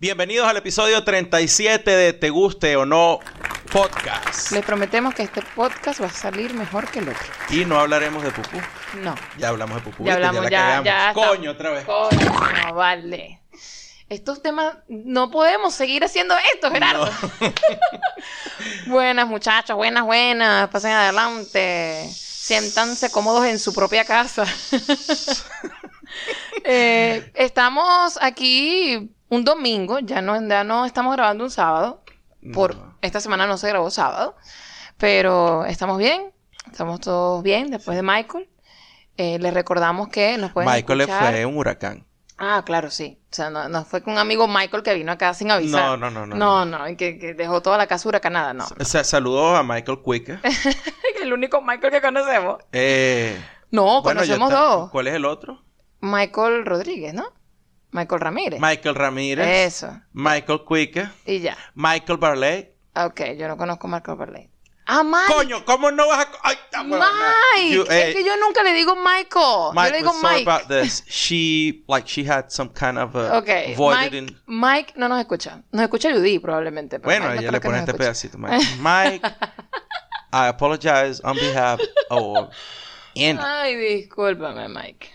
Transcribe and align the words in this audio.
Bienvenidos 0.00 0.48
al 0.48 0.56
episodio 0.56 1.04
37 1.04 1.90
de 1.90 2.14
Te 2.14 2.30
Guste 2.30 2.74
o 2.74 2.86
No 2.86 3.18
Podcast. 3.70 4.50
Les 4.50 4.64
prometemos 4.64 5.14
que 5.14 5.24
este 5.24 5.42
podcast 5.54 6.00
va 6.00 6.06
a 6.06 6.10
salir 6.10 6.54
mejor 6.54 6.90
que 6.90 7.00
el 7.00 7.10
otro. 7.10 7.26
Y 7.50 7.66
no 7.66 7.78
hablaremos 7.78 8.22
de 8.22 8.30
pupú. 8.30 8.56
No. 9.02 9.14
Ya 9.36 9.48
hablamos 9.48 9.76
de 9.76 9.82
pupú. 9.82 10.06
Ya 10.06 10.16
¿viste? 10.16 10.26
hablamos, 10.26 10.44
la 10.44 10.50
ya, 10.50 10.82
ya. 10.82 11.08
está. 11.10 11.12
Coño, 11.12 11.50
otra 11.50 11.70
vez. 11.72 11.84
Coño, 11.84 12.18
no 12.64 12.74
vale. 12.76 13.42
Estos 14.08 14.40
temas, 14.40 14.74
no 14.88 15.30
podemos 15.30 15.74
seguir 15.74 16.02
haciendo 16.02 16.34
esto, 16.54 16.70
Gerardo. 16.70 17.10
buenas, 18.86 19.26
muchachos, 19.28 19.76
buenas, 19.76 20.04
buenas. 20.04 20.70
Pasen 20.70 20.92
adelante. 20.92 22.08
Siéntanse 22.10 23.10
cómodos 23.10 23.44
en 23.44 23.58
su 23.58 23.74
propia 23.74 24.06
casa. 24.06 24.46
Eh, 26.64 27.30
estamos 27.34 28.18
aquí 28.20 29.12
un 29.30 29.44
domingo, 29.44 29.98
ya 30.00 30.20
no, 30.20 30.38
ya 30.46 30.62
no 30.64 30.84
estamos 30.84 31.16
grabando 31.16 31.44
un 31.44 31.50
sábado. 31.50 32.02
Por 32.52 32.74
No. 32.76 32.94
esta 33.02 33.20
semana 33.20 33.46
no 33.46 33.56
se 33.58 33.68
grabó 33.68 33.90
sábado, 33.90 34.34
pero 34.98 35.64
estamos 35.66 35.98
bien, 35.98 36.32
estamos 36.70 37.00
todos 37.00 37.42
bien 37.42 37.70
después 37.70 37.96
de 37.96 38.02
Michael. 38.02 38.48
Eh, 39.16 39.38
les 39.38 39.52
recordamos 39.52 40.08
que 40.08 40.38
nos 40.38 40.52
pueden 40.52 40.70
Michael 40.70 41.02
escuchar- 41.02 41.32
fue 41.32 41.44
un 41.46 41.56
huracán. 41.58 42.06
Ah, 42.38 42.62
claro, 42.64 42.90
sí. 42.90 43.18
O 43.30 43.34
sea, 43.34 43.50
no, 43.50 43.68
no 43.68 43.84
fue 43.84 44.02
con 44.02 44.14
un 44.14 44.18
amigo 44.18 44.48
Michael 44.48 44.82
que 44.82 44.94
vino 44.94 45.12
acá 45.12 45.34
sin 45.34 45.50
avisar. 45.50 45.82
No, 45.84 45.96
no, 45.98 46.10
no, 46.10 46.26
no, 46.26 46.36
No, 46.36 46.64
no, 46.64 46.88
y 46.88 46.96
que, 46.96 47.18
que 47.18 47.34
dejó 47.34 47.60
toda 47.60 47.76
la 47.76 47.86
casa 47.86 48.08
huracanada, 48.08 48.54
no. 48.54 48.64
O 48.80 48.84
sea, 48.86 49.04
saludos 49.04 49.58
a 49.58 49.62
Michael 49.62 49.98
Quicker. 50.02 50.40
El 51.22 51.34
único 51.34 51.60
Michael 51.60 51.92
que 51.92 52.00
conocemos. 52.00 52.62
Eh, 52.72 53.38
No, 53.70 54.00
bueno, 54.00 54.20
conocemos 54.20 54.50
dos. 54.50 54.90
¿Cuál 54.90 55.08
es 55.08 55.14
el 55.14 55.26
otro? 55.26 55.62
Michael 56.00 56.64
Rodríguez, 56.64 57.12
¿no? 57.12 57.26
Michael 57.92 58.20
Ramírez. 58.20 58.60
Michael 58.60 58.94
Ramírez. 58.94 59.46
Eso. 59.66 60.00
Michael 60.12 60.60
Quicker. 60.66 61.08
Y 61.26 61.40
ya. 61.40 61.56
Michael 61.74 62.18
Barley. 62.18 62.70
Ok, 62.94 63.20
yo 63.38 63.48
no 63.48 63.56
conozco 63.56 63.86
a 63.88 63.90
Michael 63.90 64.16
Barley. 64.18 64.50
Ah, 64.92 65.04
Mike. 65.04 65.32
Coño, 65.32 65.64
¿cómo 65.64 65.92
no 65.92 66.08
vas 66.08 66.26
a.? 66.26 66.30
Ay. 66.42 66.56
Mike. 66.84 67.74
You, 67.74 67.82
eh, 67.88 68.08
es 68.08 68.14
que 68.16 68.24
yo 68.24 68.32
nunca 68.38 68.62
le 68.64 68.72
digo 68.72 68.96
Michael. 68.96 69.72
yo 69.74 69.82
le 69.92 69.96
digo 69.98 70.10
was 70.10 70.20
sorry 70.20 70.34
Mike. 70.44 70.50
about 70.50 70.68
this. 70.68 71.04
She, 71.06 71.84
like, 71.86 72.08
she 72.08 72.24
had 72.24 72.50
some 72.50 72.70
kind 72.70 72.98
of 72.98 73.14
a 73.14 73.38
Ok, 73.38 73.76
voided 73.76 74.00
Mike, 74.12 74.16
in. 74.16 74.36
Mike 74.46 74.92
no 74.96 75.08
nos 75.08 75.20
escucha. 75.20 75.62
Nos 75.70 75.82
escucha 75.84 76.10
Judy 76.12 76.40
probablemente. 76.40 76.98
pero 76.98 77.04
Bueno, 77.08 77.26
Mike 77.26 77.34
no 77.36 77.40
ella 77.40 77.50
creo 77.50 77.52
le 77.52 77.60
pone 77.60 77.78
este 77.78 77.90
escuche. 77.92 78.04
pedacito. 78.04 78.38
Mike, 78.38 78.66
Mike, 78.80 79.22
I 80.32 80.48
apologize 80.48 81.20
on 81.22 81.36
behalf 81.36 81.80
of 82.10 82.48
Andy. 83.14 83.42
Ay, 83.44 83.76
discúlpame, 83.76 84.68
Mike. 84.68 85.08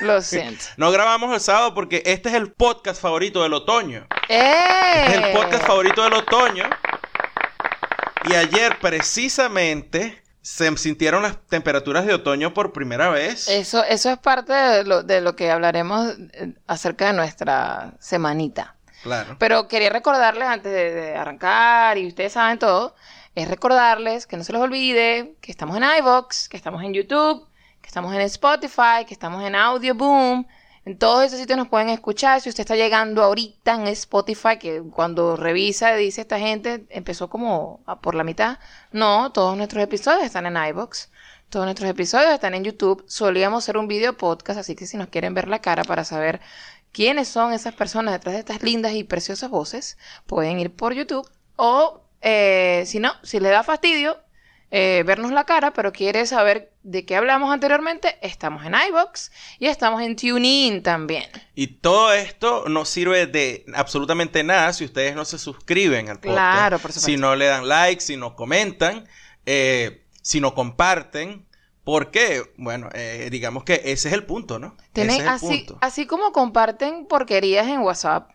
Lo 0.00 0.22
siento. 0.22 0.64
No 0.76 0.90
grabamos 0.90 1.32
el 1.34 1.40
sábado 1.40 1.74
porque 1.74 2.02
este 2.06 2.28
es 2.28 2.34
el 2.34 2.52
podcast 2.52 3.00
favorito 3.00 3.42
del 3.42 3.54
otoño. 3.54 4.06
¡Eh! 4.28 5.04
Este 5.06 5.18
es 5.18 5.24
el 5.26 5.32
podcast 5.32 5.66
favorito 5.66 6.02
del 6.02 6.14
otoño. 6.14 6.64
Y 8.28 8.34
ayer, 8.34 8.78
precisamente, 8.80 10.22
se 10.42 10.76
sintieron 10.76 11.22
las 11.22 11.44
temperaturas 11.46 12.06
de 12.06 12.14
otoño 12.14 12.54
por 12.54 12.72
primera 12.72 13.08
vez. 13.08 13.48
Eso, 13.48 13.84
eso 13.84 14.10
es 14.10 14.18
parte 14.18 14.52
de 14.52 14.84
lo, 14.84 15.02
de 15.02 15.20
lo 15.20 15.36
que 15.36 15.50
hablaremos 15.50 16.14
eh, 16.32 16.54
acerca 16.66 17.06
de 17.06 17.12
nuestra 17.12 17.94
semanita. 18.00 18.76
Claro. 19.02 19.36
Pero 19.38 19.68
quería 19.68 19.90
recordarles 19.90 20.48
antes 20.48 20.72
de, 20.72 20.92
de 20.92 21.16
arrancar, 21.16 21.98
y 21.98 22.06
ustedes 22.08 22.32
saben 22.32 22.58
todo, 22.58 22.94
es 23.36 23.48
recordarles 23.48 24.26
que 24.26 24.36
no 24.36 24.44
se 24.44 24.52
les 24.52 24.62
olvide 24.62 25.34
que 25.40 25.52
estamos 25.52 25.76
en 25.76 25.84
iVoox, 25.84 26.48
que 26.48 26.56
estamos 26.56 26.82
en 26.82 26.94
YouTube, 26.94 27.46
estamos 27.86 28.12
en 28.14 28.20
Spotify, 28.22 29.04
que 29.06 29.14
estamos 29.14 29.42
en 29.44 29.54
Audio 29.54 29.94
Boom. 29.94 30.46
En 30.84 30.98
todos 30.98 31.24
esos 31.24 31.38
sitios 31.38 31.56
nos 31.56 31.68
pueden 31.68 31.88
escuchar. 31.88 32.40
Si 32.40 32.48
usted 32.48 32.60
está 32.60 32.76
llegando 32.76 33.22
ahorita 33.22 33.74
en 33.74 33.86
Spotify, 33.88 34.58
que 34.58 34.82
cuando 34.92 35.36
revisa 35.36 35.94
dice 35.94 36.20
esta 36.20 36.38
gente 36.38 36.86
empezó 36.90 37.28
como 37.28 37.80
por 38.02 38.14
la 38.14 38.24
mitad. 38.24 38.58
No, 38.92 39.32
todos 39.32 39.56
nuestros 39.56 39.82
episodios 39.82 40.24
están 40.24 40.46
en 40.46 40.56
iVoox. 40.56 41.08
Todos 41.48 41.64
nuestros 41.64 41.88
episodios 41.88 42.32
están 42.32 42.54
en 42.54 42.64
YouTube. 42.64 43.04
Solíamos 43.06 43.64
hacer 43.64 43.76
un 43.76 43.88
video 43.88 44.16
podcast, 44.16 44.60
así 44.60 44.74
que 44.74 44.86
si 44.86 44.96
nos 44.96 45.08
quieren 45.08 45.32
ver 45.34 45.48
la 45.48 45.60
cara 45.60 45.84
para 45.84 46.04
saber 46.04 46.40
quiénes 46.92 47.28
son 47.28 47.52
esas 47.52 47.74
personas 47.74 48.12
detrás 48.12 48.34
de 48.34 48.40
estas 48.40 48.62
lindas 48.62 48.92
y 48.94 49.04
preciosas 49.04 49.50
voces, 49.50 49.96
pueden 50.26 50.58
ir 50.60 50.74
por 50.74 50.92
YouTube. 50.92 51.28
O, 51.56 52.02
eh, 52.20 52.82
si 52.86 52.98
no, 52.98 53.12
si 53.22 53.40
le 53.40 53.48
da 53.48 53.62
fastidio 53.62 54.18
eh, 54.70 55.04
vernos 55.06 55.30
la 55.30 55.44
cara, 55.44 55.72
pero 55.72 55.92
quiere 55.92 56.26
saber 56.26 56.72
de 56.82 57.04
qué 57.04 57.16
hablamos 57.16 57.52
anteriormente, 57.52 58.16
estamos 58.20 58.64
en 58.64 58.74
iBox 58.88 59.30
y 59.58 59.66
estamos 59.66 60.02
en 60.02 60.16
TuneIn 60.16 60.82
también. 60.82 61.24
Y 61.54 61.68
todo 61.68 62.12
esto 62.12 62.64
no 62.68 62.84
sirve 62.84 63.26
de 63.26 63.64
absolutamente 63.74 64.42
nada 64.42 64.72
si 64.72 64.84
ustedes 64.84 65.14
no 65.14 65.24
se 65.24 65.38
suscriben 65.38 66.08
al 66.08 66.16
podcast. 66.16 66.34
Claro, 66.34 66.78
por 66.78 66.92
supuesto. 66.92 67.10
Si 67.10 67.16
no 67.16 67.36
le 67.36 67.46
dan 67.46 67.68
like, 67.68 68.00
si 68.00 68.16
no 68.16 68.34
comentan, 68.34 69.06
eh, 69.46 70.04
si 70.22 70.40
no 70.40 70.54
comparten. 70.54 71.46
¿Por 71.84 72.10
qué? 72.10 72.42
Bueno, 72.56 72.88
eh, 72.94 73.28
digamos 73.30 73.62
que 73.62 73.74
ese 73.84 74.08
es 74.08 74.14
el 74.14 74.24
punto, 74.24 74.58
¿no? 74.58 74.76
Tienen 74.92 75.14
ese 75.14 75.20
es 75.20 75.26
el 75.26 75.34
así, 75.34 75.46
punto. 75.58 75.78
así 75.80 76.06
como 76.06 76.32
comparten 76.32 77.06
porquerías 77.06 77.68
en 77.68 77.78
WhatsApp 77.78 78.32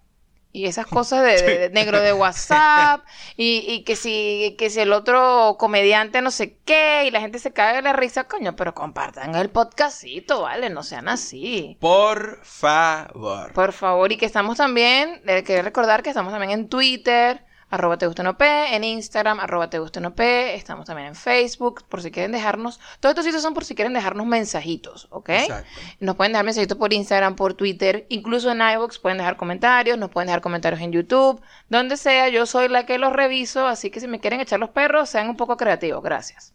y 0.53 0.66
esas 0.66 0.85
cosas 0.88 1.23
de, 1.23 1.41
de- 1.41 1.57
de 1.59 1.69
negro 1.69 2.00
de 2.01 2.13
WhatsApp 2.13 3.03
y, 3.38 3.63
y 3.67 3.84
que 3.84 3.95
si 3.95 4.56
que 4.57 4.69
si 4.69 4.79
el 4.81 4.94
otro 4.94 5.56
comediante 5.59 6.22
no 6.22 6.31
sé 6.31 6.57
qué 6.66 7.06
y 7.07 7.12
la 7.12 7.22
gente 7.22 7.39
se 7.39 7.53
cae 7.53 7.75
de 7.78 7.81
la 7.81 7.94
risa, 7.94 8.25
coño, 8.25 8.56
pero 8.56 8.73
compartan 8.73 9.35
el 9.35 9.50
podcastito, 9.50 10.41
¿vale? 10.41 10.69
No 10.69 10.84
sean 10.84 11.09
así. 11.09 11.78
Por 11.79 12.40
favor. 12.44 13.53
Por 13.53 13.73
favor, 13.73 14.11
y 14.11 14.17
que 14.17 14.25
estamos 14.25 14.57
también, 14.57 15.22
eh, 15.28 15.44
quería 15.44 15.61
recordar 15.63 16.03
que 16.03 16.09
estamos 16.09 16.31
también 16.34 16.51
en 16.51 16.69
Twitter, 16.69 17.44
arroba 17.71 17.97
te 17.97 18.05
gusta 18.05 18.35
en 18.71 18.83
Instagram, 18.83 19.39
arroba 19.39 19.69
te 19.69 19.79
gusta 19.79 20.01
estamos 20.19 20.85
también 20.85 21.07
en 21.07 21.15
Facebook, 21.15 21.83
por 21.87 22.01
si 22.01 22.11
quieren 22.11 22.31
dejarnos, 22.31 22.79
todos 22.99 23.13
estos 23.13 23.25
sitios 23.25 23.41
son 23.41 23.53
por 23.53 23.65
si 23.65 23.73
quieren 23.73 23.93
dejarnos 23.93 24.27
mensajitos, 24.27 25.07
¿ok? 25.09 25.29
Exacto. 25.29 25.69
Nos 25.99 26.15
pueden 26.15 26.33
dejar 26.33 26.45
mensajitos 26.45 26.77
por 26.77 26.93
Instagram, 26.93 27.35
por 27.35 27.53
Twitter, 27.53 28.05
incluso 28.09 28.51
en 28.51 28.61
iVoox 28.61 28.99
pueden 28.99 29.17
dejar 29.17 29.37
comentarios, 29.37 29.97
nos 29.97 30.11
pueden 30.11 30.27
dejar 30.27 30.41
comentarios 30.41 30.81
en 30.81 30.91
YouTube, 30.91 31.41
donde 31.69 31.97
sea, 31.97 32.29
yo 32.29 32.45
soy 32.45 32.67
la 32.67 32.85
que 32.85 32.97
los 32.97 33.13
reviso, 33.13 33.65
así 33.65 33.89
que 33.89 33.99
si 33.99 34.07
me 34.07 34.19
quieren 34.19 34.41
echar 34.41 34.59
los 34.59 34.69
perros, 34.69 35.09
sean 35.09 35.29
un 35.29 35.37
poco 35.37 35.57
creativos, 35.57 36.03
gracias. 36.03 36.53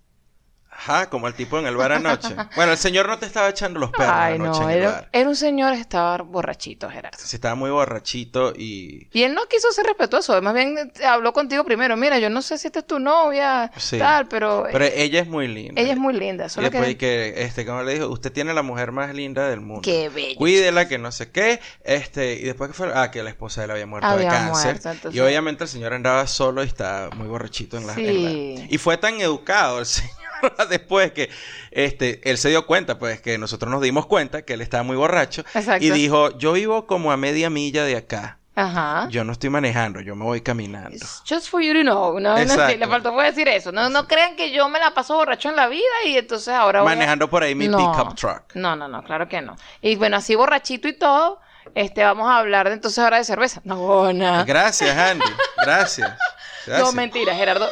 Ajá, 0.79 1.09
como 1.09 1.27
el 1.27 1.35
tipo 1.35 1.59
en 1.59 1.67
el 1.67 1.75
bar 1.77 1.93
anoche. 1.93 2.35
bueno, 2.55 2.73
el 2.73 2.79
señor 2.79 3.09
no 3.09 3.19
te 3.19 3.25
estaba 3.27 3.49
echando 3.49 3.81
los 3.81 3.91
perros 3.91 4.13
Ay, 4.15 4.35
anoche 4.35 4.61
no, 4.61 4.71
en 4.71 4.77
el 4.77 4.83
era, 4.83 4.91
bar. 4.93 5.09
era 5.11 5.29
un 5.29 5.37
señor 5.37 5.73
que 5.75 5.81
estaba 5.81 6.19
borrachito, 6.19 6.91
Gerardo. 6.91 7.17
Sí, 7.19 7.37
estaba 7.37 7.55
muy 7.55 7.71
borrachito 7.71 8.53
y... 8.57 9.09
Y 9.13 9.23
él 9.23 9.35
no 9.35 9.47
quiso 9.47 9.73
ser 9.73 9.87
respetuoso, 9.87 10.41
más 10.43 10.53
bien 10.55 10.77
eh, 11.01 11.07
habló 11.07 11.33
contigo 11.33 11.65
primero. 11.65 11.97
Mira, 11.97 12.19
yo 12.19 12.29
no 12.29 12.43
sé 12.43 12.59
si 12.59 12.67
esta 12.67 12.81
es 12.81 12.87
tu 12.87 12.99
novia, 12.99 13.71
Sí. 13.77 13.99
tal, 13.99 14.29
pero, 14.29 14.67
Pero 14.71 14.85
ella 14.85 15.21
es 15.23 15.27
muy 15.29 15.49
linda. 15.49 15.81
ella 15.81 15.93
es 15.93 15.99
muy 15.99 16.13
linda. 16.15 16.47
Y 16.47 16.51
Solo 16.51 16.69
después 16.71 16.89
que... 16.91 16.97
que, 16.99 17.43
este, 17.43 17.65
como 17.65 17.83
le 17.83 17.95
dijo, 17.95 18.09
usted 18.09 18.31
tiene 18.31 18.53
la 18.53 18.63
mujer 18.63 18.93
más 18.93 19.15
linda 19.15 19.49
del 19.49 19.61
mundo. 19.61 19.83
Qué 19.83 20.09
bello. 20.11 20.37
Cuídela, 20.37 20.87
que 20.89 20.99
no 20.99 21.11
sé 21.11 21.31
qué. 21.31 21.61
Este, 21.85 22.35
y 22.35 22.43
después 22.43 22.69
que 22.69 22.75
fue, 22.75 22.91
ah, 22.95 23.11
que 23.11 23.23
la 23.23 23.31
esposa 23.31 23.63
de 23.63 23.65
él 23.67 23.71
había 23.71 23.87
muerto 23.87 24.07
Había 24.09 24.31
de 24.31 24.37
cáncer. 24.37 24.65
muerto, 24.73 24.91
entonces- 24.91 25.17
Y 25.17 25.21
obviamente 25.21 25.65
el 25.65 25.69
señor 25.71 25.95
andaba 25.95 26.27
solo 26.27 26.63
y 26.63 26.67
estaba 26.67 27.11
muy 27.17 27.27
borrachito 27.29 27.77
en 27.79 27.87
la, 27.87 27.95
en 27.95 28.25
la- 28.25 28.31
Sí. 28.31 28.67
Y 28.71 28.79
fue 28.79 28.97
tan 28.99 29.21
educado 29.21 29.79
el 29.79 29.87
señor 29.87 30.11
después 30.71 31.13
que 31.13 31.31
este, 31.71 32.21
él 32.31 32.39
se 32.39 32.49
dio 32.49 32.67
cuenta, 32.67 32.99
pues, 32.99 33.21
que 33.21 33.39
nosotros 33.39 33.71
nos 33.71 33.81
dimos 33.83 34.07
cuenta 34.07 34.43
que 34.43 34.55
él 34.55 34.61
estaba 34.61 34.83
muy 34.83 34.97
borracho. 34.97 35.43
Exacto. 35.55 35.85
Y 35.85 35.91
dijo, 35.91 36.37
yo 36.39 36.53
vivo 36.53 36.87
como 36.87 37.13
a 37.13 37.17
media 37.17 37.51
milla 37.51 37.85
de 37.85 37.97
acá. 37.97 38.39
Ajá. 38.59 39.07
Yo 39.11 39.23
no 39.23 39.33
estoy 39.33 39.51
manejando, 39.51 40.01
yo 40.01 40.17
me 40.17 40.25
voy 40.25 40.41
caminando. 40.41 40.89
It's 40.97 41.23
Just 41.29 41.49
for 41.51 41.61
you 41.61 41.75
to 41.75 41.83
know. 41.83 42.19
No, 42.19 42.39
no, 42.43 42.69
sí, 42.69 42.77
le 42.79 42.87
faltó 42.87 43.13
fue 43.13 43.27
decir 43.27 43.47
eso. 43.49 43.71
No, 43.71 43.91
no 43.91 44.09
crean 44.09 44.35
que 44.35 44.51
yo 44.51 44.67
me 44.71 44.79
la 44.81 44.95
paso 44.95 45.15
borracho 45.15 45.51
en 45.51 45.57
la 45.57 45.67
vida 45.69 45.85
y 46.07 46.17
entonces 46.17 46.49
ahora 46.55 46.81
voy 46.81 46.91
a- 46.91 46.95
Manejando 46.95 47.29
por 47.29 47.43
ahí 47.43 47.55
mi 47.55 47.69
No. 47.69 47.77
pickup 47.77 48.15
truck. 48.15 48.55
No, 48.55 48.75
no, 48.75 48.89
no, 48.89 49.05
claro 49.05 49.29
que 49.29 49.43
no. 49.43 49.57
Y 49.83 49.97
bueno, 49.97 50.17
así 50.17 50.35
borrachito 50.35 50.89
y 50.89 50.95
todo, 50.95 51.39
este, 51.75 52.03
vamos 52.03 52.31
a 52.31 52.39
hablar 52.39 52.69
de 52.69 52.75
entonces 52.77 52.99
ahora 52.99 53.19
de 53.19 53.25
cerveza. 53.25 53.61
No, 53.65 54.11
no. 54.15 54.45
Gracias, 54.47 54.97
Andy. 54.97 55.27
Gracias. 55.59 56.11
Gracias. 56.67 56.87
No, 56.87 56.93
mentira, 56.93 57.35
Gerardo. 57.35 57.69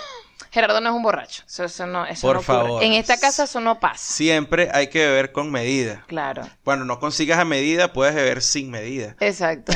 Gerardo 0.54 0.80
no 0.80 0.90
es 0.90 0.94
un 0.94 1.02
borracho. 1.02 1.42
Eso, 1.48 1.64
eso 1.64 1.84
no, 1.84 2.06
eso 2.06 2.24
Por 2.24 2.36
no 2.36 2.42
favor. 2.42 2.82
En 2.84 2.92
esta 2.92 3.18
casa 3.18 3.42
eso 3.42 3.58
no 3.60 3.80
pasa. 3.80 4.14
Siempre 4.14 4.70
hay 4.72 4.86
que 4.86 5.04
beber 5.04 5.32
con 5.32 5.50
medida. 5.50 6.04
Claro. 6.06 6.48
Cuando 6.62 6.84
no 6.84 7.00
consigas 7.00 7.40
a 7.40 7.44
medida, 7.44 7.92
puedes 7.92 8.14
beber 8.14 8.40
sin 8.40 8.70
medida. 8.70 9.16
Exacto. 9.18 9.72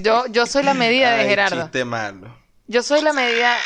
Yo, 0.00 0.26
yo 0.28 0.46
soy 0.46 0.62
la 0.62 0.74
medida 0.74 1.10
de 1.16 1.22
Ay, 1.22 1.28
Gerardo. 1.28 1.62
chiste 1.62 1.84
malo. 1.84 2.34
Yo 2.68 2.84
soy 2.84 3.02
la 3.02 3.12
medida, 3.12 3.56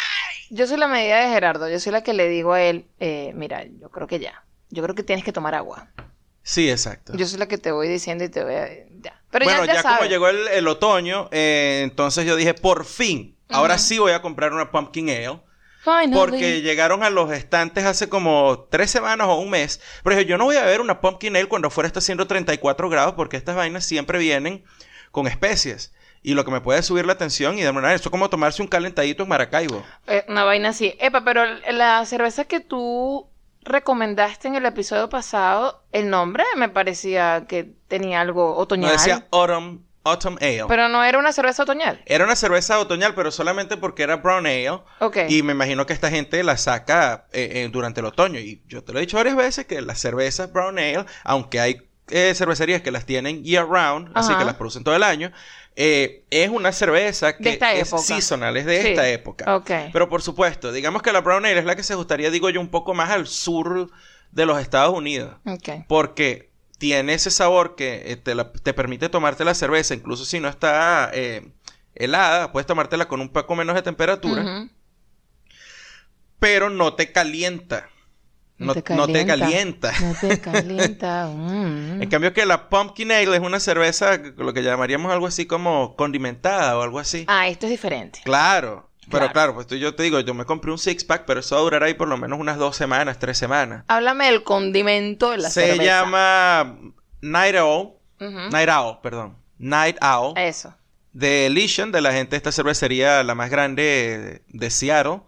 yo 0.49 0.67
soy 0.67 0.79
la 0.79 0.89
medida 0.89 1.21
de 1.21 1.29
Gerardo. 1.29 1.69
Yo 1.69 1.79
soy 1.79 1.93
la 1.93 2.03
que 2.03 2.15
le 2.15 2.29
digo 2.29 2.55
a 2.55 2.63
él, 2.63 2.87
eh, 3.01 3.33
mira, 3.35 3.65
yo 3.79 3.91
creo 3.91 4.07
que 4.07 4.19
ya. 4.19 4.43
Yo 4.71 4.83
creo 4.83 4.95
que 4.95 5.03
tienes 5.03 5.25
que 5.25 5.33
tomar 5.33 5.55
agua. 5.55 5.89
Sí, 6.43 6.71
exacto. 6.71 7.15
Yo 7.17 7.27
soy 7.27 7.39
la 7.39 7.49
que 7.49 7.59
te 7.59 7.71
voy 7.71 7.87
diciendo 7.87 8.25
y 8.25 8.31
te 8.31 8.43
voy 8.43 8.55
a... 8.55 8.67
Ya. 9.03 9.21
Pero 9.31 9.45
bueno, 9.45 9.67
ya, 9.67 9.75
ya, 9.75 9.83
ya, 9.83 9.97
como 9.97 10.09
llegó 10.09 10.29
el, 10.29 10.49
el 10.49 10.67
otoño, 10.69 11.29
eh, 11.33 11.83
entonces 11.85 12.25
yo 12.25 12.35
dije, 12.35 12.55
por 12.55 12.87
fin, 12.87 13.37
ahora 13.51 13.77
sí 13.77 13.99
voy 13.99 14.13
a 14.13 14.23
comprar 14.23 14.53
una 14.55 14.71
pumpkin 14.71 15.11
ale. 15.11 15.41
Finally. 15.83 16.15
Porque 16.15 16.63
llegaron 16.63 17.03
a 17.03 17.11
los 17.11 17.33
estantes 17.33 17.85
hace 17.85 18.09
como 18.09 18.67
tres 18.71 18.91
semanas 18.91 19.27
o 19.29 19.37
un 19.37 19.51
mes. 19.51 19.81
Pero 20.05 20.17
dije, 20.17 20.29
yo 20.29 20.37
no 20.39 20.45
voy 20.45 20.57
a 20.57 20.63
beber 20.65 20.81
una 20.81 21.01
pumpkin 21.01 21.35
ale 21.37 21.47
cuando 21.47 21.69
afuera 21.69 21.87
está 21.87 22.01
haciendo 22.01 22.27
34 22.27 22.89
grados 22.91 23.15
porque 23.15 23.37
estas 23.37 23.57
vainas 23.57 23.85
siempre 23.87 24.19
vienen 24.19 24.65
con 25.11 25.27
especies. 25.27 25.93
y 26.23 26.35
lo 26.35 26.45
que 26.45 26.51
me 26.51 26.61
puede 26.61 26.83
subir 26.83 27.07
la 27.07 27.17
tensión 27.17 27.59
y 27.59 27.63
demorar. 27.63 27.95
Esto 27.95 28.09
es 28.09 28.11
como 28.11 28.29
tomarse 28.29 28.61
un 28.61 28.69
calentadito 28.69 29.23
en 29.23 29.29
Maracaibo. 29.31 29.83
Eh, 30.07 30.23
una 30.29 30.45
vaina 30.45 30.69
así. 30.69 30.95
Epa, 31.01 31.25
pero 31.25 31.43
la 31.71 32.05
cerveza 32.05 32.45
que 32.45 32.61
tú 32.61 33.27
recomendaste 33.63 34.49
en 34.49 34.55
el 34.57 34.67
episodio 34.67 35.09
pasado, 35.09 35.83
el 35.93 36.11
nombre 36.11 36.45
me 36.57 36.69
parecía 36.69 37.47
que 37.49 37.73
tenía 37.89 38.21
algo 38.21 38.51
No 38.51 38.57
otoñal. 38.57 38.93
decía 38.93 39.27
Autumn, 39.31 39.85
Autumn 40.05 40.39
Ale. 40.41 40.65
Pero 40.69 40.89
no 40.89 41.05
era 41.05 41.19
una 41.19 41.33
cerveza 41.33 41.63
otoñal. 41.65 42.03
Era 42.07 42.25
una 42.25 42.35
cerveza 42.37 42.79
otoñal, 42.79 43.15
pero 43.15 43.31
solamente 43.31 43.77
porque 43.77 44.03
era 44.03 44.17
brown 44.17 44.47
ale. 44.47 44.71
Ok. 45.01 45.17
Y 45.29 45.43
me 45.43 45.53
imagino 45.53 45.85
que 45.87 45.93
esta 45.93 46.11
gente 46.11 46.43
la 46.43 46.57
saca 46.57 47.27
eh, 47.33 47.51
eh, 47.65 47.69
durante 47.71 48.01
el 48.01 48.07
otoño. 48.07 48.39
Y 48.41 48.63
yo 48.67 48.83
te 48.83 48.93
lo 48.93 48.99
he 48.99 49.03
dicho 49.03 49.17
varias 49.19 49.37
veces 49.37 49.67
que 49.67 49.81
las 49.83 49.99
cervezas 50.01 50.53
brown 50.53 50.79
ale, 50.79 51.05
aunque 51.25 51.61
hay 51.61 51.83
eh, 52.09 52.35
cervecerías 52.35 52.83
que 52.83 52.91
las 52.91 53.05
tienen 53.07 53.45
year 53.45 53.65
round, 53.69 54.11
así 54.15 54.35
que 54.35 54.45
las 54.45 54.55
producen 54.55 54.83
todo 54.83 54.97
el 54.97 55.03
año, 55.05 55.31
eh, 55.77 56.25
es 56.31 56.49
una 56.49 56.73
cerveza 56.73 57.37
que 57.37 57.51
esta 57.51 57.73
es 57.75 57.87
época. 57.89 58.03
seasonal, 58.03 58.57
es 58.57 58.67
de 58.67 58.83
Sí. 58.83 58.89
esta 58.89 59.09
época. 59.09 59.55
Ok. 59.55 59.71
Pero 59.93 60.09
por 60.09 60.21
supuesto, 60.21 60.73
digamos 60.73 61.03
que 61.03 61.13
la 61.13 61.21
brown 61.21 61.45
ale 61.47 61.59
es 61.61 61.65
la 61.65 61.77
que 61.77 61.85
se 61.85 61.95
gustaría, 61.95 62.31
digo 62.33 62.51
yo, 62.51 62.61
un 62.61 62.69
poco 62.71 62.95
más 62.95 63.11
al 63.11 63.29
sur 63.29 63.89
de 64.33 64.47
los 64.47 64.61
Estados 64.61 64.93
Unidos. 64.93 65.37
Ok. 65.47 65.85
Porque 65.87 66.50
tiene 66.81 67.13
ese 67.13 67.31
sabor 67.31 67.77
que 67.77 68.11
eh, 68.11 68.17
te, 68.17 68.35
la- 68.35 68.53
te 68.53 68.73
permite 68.73 69.11
tomarte 69.11 69.45
la 69.45 69.53
cerveza, 69.55 69.93
incluso 69.95 70.25
si 70.25 70.41
no 70.41 70.49
está 70.49 71.11
eh, 71.13 71.53
helada, 71.95 72.51
puedes 72.53 72.67
tomártela 72.67 73.07
con 73.07 73.21
un 73.21 73.29
poco 73.29 73.55
menos 73.55 73.75
de 73.77 73.83
temperatura, 73.83 74.43
pero 76.39 76.71
no 76.71 76.95
te 76.95 77.13
calienta. 77.13 77.89
No, 78.59 78.67
no 78.67 78.75
te 78.75 78.83
calienta. 79.27 79.93
No 80.03 80.15
te 80.21 80.41
calienta. 80.41 81.29
mm. 81.35 82.03
En 82.03 82.09
cambio 82.11 82.33
que 82.35 82.45
la 82.45 82.69
Pumpkin 82.69 83.11
Ale 83.13 83.37
es 83.37 83.43
una 83.43 83.61
cerveza, 83.61 84.17
lo 84.37 84.53
que 84.53 84.63
llamaríamos 84.63 85.13
algo 85.13 85.27
así 85.27 85.47
como 85.47 85.97
condimentada 85.97 86.77
o 86.77 86.83
algo 86.83 86.99
así. 86.99 87.25
Ah, 87.29 87.49
esto 87.49 87.67
es 87.67 87.71
diferente. 87.71 88.21
Claro. 88.25 88.90
Pero 89.11 89.21
Claro. 89.27 89.33
claro, 89.33 89.55
pues 89.55 89.67
tú- 89.67 89.77
yo 89.77 89.95
te 89.95 90.03
digo, 90.05 90.21
yo 90.21 90.35
me 90.35 90.45
compré 90.45 90.71
un 90.71 90.79
six 90.79 91.05
pack, 91.05 91.25
pero 91.27 91.41
eso 91.41 91.55
va 91.57 91.61
a 91.61 91.65
durar 91.65 91.83
ahí 91.83 91.95
por 91.95 92.09
lo 92.09 92.17
menos 92.17 92.39
unas 92.39 92.57
dos 92.59 92.77
semanas, 92.77 93.19
tres 93.19 93.37
semanas. 93.39 93.85
Háblame 93.89 94.27
del 94.27 94.43
condimento 94.45 95.31
de 95.31 95.39
la 95.39 95.51
Se 95.51 95.63
cerveza. 95.67 95.83
llama 95.83 96.79
Night 97.21 97.57
Owl. 97.57 97.93
Night 98.21 98.69
Owl, 98.69 98.99
perdón, 99.03 99.37
Night 99.59 99.97
Owl. 100.03 100.35
Eso. 100.39 100.75
de 101.13 101.47
Elysian, 101.47 101.91
de 101.91 102.01
la 102.03 102.13
gente 102.13 102.31
de 102.31 102.37
esta 102.37 102.53
cervecería, 102.53 103.25
la 103.25 103.35
más 103.35 103.51
grande 103.51 104.43
de 104.47 104.71
Seattle. 104.71 105.23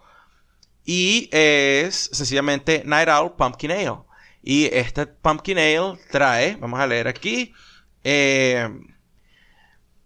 Y 0.84 1.28
es 1.32 2.08
sencillamente 2.12 2.82
Night 2.86 3.08
Owl 3.08 3.32
Pumpkin 3.36 3.72
Ale. 3.72 3.94
Y 4.44 4.66
este 4.72 5.06
Pumpkin 5.06 5.58
Ale 5.58 5.98
trae, 6.12 6.56
vamos 6.60 6.78
a 6.78 6.86
leer 6.86 7.08
aquí, 7.08 7.52
eh, 8.04 8.68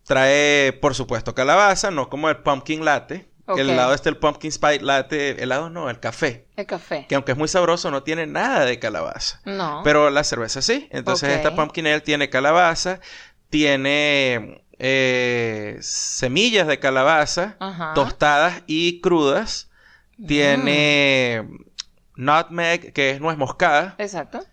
trae, 0.05 0.73
por 0.81 0.95
supuesto, 0.95 1.35
calabaza, 1.35 1.91
no 1.91 2.09
como 2.09 2.29
el 2.29 2.39
Pumpkin 2.39 2.85
Latte. 2.85 3.29
El 3.49 3.71
helado 3.71 3.95
este, 3.95 4.09
el 4.09 4.17
Pumpkin 4.17 4.51
Spice 4.51 4.81
Latte, 4.83 5.43
helado 5.43 5.71
no, 5.71 5.89
el 5.89 6.01
café. 6.01 6.49
El 6.57 6.67
café. 6.67 7.07
Que 7.09 7.15
aunque 7.15 7.33
es 7.33 7.39
muy 7.39 7.47
sabroso, 7.49 7.91
no 7.91 8.03
tiene 8.03 8.27
nada 8.27 8.65
de 8.65 8.79
calabaza. 8.79 9.41
No. 9.45 9.83
Pero 9.85 10.11
la 10.11 10.25
cerveza 10.25 10.63
sí. 10.63 10.89
Entonces 10.91 11.31
esta 11.31 11.55
pumpkin 11.55 11.87
ale 11.87 12.01
tiene 12.01 12.29
calabaza, 12.29 12.99
tiene 13.49 14.65
eh, 14.79 15.79
semillas 15.81 16.67
de 16.67 16.79
calabaza, 16.81 17.57
Ajá. 17.61 17.93
tostadas 17.95 18.63
y 18.67 19.01
crudas. 19.01 19.71
Tiene 20.27 21.47
nutmeg, 22.17 22.93
que 22.93 23.11
es 23.11 23.21
nuez 23.21 23.37
moscada, 23.37 23.95
Exacto. 23.99 24.45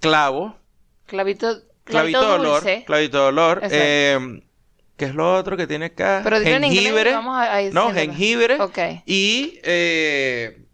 clavo, 0.00 0.56
Clavito, 1.06 1.60
clavito 1.84 2.20
de 2.20 2.26
olor, 2.34 2.52
dulce. 2.62 2.84
clavito 2.86 3.18
de 3.18 3.24
olor. 3.28 3.58
Exacto. 3.58 3.76
eh, 3.78 4.42
¿Qué 5.00 5.06
es 5.06 5.14
lo 5.14 5.34
otro 5.34 5.56
que 5.56 5.66
tiene 5.66 5.86
acá? 5.86 6.20
Pero 6.22 6.38
dilo 6.40 6.56
en 6.56 6.64
inglés. 6.64 6.82
jengibre. 6.82 7.12
Vamos 7.14 7.34
a, 7.34 7.56
a 7.56 7.62
No, 7.70 7.90
jengibre. 7.90 8.58
Y 9.06 9.58
eh, 9.62 10.66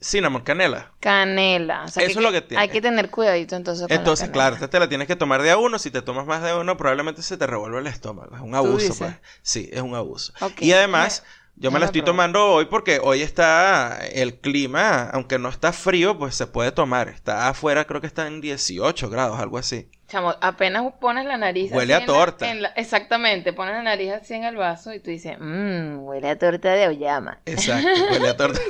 cinnamon, 0.00 0.42
canela. 0.42 0.92
Canela. 1.00 1.82
O 1.82 1.88
sea, 1.88 2.04
Eso 2.04 2.20
es 2.20 2.24
lo 2.24 2.30
que 2.30 2.42
tiene. 2.42 2.62
Hay 2.62 2.68
que 2.68 2.80
tener 2.80 3.10
cuidadito 3.10 3.56
entonces 3.56 3.88
con 3.88 3.96
Entonces, 3.96 4.28
claro, 4.28 4.54
esta 4.54 4.70
te 4.70 4.78
la 4.78 4.88
tienes 4.88 5.08
que 5.08 5.16
tomar 5.16 5.42
de 5.42 5.50
a 5.50 5.56
uno. 5.56 5.80
Si 5.80 5.90
te 5.90 6.00
tomas 6.00 6.26
más 6.26 6.44
de 6.44 6.54
uno, 6.54 6.76
probablemente 6.76 7.22
se 7.22 7.36
te 7.36 7.44
revuelve 7.48 7.80
el 7.80 7.88
estómago. 7.88 8.36
Es 8.36 8.40
un 8.40 8.54
abuso, 8.54 8.94
pues. 8.96 9.14
Sí, 9.42 9.68
es 9.72 9.82
un 9.82 9.96
abuso. 9.96 10.32
Y 10.60 10.70
además, 10.70 11.24
yo 11.60 11.70
me 11.70 11.78
la 11.80 11.86
estoy 11.86 12.02
probar. 12.02 12.12
tomando 12.14 12.46
hoy 12.52 12.64
porque 12.66 13.00
hoy 13.02 13.22
está 13.22 13.98
el 14.12 14.38
clima, 14.40 15.10
aunque 15.12 15.38
no 15.38 15.48
está 15.48 15.72
frío, 15.72 16.18
pues 16.18 16.34
se 16.34 16.46
puede 16.46 16.72
tomar. 16.72 17.08
Está 17.08 17.48
afuera, 17.48 17.84
creo 17.84 18.00
que 18.00 18.06
está 18.06 18.26
en 18.26 18.40
18 18.40 19.10
grados, 19.10 19.38
algo 19.40 19.58
así. 19.58 19.90
Chamo, 20.08 20.34
apenas 20.40 20.84
pones 21.00 21.26
la 21.26 21.36
nariz 21.36 21.70
Huele 21.72 21.92
así 21.94 22.02
a 22.02 22.04
en 22.04 22.06
la- 22.08 22.14
torta. 22.14 22.50
en 22.50 22.62
la- 22.62 22.68
exactamente, 22.70 23.52
pones 23.52 23.74
la 23.74 23.82
nariz 23.82 24.12
así 24.12 24.34
en 24.34 24.44
el 24.44 24.56
vaso 24.56 24.92
y 24.94 25.00
tú 25.00 25.10
dices, 25.10 25.36
mmm, 25.38 25.98
huele 25.98 26.30
a 26.30 26.38
torta 26.38 26.72
de 26.72 26.88
oyama. 26.88 27.40
Exacto, 27.44 27.88
huele 28.12 28.28
a 28.30 28.36
torta. 28.36 28.60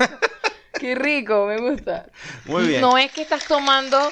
Qué 0.80 0.94
rico, 0.94 1.46
me 1.46 1.58
gusta. 1.58 2.06
Muy 2.46 2.66
bien. 2.68 2.80
No 2.80 2.96
es 2.98 3.10
que 3.12 3.22
estás 3.22 3.44
tomando, 3.44 4.10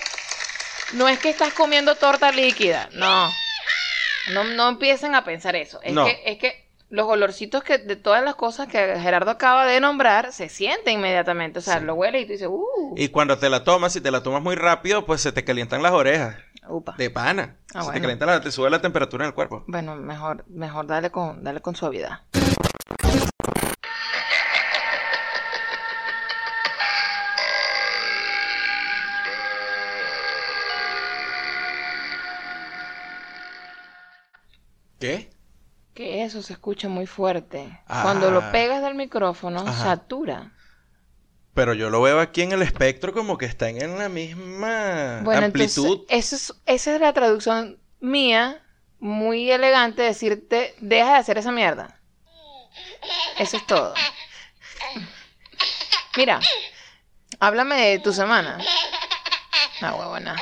no 0.94 1.08
es 1.08 1.18
que 1.18 1.30
estás 1.30 1.52
comiendo 1.52 1.94
torta 1.96 2.30
líquida, 2.32 2.88
no. 2.92 3.30
No, 4.32 4.42
no 4.44 4.68
empiecen 4.68 5.14
a 5.14 5.24
pensar 5.24 5.54
eso. 5.56 5.80
Es 5.82 5.92
No. 5.92 6.04
que, 6.04 6.20
es 6.26 6.38
que 6.38 6.65
los 6.88 7.06
olorcitos 7.06 7.64
que 7.64 7.78
de 7.78 7.96
todas 7.96 8.22
las 8.22 8.34
cosas 8.36 8.68
que 8.68 8.78
Gerardo 9.00 9.30
acaba 9.32 9.66
de 9.66 9.80
nombrar 9.80 10.32
se 10.32 10.48
sienten 10.48 10.98
inmediatamente. 10.98 11.58
O 11.58 11.62
sea, 11.62 11.80
Sí. 11.80 11.84
lo 11.84 11.94
huele 11.94 12.20
y 12.20 12.26
tú 12.26 12.32
dices, 12.32 12.48
uh, 12.50 12.94
Y 12.96 13.08
cuando 13.08 13.38
te 13.38 13.50
la 13.50 13.64
tomas, 13.64 13.92
si 13.92 14.00
te 14.00 14.10
la 14.10 14.22
tomas 14.22 14.42
muy 14.42 14.54
rápido, 14.54 15.04
pues 15.04 15.20
se 15.20 15.32
te 15.32 15.44
calientan 15.44 15.82
las 15.82 15.92
orejas. 15.92 16.36
upa. 16.68 16.94
De 16.98 17.10
pana. 17.10 17.56
Ah, 17.74 17.78
se 17.78 17.78
te 17.78 17.84
bueno. 17.84 18.00
calienta 18.00 18.26
la, 18.26 18.40
te 18.40 18.50
sube 18.50 18.68
la 18.70 18.80
temperatura 18.80 19.24
en 19.24 19.28
el 19.28 19.34
cuerpo. 19.34 19.64
Bueno, 19.68 19.94
mejor, 19.96 20.44
mejor 20.48 20.86
dale 20.86 21.10
con, 21.10 21.44
dale 21.44 21.60
con 21.60 21.76
suavidad. 21.76 22.20
Eso 36.26 36.42
se 36.42 36.52
escucha 36.52 36.88
muy 36.88 37.06
fuerte. 37.06 37.80
Ah. 37.86 38.02
Cuando 38.02 38.30
lo 38.30 38.52
pegas 38.52 38.82
del 38.82 38.94
micrófono, 38.94 39.60
Ajá. 39.60 39.84
satura. 39.84 40.52
Pero 41.54 41.72
yo 41.72 41.88
lo 41.88 42.02
veo 42.02 42.20
aquí 42.20 42.42
en 42.42 42.52
el 42.52 42.60
espectro 42.62 43.12
como 43.14 43.38
que 43.38 43.46
están 43.46 43.80
en 43.80 43.98
la 43.98 44.08
misma 44.10 45.20
Bueno, 45.22 45.46
amplitud. 45.46 46.00
entonces, 46.02 46.06
eso 46.08 46.36
es- 46.36 46.54
esa 46.66 46.94
es 46.94 47.00
la 47.00 47.12
traducción 47.14 47.78
mía, 48.00 48.62
muy 48.98 49.50
elegante, 49.50 50.02
de 50.02 50.08
decirte, 50.08 50.74
deja 50.80 51.12
de 51.12 51.18
hacer 51.18 51.38
esa 51.38 51.52
mierda. 51.52 51.98
Eso 53.38 53.56
es 53.56 53.66
todo. 53.66 53.94
Mira, 56.16 56.40
háblame 57.40 57.76
de 57.76 57.98
tu 58.00 58.12
semana. 58.12 58.58
Ah, 59.82 59.94
huevona. 59.94 60.36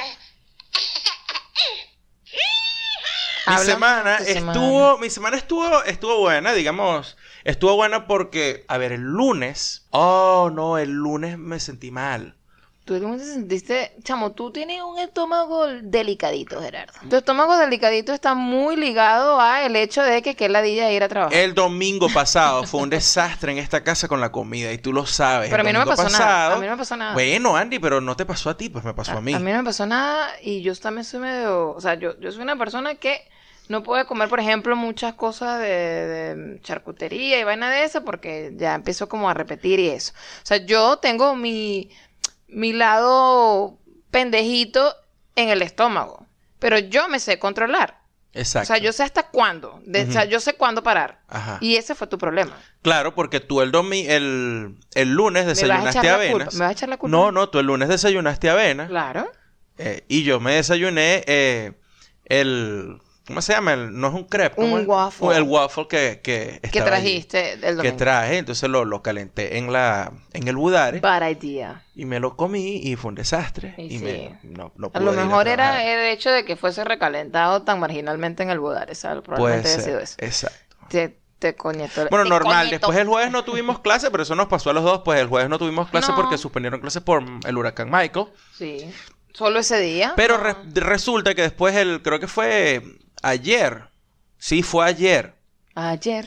Mi 3.47 3.59
semana 3.59 4.19
tu 4.19 4.25
estuvo, 4.25 4.99
mi 4.99 5.11
semana 5.11 5.37
estuvo, 5.37 5.83
estuvo 5.85 6.19
buena, 6.21 6.53
digamos, 6.53 7.17
estuvo 7.45 7.77
buena 7.77 8.07
porque, 8.07 8.65
a 8.69 8.79
ver, 8.79 8.93
el 8.93 9.03
lunes, 9.03 9.87
oh 9.91 10.51
no, 10.53 10.79
el 10.79 10.91
lunes 10.91 11.39
me 11.39 11.61
sentí 11.61 11.91
mal. 11.91 12.35
Tú 12.85 13.01
cómo 13.01 13.17
te 13.17 13.25
sentiste, 13.25 13.95
chamo, 14.03 14.33
tú 14.33 14.51
tienes 14.51 14.83
un 14.83 14.99
estómago 14.99 15.67
delicadito, 15.69 16.61
Gerardo. 16.61 16.93
Tu 17.09 17.17
estómago 17.17 17.57
delicadito 17.57 18.13
está 18.13 18.35
muy 18.35 18.77
ligado 18.77 19.41
a 19.41 19.65
el 19.65 19.75
hecho 19.75 20.03
de 20.03 20.21
que 20.21 20.35
qué 20.37 20.51
ladilla 20.51 20.91
ir 20.93 21.03
a 21.03 21.09
trabajar. 21.09 21.35
El 21.35 21.55
domingo 21.55 22.11
pasado 22.13 22.65
fue 22.65 22.83
un 22.83 22.91
desastre 22.91 23.53
en 23.53 23.59
esta 23.59 23.83
casa 23.83 24.07
con 24.07 24.21
la 24.21 24.31
comida 24.31 24.71
y 24.71 24.77
tú 24.77 24.93
lo 24.93 25.07
sabes. 25.07 25.49
Pero 25.49 25.63
a 25.63 25.67
El 25.67 25.67
mí 25.67 25.73
no 25.73 25.79
me 25.87 25.97
pasó 25.97 26.03
nada. 26.11 26.19
pasado- 26.19 26.55
A 26.57 26.59
mí 26.59 26.67
no 26.67 26.73
me 26.73 26.77
pasó 26.79 26.97
nada. 26.99 27.13
Bueno, 27.15 27.57
Andy, 27.57 27.79
pero 27.79 28.03
no 28.03 28.17
te 28.17 28.27
pasó 28.27 28.51
a 28.51 28.57
ti, 28.59 28.69
pues 28.69 28.85
me 28.85 28.93
pasó 28.93 29.13
a, 29.13 29.21
mí. 29.23 29.33
A 29.33 29.39
mí 29.39 29.51
no 29.51 29.59
me 29.59 29.65
pasó 29.65 29.87
nada 29.87 30.29
y 30.43 30.61
yo 30.61 30.77
también 30.77 31.07
soy 31.07 31.21
medio, 31.21 31.71
o 31.71 31.81
sea, 31.81 31.95
yo, 31.95 32.21
yo 32.21 32.33
soy 32.33 32.43
una 32.43 32.57
persona 32.59 32.97
que 32.97 33.27
no 33.69 33.83
puede 33.83 34.05
comer, 34.05 34.29
por 34.29 34.41
ejemplo, 34.41 34.77
muchas 34.77 35.15
cosas 35.15 35.59
de, 35.61 35.67
de 35.67 36.61
charcutería 36.61 37.41
y 37.41 37.45
vaina 37.45 37.71
de 37.71 37.85
eso 37.85 38.05
porque 38.05 38.53
ya 38.57 38.75
empiezo 38.75 39.09
como 39.09 39.29
a 39.31 39.35
repetir 39.35 39.81
y 39.81 39.89
eso. 39.89 40.13
O 40.43 40.47
sea, 40.47 40.59
yo 40.59 40.99
tengo 40.99 41.35
mi, 41.37 41.91
mi 42.49 42.73
lado 42.73 43.79
pendejito 44.11 44.95
en 45.37 45.49
el 45.49 45.63
estómago, 45.63 46.27
pero 46.59 46.79
yo 46.79 47.09
me 47.09 47.19
sé 47.21 47.39
controlar. 47.39 48.03
Exacto. 48.37 48.65
O 48.65 48.67
sea, 48.75 48.79
yo 48.79 48.93
sé 48.93 49.05
hasta 49.05 49.29
cuándo, 49.29 49.81
de- 49.87 50.03
o 50.03 50.13
sea, 50.13 50.25
yo 50.25 50.41
sé 50.41 50.55
cuándo 50.55 50.83
parar. 50.83 51.21
Ajá. 51.29 51.59
Y 51.61 51.77
ese 51.77 51.95
fue 51.95 52.09
tu 52.09 52.19
problema. 52.19 52.59
Claro, 52.83 53.15
porque 53.15 53.39
tú 53.39 53.63
el 53.63 53.71
domi 53.71 54.07
el, 54.09 54.77
el 54.95 55.13
lunes 55.15 55.45
¿Me 55.45 55.51
vas 55.53 55.59
a 55.63 55.63
desayunaste 55.69 56.11
avenas. 56.11 56.55
¿Me 56.55 56.61
vas 56.61 56.69
a 56.71 56.73
echar 56.73 56.89
la 56.89 56.97
culpa? 56.97 57.17
No, 57.17 57.31
no, 57.31 57.49
tú 57.49 57.61
el 57.61 57.67
lunes 57.67 57.89
desayunaste 57.89 58.51
avena. 58.51 58.89
Claro. 58.89 59.31
eh, 59.79 60.05
y 60.09 60.25
yo 60.25 60.41
me 60.41 60.55
desayuné 60.55 61.23
eh, 61.29 61.73
el. 62.25 63.01
¿Cómo 63.27 63.41
se 63.41 63.55
llama? 63.55 63.73
El- 63.73 63.99
no 63.99 64.09
es 64.09 64.15
un 64.15 64.25
crepe. 64.25 64.57
¿cómo 64.57 64.75
Un 64.75 64.83
es? 64.83 64.87
waffle. 64.87 65.37
El 65.37 65.43
waffle 65.45 65.89
que, 65.89 66.21
que, 66.23 66.61
¿Qué 66.61 66.79
estaba 66.79 66.97
allí, 66.97 67.25
trajiste 67.25 67.53
el 67.55 67.61
Que 67.61 67.73
domingo? 67.75 67.97
traje, 67.97 68.37
entonces 68.39 68.69
lo, 68.69 68.85
lo 68.85 69.03
calenté 69.03 69.57
en 69.57 69.73
la 69.73 70.13
en 70.35 70.47
el 70.47 70.57
budare 70.57 71.01
Bad 71.01 71.31
idea. 71.41 71.83
y 71.95 72.05
me 72.05 72.21
lo 72.21 72.37
comí 72.37 72.77
y 72.83 72.97
fue 72.97 73.09
un 73.11 73.15
desastre. 73.15 73.75
Y 73.79 73.83
Y, 73.95 73.99
sí. 73.99 74.05
me, 74.05 74.39
no, 74.43 74.73
no 74.77 74.91
A 74.93 75.01
lo 75.01 75.13
mejor 75.13 75.49
era 75.49 75.83
el 75.85 76.07
hecho 76.13 76.31
de 76.31 76.45
que 76.45 76.57
fuese 76.57 76.85
recalentado 76.85 77.63
tan 77.63 77.81
marginalmente 77.81 78.43
en 78.43 78.51
el 78.51 78.61
budar. 78.61 78.91
Esa 78.91 79.09
Puede 79.11 79.23
probablemente 79.23 79.69
haya 79.73 79.81
sido 79.81 80.01
eso. 80.01 80.17
exacto. 80.19 80.77
Te, 80.91 81.17
te 81.39 81.55
coñetó. 81.57 82.07
Bueno, 82.11 82.25
te 82.25 82.31
normal. 82.31 82.69
Después 82.69 82.99
el 82.99 83.09
jueves 83.09 83.31
no 83.33 83.43
tuvimos 83.45 83.79
clase, 83.81 84.11
pero 84.11 84.23
eso 84.25 84.35
nos 84.35 84.49
pasó 84.49 84.69
a 84.69 84.75
los 84.75 84.85
dos. 84.85 85.01
Pues 85.03 85.19
el 85.19 85.29
jueves 85.29 85.49
no 85.49 85.59
tuvimos 85.59 85.89
clase 85.89 86.09
No. 86.11 86.17
porque 86.17 86.37
suspendieron 86.37 86.81
clases 86.81 87.03
por 87.03 87.23
el 87.47 87.57
huracán 87.57 87.91
Michael. 87.91 88.27
Sí. 88.55 88.85
Solo 89.33 89.59
ese 89.61 89.81
día. 89.81 90.13
Pero 90.15 90.37
re- 90.37 90.57
resulta 90.75 91.35
que 91.35 91.43
después 91.43 91.75
el, 91.75 92.03
creo 92.03 92.21
que 92.21 92.29
fue 92.29 92.83
ayer. 93.29 93.89
Sí, 94.39 94.63
fue 94.63 94.87
ayer. 94.87 95.35
Ayer. 95.75 96.27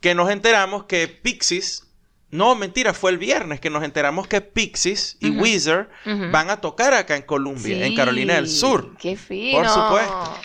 Que 0.00 0.14
nos 0.14 0.30
enteramos 0.30 0.84
que 0.84 1.08
Pixies. 1.08 1.84
No, 2.30 2.54
mentira, 2.54 2.92
fue 2.92 3.10
el 3.10 3.18
viernes 3.18 3.58
que 3.60 3.70
nos 3.70 3.82
enteramos 3.82 4.26
que 4.28 4.40
Pixies 4.42 5.16
y 5.20 5.30
Ujú. 5.30 5.40
Weezer 5.42 5.88
van 6.30 6.50
a 6.50 6.60
tocar 6.60 6.92
acá 6.92 7.16
en 7.16 7.22
Columbia, 7.22 7.86
en 7.86 7.96
Carolina 7.96 8.34
del 8.34 8.48
Sur. 8.48 8.96
Qué 8.98 9.16
fino. 9.16 9.58
Por 9.58 9.68
supuesto. 9.68 10.38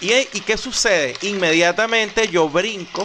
¿Y, 0.00 0.12
¿Y 0.36 0.40
qué 0.40 0.56
sucede? 0.56 1.14
Inmediatamente 1.22 2.28
yo 2.28 2.48
brinco. 2.48 3.04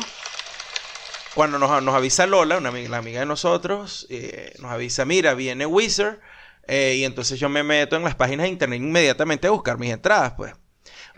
Cuando 1.35 1.57
nos, 1.59 1.81
nos 1.83 1.95
avisa 1.95 2.27
Lola, 2.27 2.57
una 2.57 2.69
amiga, 2.69 2.89
la 2.89 2.97
amiga 2.97 3.19
de 3.19 3.25
nosotros, 3.25 4.05
eh, 4.09 4.53
nos 4.59 4.71
avisa, 4.71 5.03
mira, 5.05 5.33
viene 5.33 5.65
Wizard. 5.65 6.19
eh, 6.67 6.95
y 6.97 7.03
entonces 7.05 7.39
yo 7.39 7.49
me 7.49 7.63
meto 7.63 7.95
en 7.95 8.03
las 8.03 8.13
páginas 8.15 8.43
de 8.45 8.49
internet 8.49 8.79
inmediatamente 8.79 9.47
a 9.47 9.51
buscar 9.51 9.77
mis 9.79 9.91
entradas, 9.91 10.33
pues. 10.37 10.53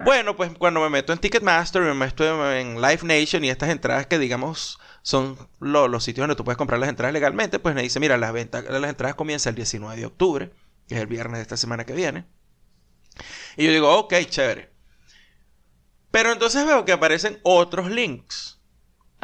Bueno, 0.03 0.35
pues 0.35 0.51
cuando 0.57 0.81
me 0.81 0.89
meto 0.89 1.13
en 1.13 1.19
Ticketmaster, 1.19 1.81
me 1.81 1.93
meto 1.93 2.51
en 2.53 2.81
Live 2.81 2.99
Nation 3.03 3.43
y 3.43 3.49
estas 3.49 3.69
entradas 3.69 4.07
que 4.07 4.19
digamos 4.19 4.79
son 5.01 5.37
lo- 5.59 5.87
los 5.87 6.03
sitios 6.03 6.23
donde 6.23 6.35
tú 6.35 6.43
puedes 6.43 6.57
comprar 6.57 6.79
las 6.79 6.89
entradas 6.89 7.13
legalmente, 7.13 7.59
pues 7.59 7.75
me 7.75 7.81
dice, 7.83 7.99
mira, 7.99 8.17
las 8.17 8.33
ventas, 8.33 8.63
las 8.69 8.89
entradas 8.89 9.15
comienzan 9.15 9.51
el 9.51 9.55
19 9.55 9.97
de 9.97 10.05
octubre, 10.05 10.51
que 10.87 10.95
es 10.95 11.01
el 11.01 11.07
viernes 11.07 11.37
de 11.39 11.43
esta 11.43 11.57
semana 11.57 11.85
que 11.85 11.93
viene. 11.93 12.25
Y 13.57 13.65
yo 13.65 13.71
digo, 13.71 13.93
ok, 13.97 14.13
chévere. 14.29 14.69
Pero 16.11 16.31
entonces 16.31 16.65
veo 16.65 16.83
que 16.85 16.93
aparecen 16.93 17.39
otros 17.43 17.91
links. 17.91 18.54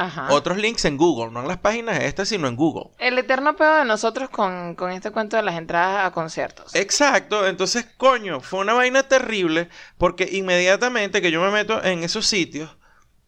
Ajá. 0.01 0.27
Otros 0.31 0.58
links 0.58 0.86
en 0.86 0.98
Google, 0.98 1.31
no 1.31 1.41
en 1.41 1.48
las 1.48 1.58
páginas 1.58 2.00
estas, 2.00 2.29
sino 2.29 2.48
en 2.48 2.55
Google. 2.55 2.89
El 2.98 3.17
eterno 3.17 3.55
pedo 3.55 3.77
de 3.77 3.86
nosotros 3.86 4.29
con, 4.29 4.75
con 4.75 4.91
este 4.91 5.12
cuento 5.12 5.38
de 5.38 5.43
las 5.43 5.55
entradas 5.55 6.05
a 6.08 6.12
conciertos. 6.12 6.74
Exacto, 6.74 7.48
entonces, 7.48 7.86
coño, 7.98 8.39
fue 8.39 8.62
una 8.62 8.74
vaina 8.74 9.03
terrible 9.03 9.70
porque 9.98 10.27
inmediatamente 10.31 11.22
que 11.22 11.31
yo 11.31 11.41
me 11.41 11.51
meto 11.51 11.84
en 11.84 12.03
esos 12.03 12.25
sitios, 12.25 12.75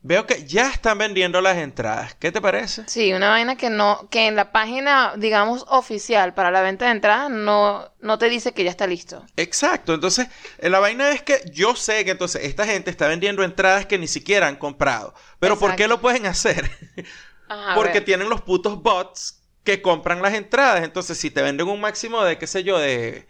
veo 0.03 0.27
que 0.27 0.45
ya 0.45 0.69
están 0.69 0.98
vendiendo 0.98 1.41
las 1.41 1.57
entradas. 1.57 2.13
¿Qué 2.15 2.31
te 2.31 2.41
parece? 2.41 2.83
Sí, 2.88 3.13
una 3.13 3.29
vaina 3.29 3.55
que 3.55 3.69
no, 3.69 4.07
que 4.12 4.27
en 4.27 4.36
la 4.36 4.51
página, 4.51 5.13
digamos, 5.17 5.65
oficial 5.69 6.33
para 6.33 6.51
la 6.51 6.62
venta 6.62 6.86
de 6.86 6.91
entradas 6.91 7.31
no, 7.31 7.89
no 8.01 8.17
te 8.17 8.29
dice 8.29 8.53
que 8.53 8.65
ya 8.65 8.69
está 8.69 8.86
listo. 8.86 9.25
Exacto, 9.38 9.93
entonces 9.93 10.27
eh, 10.60 10.69
la 10.69 10.79
vaina 10.79 11.10
es 11.12 11.24
que 11.24 11.41
yo 11.51 11.75
sé 11.75 12.03
que 12.05 12.12
entonces 12.12 12.43
esta 12.43 12.65
gente 12.65 12.91
está 12.91 13.07
vendiendo 13.07 13.43
entradas 13.43 13.86
que 13.86 13.98
ni 13.98 14.07
siquiera 14.07 14.48
han 14.48 14.57
comprado. 14.57 15.13
Pero 15.39 15.57
¿por 15.57 15.75
qué 15.75 15.88
lo 15.88 16.01
pueden 16.01 16.25
hacer? 16.25 16.69
Ajá, 17.48 17.75
Porque 17.75 18.01
tienen 18.01 18.29
los 18.29 18.41
putos 18.41 18.81
bots 18.81 19.41
que 19.63 19.81
compran 19.81 20.22
las 20.22 20.33
entradas. 20.33 20.83
Entonces, 20.83 21.17
si 21.17 21.31
te 21.31 21.41
venden 21.41 21.67
un 21.67 21.79
máximo 21.79 22.24
de, 22.24 22.38
qué 22.38 22.48
sé 22.48 22.63
yo, 22.63 22.77
de 22.77 23.27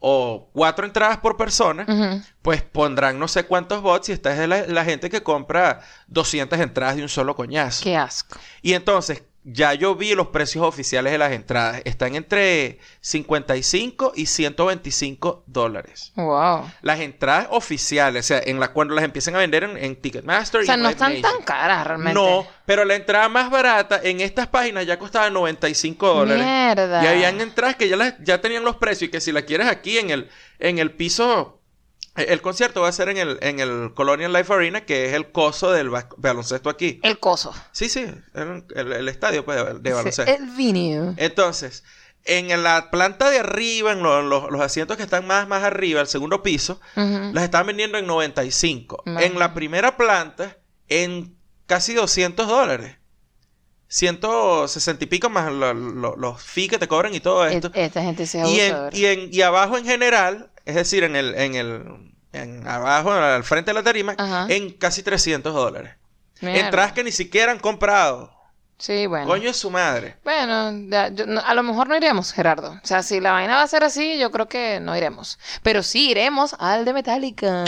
o 0.00 0.48
cuatro 0.52 0.86
entradas 0.86 1.18
por 1.18 1.36
persona, 1.36 2.24
pues 2.42 2.62
pondrán 2.62 3.18
no 3.18 3.28
sé 3.28 3.44
cuántos 3.44 3.82
bots 3.82 4.08
y 4.08 4.12
esta 4.12 4.32
es 4.32 4.48
la, 4.48 4.66
la 4.66 4.84
gente 4.84 5.10
que 5.10 5.22
compra 5.22 5.80
200 6.08 6.58
entradas 6.60 6.96
de 6.96 7.02
un 7.02 7.08
solo 7.08 7.34
coñazo. 7.34 7.82
Qué 7.82 7.96
asco. 7.96 8.38
Y 8.62 8.74
entonces, 8.74 9.22
ya 9.44 9.72
yo 9.74 9.94
vi 9.94 10.14
los 10.14 10.28
precios 10.28 10.64
oficiales 10.64 11.12
de 11.12 11.18
las 11.18 11.32
entradas. 11.32 11.80
Están 11.84 12.14
entre 12.16 12.78
55 13.00 14.12
y 14.14 14.26
125 14.26 15.44
dólares. 15.46 16.12
Wow. 16.16 16.70
Las 16.82 17.00
entradas 17.00 17.48
oficiales, 17.50 18.26
o 18.26 18.28
sea, 18.28 18.40
en 18.44 18.60
la, 18.60 18.72
cuando 18.72 18.94
las 18.94 19.04
empiezan 19.04 19.34
a 19.36 19.38
vender 19.38 19.64
en, 19.64 19.76
en 19.76 19.96
Ticketmaster 19.96 20.60
O 20.60 20.64
sea, 20.64 20.76
no 20.76 20.82
Live 20.84 20.92
están 20.92 21.14
Nation. 21.14 21.32
tan 21.34 21.42
caras 21.44 21.86
realmente. 21.86 22.14
No, 22.14 22.46
pero 22.66 22.84
la 22.84 22.94
entrada 22.96 23.28
más 23.28 23.50
barata 23.50 24.00
en 24.02 24.20
estas 24.20 24.46
páginas 24.48 24.86
ya 24.86 24.98
costaba 24.98 25.30
95 25.30 26.06
dólares. 26.14 26.44
Mierda. 26.44 27.02
Y 27.02 27.06
habían 27.06 27.40
entradas 27.40 27.76
que 27.76 27.88
ya, 27.88 27.96
las- 27.96 28.14
ya 28.22 28.40
tenían 28.40 28.64
los 28.64 28.76
precios 28.76 29.08
y 29.08 29.10
que 29.10 29.20
si 29.20 29.32
la 29.32 29.42
quieres 29.42 29.68
aquí 29.68 29.98
en 29.98 30.10
el, 30.10 30.28
en 30.58 30.78
el 30.78 30.90
piso... 30.92 31.54
El 32.26 32.40
concierto 32.42 32.80
va 32.82 32.88
a 32.88 32.92
ser 32.92 33.08
en 33.08 33.16
el, 33.18 33.38
en 33.42 33.60
el 33.60 33.92
Colonial 33.94 34.32
Life 34.32 34.52
Arena, 34.52 34.84
que 34.84 35.06
es 35.06 35.14
el 35.14 35.30
coso 35.32 35.70
del 35.72 35.90
baloncesto 36.16 36.68
aquí. 36.70 37.00
El 37.02 37.18
coso. 37.18 37.54
Sí, 37.72 37.88
sí, 37.88 38.06
el, 38.34 38.64
el- 38.74 38.92
el 38.92 39.08
estadio 39.08 39.44
pues, 39.44 39.58
de, 39.82 39.92
baloncesto. 39.92 40.30
El 40.32 40.46
venue. 40.56 41.14
Entonces, 41.16 41.84
en 42.24 42.62
la 42.62 42.90
planta 42.90 43.30
de 43.30 43.38
arriba, 43.38 43.92
en 43.92 44.02
lo- 44.02 44.22
lo- 44.22 44.50
los 44.50 44.60
asientos 44.60 44.96
que 44.96 45.02
están 45.04 45.26
más, 45.26 45.46
más 45.48 45.62
arriba, 45.62 46.00
el 46.00 46.06
segundo 46.08 46.42
piso, 46.42 46.80
Ujú. 46.96 47.30
las 47.32 47.44
están 47.44 47.66
vendiendo 47.66 47.96
en 47.98 48.06
95. 48.06 49.02
Imagínate. 49.06 49.32
En 49.32 49.38
la 49.38 49.54
primera 49.54 49.96
planta, 49.96 50.56
en 50.88 51.36
casi 51.66 51.94
200 51.94 52.46
dólares. 52.48 52.96
160 53.90 55.04
y 55.04 55.06
pico 55.06 55.30
más 55.30 55.50
lo- 55.50 55.72
lo- 55.72 56.16
los 56.16 56.42
fees 56.42 56.68
que 56.68 56.78
te 56.78 56.88
cobran 56.88 57.14
y 57.14 57.20
todo 57.20 57.46
esto. 57.46 57.70
E- 57.74 57.84
Esta 57.86 58.02
gente 58.02 58.26
se 58.26 58.42
es 58.42 58.48
y, 58.48 58.60
en, 58.60 58.76
y, 58.92 59.04
en- 59.06 59.28
y 59.32 59.40
abajo 59.42 59.78
en 59.78 59.84
general, 59.86 60.50
es 60.66 60.74
decir, 60.74 61.04
en 61.04 61.16
el, 61.16 61.34
en 61.34 61.54
el, 61.54 62.07
en 62.32 62.66
abajo, 62.66 63.12
al 63.12 63.44
frente 63.44 63.70
de 63.70 63.74
la 63.74 63.82
tarima, 63.82 64.14
Ajá. 64.18 64.46
en 64.48 64.72
casi 64.72 65.02
300 65.02 65.52
dólares. 65.54 65.94
Mierda. 66.40 66.60
Entradas 66.66 66.92
que 66.92 67.02
ni 67.04 67.12
siquiera 67.12 67.50
han 67.52 67.58
comprado. 67.58 68.32
Sí, 68.78 69.06
bueno. 69.06 69.26
Coño 69.26 69.50
es 69.50 69.56
su 69.56 69.70
madre. 69.70 70.18
Bueno, 70.22 70.70
ya, 70.88 71.08
yo- 71.08 71.26
no- 71.26 71.40
a 71.44 71.52
lo 71.54 71.64
mejor 71.64 71.88
no 71.88 71.96
iremos, 71.96 72.32
Gerardo. 72.32 72.70
O 72.80 72.86
sea, 72.86 73.02
si 73.02 73.18
la 73.20 73.32
vaina 73.32 73.56
va 73.56 73.62
a 73.62 73.66
ser 73.66 73.82
así, 73.82 74.18
yo 74.20 74.30
creo 74.30 74.46
que 74.48 74.78
no 74.78 74.96
iremos. 74.96 75.40
Pero 75.64 75.82
sí 75.82 76.10
iremos 76.10 76.54
al 76.60 76.84
de 76.84 76.92
Metallica. 76.92 77.64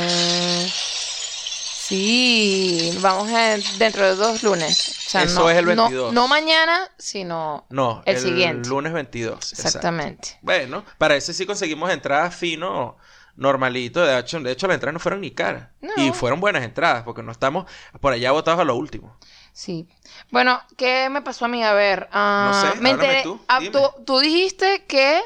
Sí, 1.83 2.97
vamos 3.00 3.29
en- 3.31 3.62
dentro 3.79 4.05
de 4.07 4.14
dos 4.14 4.43
lunes. 4.45 4.99
O 5.07 5.11
sea, 5.11 5.25
Eso 5.25 5.40
no, 5.40 5.50
es 5.50 5.57
el 5.59 5.64
no- 5.64 5.83
22. 5.88 6.12
No, 6.12 6.29
mañana, 6.29 6.88
sino 6.99 7.67
No, 7.71 8.02
el, 8.07 8.17
siguiente. 8.21 8.69
lunes 8.69 8.93
22. 8.93 9.35
exacto. 9.52 9.67
Exactamente. 9.67 10.38
Bueno, 10.43 10.85
para 10.99 11.17
ese 11.17 11.35
sí 11.35 11.47
conseguimos 11.47 11.90
entradas 11.90 12.37
fino, 12.37 12.97
normalito. 13.37 14.00
De 14.04 14.18
hecho, 14.18 14.40
de 14.40 14.52
hecho 14.52 14.66
las 14.66 14.75
entradas 14.75 14.94
no 14.94 15.00
fueron 15.00 15.20
ni 15.20 15.30
caras. 15.30 15.68
No. 15.80 15.92
Y 15.96 16.12
fueron 16.12 16.40
buenas 16.40 16.62
entradas, 16.64 17.02
porque 17.04 17.22
no 17.22 17.32
estamos 17.32 17.66
por 18.00 18.12
allá 18.12 18.32
botados 18.32 18.60
a 18.60 18.64
lo 18.64 18.76
último. 18.76 19.16
Sí. 19.52 19.88
Bueno, 20.30 20.60
¿qué 20.76 21.08
me 21.10 21.22
pasó 21.22 21.44
a 21.44 21.49
mí? 21.49 21.62
A 21.64 21.72
ver, 21.72 22.08
ah, 22.12 22.50
No 22.64 22.72
sé, 22.72 22.80
me 22.80 22.90
enteré- 22.90 23.22
tú, 23.22 23.40
ah, 23.49 23.60
tú, 23.72 24.04
tú 24.04 24.18
dijiste 24.20 24.84
que 24.87 25.20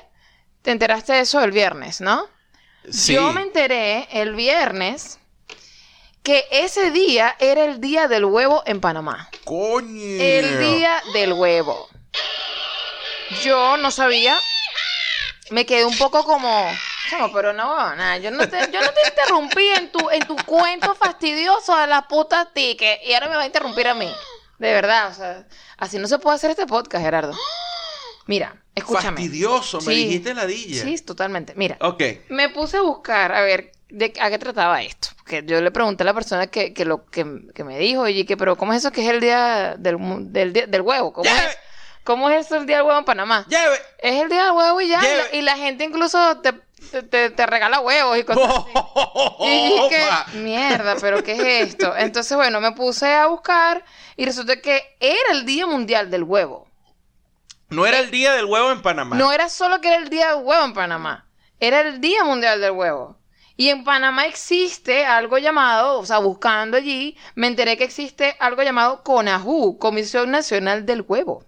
te 0.62 0.70
enteraste 0.70 1.12
de 1.12 1.20
eso 1.20 1.42
el 1.42 1.50
viernes, 1.52 2.00
¿no? 2.00 2.26
Sí. 2.90 3.14
Yo 3.14 3.32
me 3.32 3.42
enteré 3.42 4.08
el 4.12 4.34
viernes 4.34 5.18
que 6.22 6.44
ese 6.50 6.90
día 6.90 7.36
era 7.38 7.64
el 7.64 7.80
día 7.80 8.08
del 8.08 8.24
huevo 8.24 8.62
en 8.66 8.80
Panamá. 8.80 9.28
¡Coño! 9.44 10.00
El 10.22 10.58
día 10.58 11.02
del 11.12 11.34
huevo. 11.34 11.88
Yo 13.42 13.76
no 13.76 13.90
sabía. 13.90 14.38
Me 15.50 15.66
quedé 15.66 15.84
un 15.84 15.96
poco 15.98 16.24
como. 16.24 16.66
Chamo, 17.10 17.32
pero 17.32 17.52
no, 17.52 17.94
nada, 17.96 18.16
yo 18.18 18.30
no 18.30 18.48
te, 18.48 18.58
yo 18.72 18.80
no 18.80 18.90
te 18.92 19.08
interrumpí 19.08 19.66
en 19.76 19.92
tu, 19.92 20.10
en 20.10 20.26
tu 20.26 20.36
cuento 20.46 20.94
fastidioso 20.94 21.76
de 21.76 21.86
la 21.86 22.08
puta 22.08 22.50
ticket 22.52 23.00
y 23.04 23.12
ahora 23.14 23.28
me 23.28 23.36
va 23.36 23.42
a 23.42 23.46
interrumpir 23.46 23.86
a 23.88 23.94
mí. 23.94 24.10
De 24.58 24.72
verdad, 24.72 25.10
o 25.10 25.14
sea, 25.14 25.46
así 25.78 25.98
no 25.98 26.06
se 26.08 26.18
puede 26.18 26.36
hacer 26.36 26.50
este 26.50 26.66
podcast, 26.66 27.04
Gerardo. 27.04 27.34
Mira, 28.26 28.56
escúchame. 28.74 29.16
Fastidioso, 29.20 29.78
me 29.82 29.94
Sí. 29.94 30.04
dijiste 30.06 30.32
ladilla. 30.34 30.82
Sí, 30.82 30.96
totalmente. 30.98 31.52
Mira, 31.56 31.76
Ok. 31.80 32.02
me 32.30 32.48
puse 32.48 32.78
a 32.78 32.82
buscar 32.82 33.32
a 33.32 33.42
ver 33.42 33.72
de 33.90 34.12
a 34.20 34.30
qué 34.30 34.38
trataba 34.38 34.80
esto. 34.82 35.08
Porque 35.18 35.42
yo 35.44 35.60
le 35.60 35.70
pregunté 35.70 36.02
a 36.04 36.06
la 36.06 36.14
persona 36.14 36.46
que, 36.46 36.72
que 36.72 36.84
lo 36.84 37.04
que, 37.06 37.26
que 37.54 37.64
me 37.64 37.78
dijo, 37.78 38.02
oye, 38.02 38.24
que, 38.24 38.36
pero 38.36 38.56
¿cómo 38.56 38.72
es 38.72 38.78
eso 38.78 38.92
que 38.92 39.02
es 39.02 39.08
el 39.10 39.20
día 39.20 39.74
del, 39.78 39.98
mu- 39.98 40.20
del, 40.22 40.52
día- 40.52 40.66
del 40.66 40.80
huevo? 40.80 41.12
¿Cómo 41.12 41.28
es, 41.28 41.58
¿Cómo 42.02 42.30
es 42.30 42.46
eso 42.46 42.56
el 42.56 42.66
día 42.66 42.76
del 42.78 42.86
huevo 42.86 42.98
en 42.98 43.04
Panamá? 43.04 43.46
¡Lleve! 43.48 43.76
Es 43.98 44.22
el 44.22 44.28
día 44.28 44.44
del 44.44 44.52
huevo 44.52 44.80
y 44.80 44.88
ya. 44.88 45.00
y 45.00 45.16
la-. 45.16 45.36
Y 45.38 45.42
la, 45.42 45.56
gente 45.56 45.84
incluso 45.84 46.38
te, 46.40 46.52
te, 47.02 47.46
regala 47.46 47.80
huevos 47.80 48.18
y 48.18 48.24
cosas 48.24 48.48
así. 48.48 48.70
Y 49.40 49.68
dije, 49.68 50.08
mierda, 50.34 50.96
pero 51.00 51.22
¿qué 51.22 51.32
es 51.32 51.68
esto? 51.68 51.94
Entonces, 51.96 52.36
bueno, 52.36 52.60
me 52.60 52.72
puse 52.72 53.12
a 53.12 53.26
buscar 53.26 53.84
y 54.16 54.24
resulta 54.24 54.60
que 54.60 54.96
era 55.00 55.32
el 55.32 55.44
Día 55.44 55.66
Mundial 55.66 56.10
del 56.10 56.22
Huevo. 56.22 56.68
No 57.70 57.86
era 57.86 57.98
el 57.98 58.10
día 58.10 58.32
del 58.34 58.44
huevo 58.44 58.70
en 58.70 58.82
Panamá. 58.82 59.16
No 59.16 59.32
era 59.32 59.48
solo 59.48 59.80
que 59.80 59.88
era 59.88 59.96
el 59.96 60.08
Día 60.08 60.34
del 60.34 60.44
Huevo 60.44 60.64
en 60.64 60.74
Panamá, 60.74 61.28
era 61.58 61.80
el 61.80 62.00
Día 62.00 62.24
Mundial 62.24 62.60
del 62.60 62.72
Huevo. 62.72 63.18
Y 63.56 63.68
en 63.68 63.84
Panamá 63.84 64.26
existe 64.26 65.04
algo 65.06 65.38
llamado, 65.38 66.00
o 66.00 66.06
sea, 66.06 66.18
buscando 66.18 66.76
allí, 66.76 67.16
me 67.36 67.46
enteré 67.46 67.76
que 67.76 67.84
existe 67.84 68.36
algo 68.40 68.62
llamado 68.62 69.02
CONAHU, 69.04 69.78
Comisión 69.78 70.30
Nacional 70.30 70.86
del 70.86 71.04
Huevo. 71.06 71.44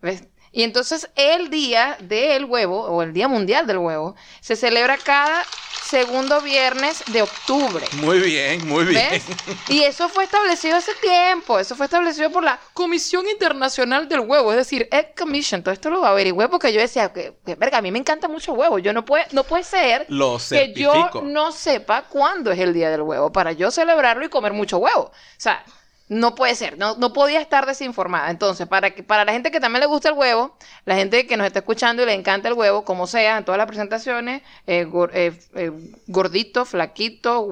¿Ves? 0.00 0.24
Y 0.52 0.62
entonces 0.62 1.08
el 1.16 1.48
Día 1.48 1.96
del 2.00 2.44
Huevo, 2.44 2.84
o 2.84 3.02
el 3.02 3.12
Día 3.12 3.26
Mundial 3.26 3.66
del 3.66 3.78
Huevo, 3.78 4.14
se 4.40 4.54
celebra 4.54 4.98
cada 4.98 5.44
segundo 5.92 6.40
viernes 6.40 7.02
de 7.12 7.22
octubre. 7.22 7.84
Muy 8.02 8.18
bien, 8.20 8.66
muy 8.66 8.84
bien. 8.84 9.10
¿Ves? 9.10 9.24
Y 9.68 9.82
eso 9.82 10.08
fue 10.08 10.24
establecido 10.24 10.76
hace 10.76 10.94
tiempo. 10.94 11.58
Eso 11.58 11.76
fue 11.76 11.86
establecido 11.86 12.30
por 12.30 12.44
la 12.44 12.58
Comisión 12.72 13.28
Internacional 13.28 14.08
del 14.08 14.20
Huevo. 14.20 14.52
Es 14.52 14.56
decir, 14.56 14.88
Egg 14.90 15.14
Commission. 15.14 15.62
Todo 15.62 15.72
esto 15.74 15.90
lo 15.90 16.04
averigüé 16.04 16.48
porque 16.48 16.72
yo 16.72 16.80
decía 16.80 17.12
que, 17.12 17.34
que, 17.44 17.54
verga, 17.56 17.78
a 17.78 17.82
mí 17.82 17.90
me 17.90 17.98
encanta 17.98 18.28
mucho 18.28 18.52
el 18.52 18.58
huevo. 18.58 18.78
Yo 18.78 18.92
no 18.92 19.04
puede, 19.04 19.26
no 19.32 19.44
puede 19.44 19.64
ser 19.64 20.06
Lo 20.08 20.38
que 20.48 20.72
yo 20.74 21.10
no 21.24 21.52
sepa 21.52 22.04
cuándo 22.08 22.50
es 22.52 22.58
el 22.58 22.72
día 22.72 22.90
del 22.90 23.02
huevo 23.02 23.32
para 23.32 23.52
yo 23.52 23.70
celebrarlo 23.70 24.24
y 24.24 24.28
comer 24.28 24.52
mucho 24.52 24.78
huevo. 24.78 25.04
O 25.04 25.12
sea, 25.36 25.64
no 26.12 26.34
puede 26.34 26.54
ser, 26.54 26.78
no, 26.78 26.96
no 26.96 27.12
podía 27.12 27.40
estar 27.40 27.66
desinformada. 27.66 28.30
Entonces, 28.30 28.68
para, 28.68 28.90
que, 28.90 29.02
para 29.02 29.24
la 29.24 29.32
gente 29.32 29.50
que 29.50 29.60
también 29.60 29.80
le 29.80 29.86
gusta 29.86 30.10
el 30.10 30.14
huevo, 30.14 30.56
la 30.84 30.94
gente 30.96 31.26
que 31.26 31.36
nos 31.36 31.46
está 31.46 31.60
escuchando 31.60 32.02
y 32.02 32.06
le 32.06 32.14
encanta 32.14 32.48
el 32.48 32.54
huevo, 32.54 32.84
como 32.84 33.06
sea, 33.06 33.38
en 33.38 33.44
todas 33.44 33.58
las 33.58 33.66
presentaciones, 33.66 34.42
eh, 34.66 34.86
eh, 35.14 35.32
eh, 35.54 35.72
gordito, 36.06 36.64
flaquito, 36.64 37.48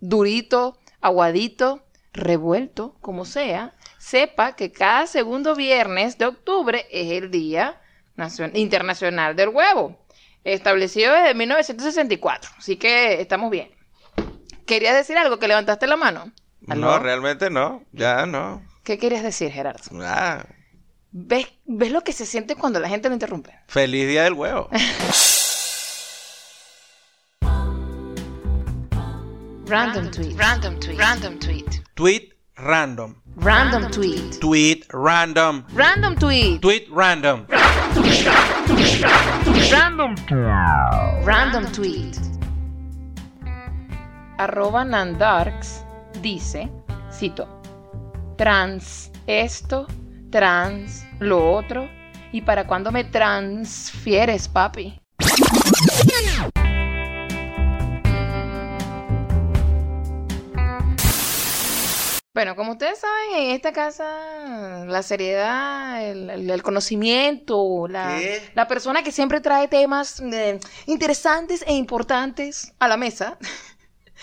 durito, 0.00 0.78
aguadito, 1.00 1.82
revuelto, 2.12 2.96
como 3.00 3.24
sea, 3.24 3.74
sepa 3.98 4.54
que 4.54 4.70
cada 4.72 5.06
segundo 5.06 5.54
viernes 5.54 6.18
de 6.18 6.26
octubre 6.26 6.86
es 6.90 7.12
el 7.12 7.30
Día 7.30 7.80
Nacion- 8.16 8.52
Internacional 8.54 9.34
del 9.36 9.48
Huevo, 9.48 9.96
establecido 10.44 11.14
desde 11.14 11.34
1964. 11.34 12.50
Así 12.58 12.76
que 12.76 13.20
estamos 13.20 13.50
bien. 13.50 13.70
¿Querías 14.66 14.94
decir 14.94 15.16
algo? 15.18 15.38
¿Que 15.38 15.48
levantaste 15.48 15.86
la 15.86 15.96
mano? 15.96 16.32
No, 16.66 16.98
realmente 16.98 17.50
no. 17.50 17.84
Ya 17.92 18.26
no. 18.26 18.62
¿Qué 18.84 18.98
querías 18.98 19.22
decir, 19.22 19.50
Gerardo? 19.50 19.82
Ah, 20.02 20.44
¿Ves, 21.12 21.46
¿Ves 21.66 21.92
lo 21.92 22.02
que 22.02 22.12
se 22.12 22.24
siente 22.26 22.56
cuando 22.56 22.80
la 22.80 22.88
gente 22.88 23.08
lo 23.08 23.14
interrumpe? 23.14 23.52
feliz 23.66 24.08
día 24.08 24.24
del 24.24 24.32
huevo. 24.34 24.68
Random 29.66 30.10
tweet. 30.10 30.36
Random 30.36 30.78
tweet. 30.80 30.98
Random 30.98 31.38
tweet. 31.38 31.80
Tweet 31.96 32.32
random. 32.58 33.16
Random 33.36 33.90
tweet. 33.90 34.40
Tweet 34.40 34.86
random. 34.92 35.64
Random 35.72 36.14
tweet. 36.16 36.60
Tweet 36.60 36.88
random. 36.90 37.46
Random 39.70 40.14
Random 41.24 41.72
tweet. 41.72 42.18
Arroba 44.38 44.84
Nandarks 44.84 45.81
dice, 46.20 46.70
cito, 47.12 47.48
trans 48.36 49.10
esto, 49.26 49.86
trans 50.30 51.04
lo 51.20 51.52
otro, 51.52 51.88
y 52.32 52.40
para 52.42 52.66
cuándo 52.66 52.90
me 52.92 53.04
transfieres, 53.04 54.48
papi. 54.48 54.98
Bueno, 62.34 62.56
como 62.56 62.72
ustedes 62.72 62.98
saben, 62.98 63.44
en 63.44 63.50
esta 63.50 63.72
casa 63.74 64.84
la 64.86 65.02
seriedad, 65.02 66.02
el, 66.02 66.30
el- 66.30 66.50
el 66.50 66.62
conocimiento, 66.62 67.86
la, 67.88 68.18
la 68.54 68.66
persona 68.66 69.02
que 69.02 69.12
siempre 69.12 69.40
trae 69.42 69.68
temas 69.68 70.18
eh, 70.20 70.58
interesantes 70.86 71.62
e 71.66 71.74
importantes 71.74 72.72
a 72.78 72.88
la 72.88 72.96
mesa, 72.96 73.36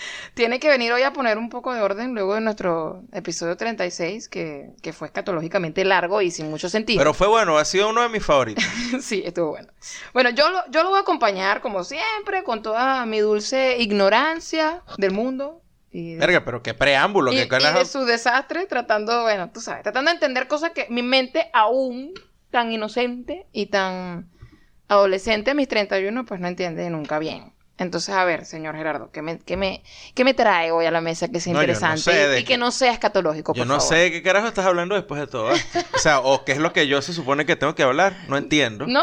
tiene 0.34 0.58
que 0.60 0.68
venir 0.68 0.92
hoy 0.92 1.02
a 1.02 1.12
poner 1.12 1.38
un 1.38 1.48
poco 1.50 1.72
de 1.74 1.80
orden 1.80 2.14
luego 2.14 2.34
de 2.34 2.40
nuestro 2.40 3.02
episodio 3.12 3.56
36, 3.56 4.28
que, 4.28 4.70
que 4.82 4.92
fue 4.92 5.08
escatológicamente 5.08 5.84
largo 5.84 6.22
y 6.22 6.30
sin 6.30 6.50
mucho 6.50 6.68
sentido. 6.68 6.98
Pero 7.00 7.14
fue 7.14 7.28
bueno, 7.28 7.58
ha 7.58 7.64
sido 7.64 7.90
uno 7.90 8.02
de 8.02 8.08
mis 8.08 8.24
favoritos. 8.24 8.64
sí, 9.00 9.22
estuvo 9.24 9.50
bueno. 9.50 9.68
Bueno, 10.12 10.30
yo 10.30 10.50
lo, 10.50 10.58
yo 10.70 10.82
lo 10.82 10.90
voy 10.90 10.98
a 10.98 11.02
acompañar, 11.02 11.60
como 11.60 11.84
siempre, 11.84 12.42
con 12.44 12.62
toda 12.62 13.04
mi 13.06 13.20
dulce 13.20 13.76
ignorancia 13.78 14.82
del 14.98 15.12
mundo. 15.12 15.62
Y 15.92 16.12
de, 16.14 16.18
Verga, 16.20 16.44
pero 16.44 16.62
qué 16.62 16.72
preámbulo, 16.72 17.32
y- 17.32 17.36
qué 17.48 17.58
y 17.58 17.78
de 17.78 17.84
su 17.84 18.04
desastre, 18.04 18.66
tratando, 18.66 19.22
bueno, 19.22 19.50
tú 19.50 19.60
sabes, 19.60 19.82
tratando 19.82 20.10
de 20.10 20.14
entender 20.14 20.46
cosas 20.46 20.70
que 20.70 20.86
mi 20.88 21.02
mente 21.02 21.50
aún 21.52 22.12
tan 22.50 22.70
inocente 22.72 23.46
y 23.52 23.66
tan 23.66 24.30
adolescente, 24.88 25.50
a 25.52 25.54
mis 25.54 25.68
31, 25.68 26.24
pues 26.24 26.40
no 26.40 26.48
entiende 26.48 26.88
nunca 26.90 27.18
bien. 27.18 27.52
Entonces, 27.80 28.14
a 28.14 28.24
ver, 28.24 28.44
señor 28.44 28.76
Gerardo, 28.76 29.10
¿qué 29.10 29.22
me, 29.22 29.38
qué 29.40 29.56
me, 29.56 29.82
qué 30.14 30.22
me 30.22 30.34
trae 30.34 30.70
hoy 30.70 30.86
a 30.86 30.90
la 30.90 31.00
mesa 31.00 31.28
que 31.28 31.40
sea 31.40 31.52
No, 31.54 31.60
yo 31.62 31.66
no 31.66 31.72
interesante 31.72 32.02
sé 32.02 32.12
y- 32.12 32.28
de 32.28 32.40
y, 32.40 32.44
qué- 32.44 32.48
que 32.52 32.58
no 32.58 32.70
sea 32.70 32.92
escatológico, 32.92 33.54
Yo 33.54 33.62
por 33.62 33.66
no 33.66 33.74
favor? 33.80 33.88
sé 33.88 33.94
de 34.02 34.12
qué 34.12 34.22
carajo 34.22 34.46
estás 34.46 34.66
hablando 34.66 34.94
después 34.94 35.20
de 35.20 35.26
todo. 35.26 35.50
esto. 35.52 35.78
O 35.94 35.98
sea, 35.98 36.20
o 36.20 36.44
qué 36.44 36.52
es 36.52 36.58
lo 36.58 36.72
que 36.72 36.86
yo 36.86 37.00
se 37.02 37.12
supone 37.12 37.46
que 37.46 37.56
tengo 37.56 37.74
que 37.74 37.82
hablar. 37.82 38.14
No 38.28 38.36
entiendo. 38.36 38.86
¿No? 38.86 39.02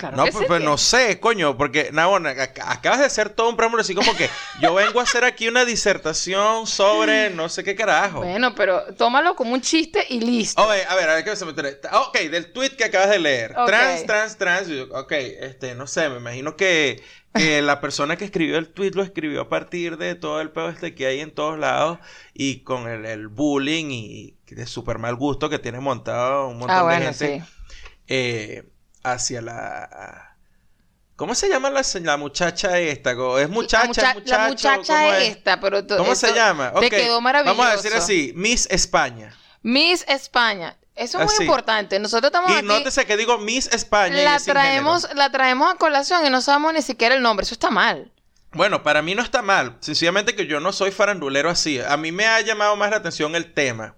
Claro 0.00 0.16
No, 0.16 0.24
pues, 0.28 0.46
pues, 0.46 0.62
no 0.62 0.78
sé, 0.78 1.20
coño, 1.20 1.58
porque, 1.58 1.90
Nabona, 1.92 2.32
ac- 2.32 2.62
acabas 2.64 3.00
de 3.00 3.04
hacer 3.04 3.28
todo 3.28 3.50
un 3.50 3.56
preámbulo 3.56 3.82
así 3.82 3.94
como 3.94 4.16
que 4.16 4.30
yo 4.58 4.72
vengo 4.72 4.98
a 4.98 5.02
hacer 5.02 5.24
aquí 5.24 5.46
una 5.46 5.66
disertación 5.66 6.66
sobre 6.66 7.28
no 7.28 7.50
sé 7.50 7.62
qué 7.64 7.76
carajo. 7.76 8.20
Bueno, 8.20 8.54
pero 8.54 8.94
tómalo 8.94 9.36
como 9.36 9.52
un 9.52 9.60
chiste 9.60 10.06
y 10.08 10.20
listo. 10.20 10.66
Oye, 10.66 10.86
a 10.86 10.94
ver, 10.94 11.10
a 11.10 11.14
ver, 11.16 11.24
¿qué 11.24 11.36
se 11.36 11.44
me 11.44 11.50
entere? 11.50 11.78
Ok, 11.92 12.18
del 12.30 12.50
tweet 12.50 12.70
que 12.70 12.84
acabas 12.84 13.10
de 13.10 13.18
leer. 13.18 13.54
Trans, 13.66 14.06
trans, 14.06 14.38
trans. 14.38 14.68
Ok, 14.92 15.12
este, 15.12 15.74
no 15.74 15.86
sé, 15.86 16.08
me 16.08 16.16
imagino 16.16 16.56
que, 16.56 17.02
que 17.34 17.60
la 17.62 17.82
persona 17.82 18.16
que 18.16 18.24
escribió 18.24 18.56
el 18.56 18.72
tweet 18.72 18.92
lo 18.92 19.02
escribió 19.02 19.42
a 19.42 19.48
partir 19.50 19.98
de 19.98 20.14
todo 20.14 20.40
el 20.40 20.50
pedo 20.50 20.70
este 20.70 20.94
que 20.94 21.04
hay 21.04 21.20
en 21.20 21.34
todos 21.34 21.58
lados 21.58 21.98
y 22.32 22.62
con 22.62 22.88
el, 22.88 23.04
el 23.04 23.28
bullying 23.28 23.90
y 23.90 24.36
de 24.46 24.66
súper 24.66 24.96
mal 24.98 25.14
gusto 25.14 25.50
que 25.50 25.58
tiene 25.58 25.78
montado 25.78 26.48
un 26.48 26.58
montón 26.58 26.76
ah, 26.76 26.78
de 26.78 26.84
bueno, 26.84 27.04
gente 27.04 27.44
sí. 27.44 27.52
eh, 28.08 28.69
hacia 29.02 29.42
la... 29.42 30.36
¿Cómo 31.16 31.34
se 31.34 31.48
llama 31.50 31.68
la, 31.68 31.82
la 32.00 32.16
muchacha 32.16 32.78
esta? 32.78 33.10
¿Es 33.10 33.48
muchacha, 33.50 33.82
la, 33.82 33.88
mucha- 33.88 34.14
muchacho? 34.14 34.30
la 34.36 34.48
muchacha 34.48 35.18
esta, 35.18 35.60
pero 35.60 35.86
¿Cómo 35.86 36.14
se 36.14 36.32
llama? 36.32 36.72
Te 36.72 36.86
Ok, 36.86 36.90
quedó 36.90 37.20
maravilloso. 37.20 37.58
Vamos 37.58 37.72
a 37.72 37.76
decir 37.76 37.92
así, 37.94 38.32
Miss 38.34 38.66
España. 38.70 39.36
Miss 39.62 40.04
España. 40.08 40.76
Eso 40.96 41.20
es 41.20 41.26
muy 41.36 41.44
importante. 41.46 41.98
Nosotros 41.98 42.28
estamos 42.28 42.50
Y 42.50 42.54
aquí. 42.54 42.66
nótese 42.66 43.04
que 43.06 43.16
digo 43.18 43.36
Miss 43.38 43.66
España. 43.72 44.18
y 44.20 44.24
la 44.24 44.38
traemos, 44.38 45.02
género. 45.02 45.18
la 45.18 45.30
traemos 45.30 45.70
a 45.72 45.76
colación 45.76 46.24
y 46.26 46.30
no 46.30 46.40
sabemos 46.40 46.72
ni 46.72 46.82
siquiera 46.82 47.14
el 47.14 47.22
nombre. 47.22 47.44
Eso 47.44 47.54
está 47.54 47.70
mal. 47.70 48.10
Bueno, 48.52 48.82
para 48.82 49.02
mí 49.02 49.14
no 49.14 49.22
está 49.22 49.42
mal. 49.42 49.76
Sencillamente 49.80 50.34
que 50.34 50.46
yo 50.46 50.58
no 50.58 50.72
soy 50.72 50.90
farandulero 50.90 51.50
así. 51.50 51.78
A 51.80 51.96
mí 51.98 52.12
me 52.12 52.26
ha 52.26 52.40
llamado 52.40 52.76
más 52.76 52.90
la 52.90 52.96
atención 52.96 53.34
el 53.36 53.52
tema. 53.52 53.94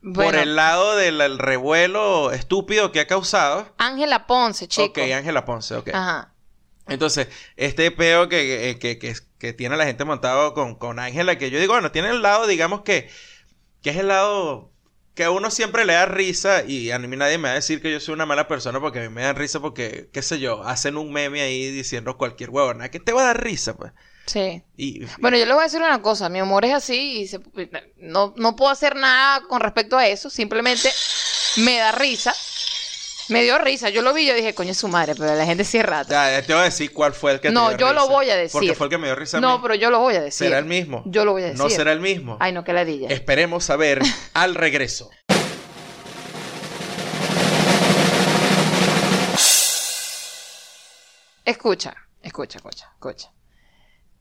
Bueno, 0.00 0.30
Por 0.30 0.40
el 0.40 0.56
lado 0.56 0.96
del 0.96 1.20
el 1.20 1.38
revuelo 1.38 2.32
estúpido 2.32 2.92
que 2.92 3.00
ha 3.00 3.06
causado. 3.06 3.74
Ángela 3.78 4.26
Ponce, 4.26 4.68
chico. 4.68 5.00
Ok, 5.02 5.10
Ángela 5.12 5.44
Ponce, 5.44 5.74
ok. 5.74 5.88
Ajá. 5.92 6.34
Entonces, 6.86 7.28
este 7.56 7.90
peo 7.90 8.28
que, 8.28 8.78
que, 8.80 8.98
que, 8.98 9.14
que 9.38 9.52
tiene 9.52 9.76
la 9.76 9.84
gente 9.84 10.04
montado 10.04 10.54
con, 10.54 10.76
con 10.76 10.98
Ángela, 10.98 11.36
que 11.36 11.50
yo 11.50 11.60
digo, 11.60 11.74
bueno, 11.74 11.92
tiene 11.92 12.10
el 12.10 12.22
lado, 12.22 12.46
digamos 12.46 12.82
que, 12.82 13.10
que 13.82 13.90
es 13.90 13.96
el 13.96 14.08
lado 14.08 14.72
que 15.14 15.24
a 15.24 15.30
uno 15.32 15.50
siempre 15.50 15.84
le 15.84 15.94
da 15.94 16.06
risa 16.06 16.62
y 16.64 16.92
a 16.92 16.98
mí 17.00 17.16
nadie 17.16 17.38
me 17.38 17.48
va 17.48 17.52
a 17.52 17.54
decir 17.56 17.82
que 17.82 17.90
yo 17.90 17.98
soy 17.98 18.14
una 18.14 18.24
mala 18.24 18.46
persona 18.46 18.80
porque 18.80 19.00
a 19.00 19.02
mí 19.02 19.08
me 19.08 19.22
da 19.22 19.32
risa 19.32 19.58
porque, 19.60 20.08
qué 20.12 20.22
sé 20.22 20.38
yo, 20.38 20.62
hacen 20.62 20.96
un 20.96 21.12
meme 21.12 21.42
ahí 21.42 21.70
diciendo 21.72 22.16
cualquier 22.16 22.50
huevo, 22.50 22.72
nada 22.72 22.90
que 22.90 23.00
te 23.00 23.12
va 23.12 23.22
a 23.22 23.26
dar 23.26 23.42
risa, 23.42 23.76
pues. 23.76 23.92
Sí. 24.28 24.62
Y, 24.76 25.04
Bueno, 25.18 25.36
yo 25.38 25.46
le 25.46 25.52
voy 25.54 25.62
a 25.62 25.64
decir 25.64 25.80
una 25.80 26.02
cosa. 26.02 26.28
Mi 26.28 26.40
humor 26.40 26.64
es 26.64 26.74
así 26.74 27.20
y 27.22 27.26
se- 27.28 27.40
no, 27.96 28.34
no 28.36 28.54
puedo 28.56 28.70
hacer 28.70 28.94
nada 28.94 29.40
con 29.48 29.60
respecto 29.60 29.96
a 29.96 30.06
eso. 30.06 30.28
Simplemente 30.30 30.90
me 31.56 31.78
da 31.78 31.92
risa. 31.92 32.34
Me 33.30 33.42
dio 33.42 33.58
risa. 33.58 33.88
Yo 33.90 34.00
lo 34.02 34.12
vi 34.14 34.22
y 34.22 34.26
yo 34.26 34.34
dije, 34.34 34.54
coño, 34.54 34.70
es 34.72 34.78
su 34.78 34.88
madre, 34.88 35.14
pero 35.14 35.34
la 35.34 35.44
gente 35.44 35.64
sí 35.64 35.78
es 35.78 35.84
rata. 35.84 36.10
ya, 36.10 36.40
ya 36.40 36.46
te 36.46 36.52
voy 36.52 36.62
a 36.62 36.64
decir 36.66 36.92
cuál 36.92 37.12
fue 37.12 37.32
el 37.32 37.40
que 37.40 37.48
te 37.48 37.54
No, 37.54 37.68
dio 37.70 37.78
yo 37.78 37.92
lo 37.92 38.06
voy 38.08 38.30
a 38.30 38.36
decir. 38.36 38.52
Porque 38.52 38.74
fue 38.74 38.86
el 38.86 38.90
que 38.90 38.98
me 38.98 39.06
dio 39.06 39.16
risa 39.16 39.36
a 39.38 39.40
No, 39.40 39.60
pero 39.62 39.74
yo 39.74 39.90
lo 39.90 39.98
voy 40.00 40.14
a 40.16 40.22
decir. 40.22 40.46
¿Será 40.46 40.58
el 40.58 40.64
mismo? 40.64 41.02
Yo 41.06 41.24
lo 41.24 41.32
voy 41.32 41.42
a 41.42 41.46
decir. 41.46 41.58
No 41.62 41.68
será 41.70 41.92
el 41.92 42.00
mismo. 42.00 42.36
Ay, 42.40 42.52
no, 42.52 42.64
que 42.64 42.72
ladilla. 42.72 43.08
Esperemos 43.08 43.64
saber 43.64 44.00
al 44.34 44.54
regreso. 44.54 45.10
Escucha, 51.44 51.94
escucha, 52.22 52.58
escucha, 52.58 52.86
escucha. 52.94 53.32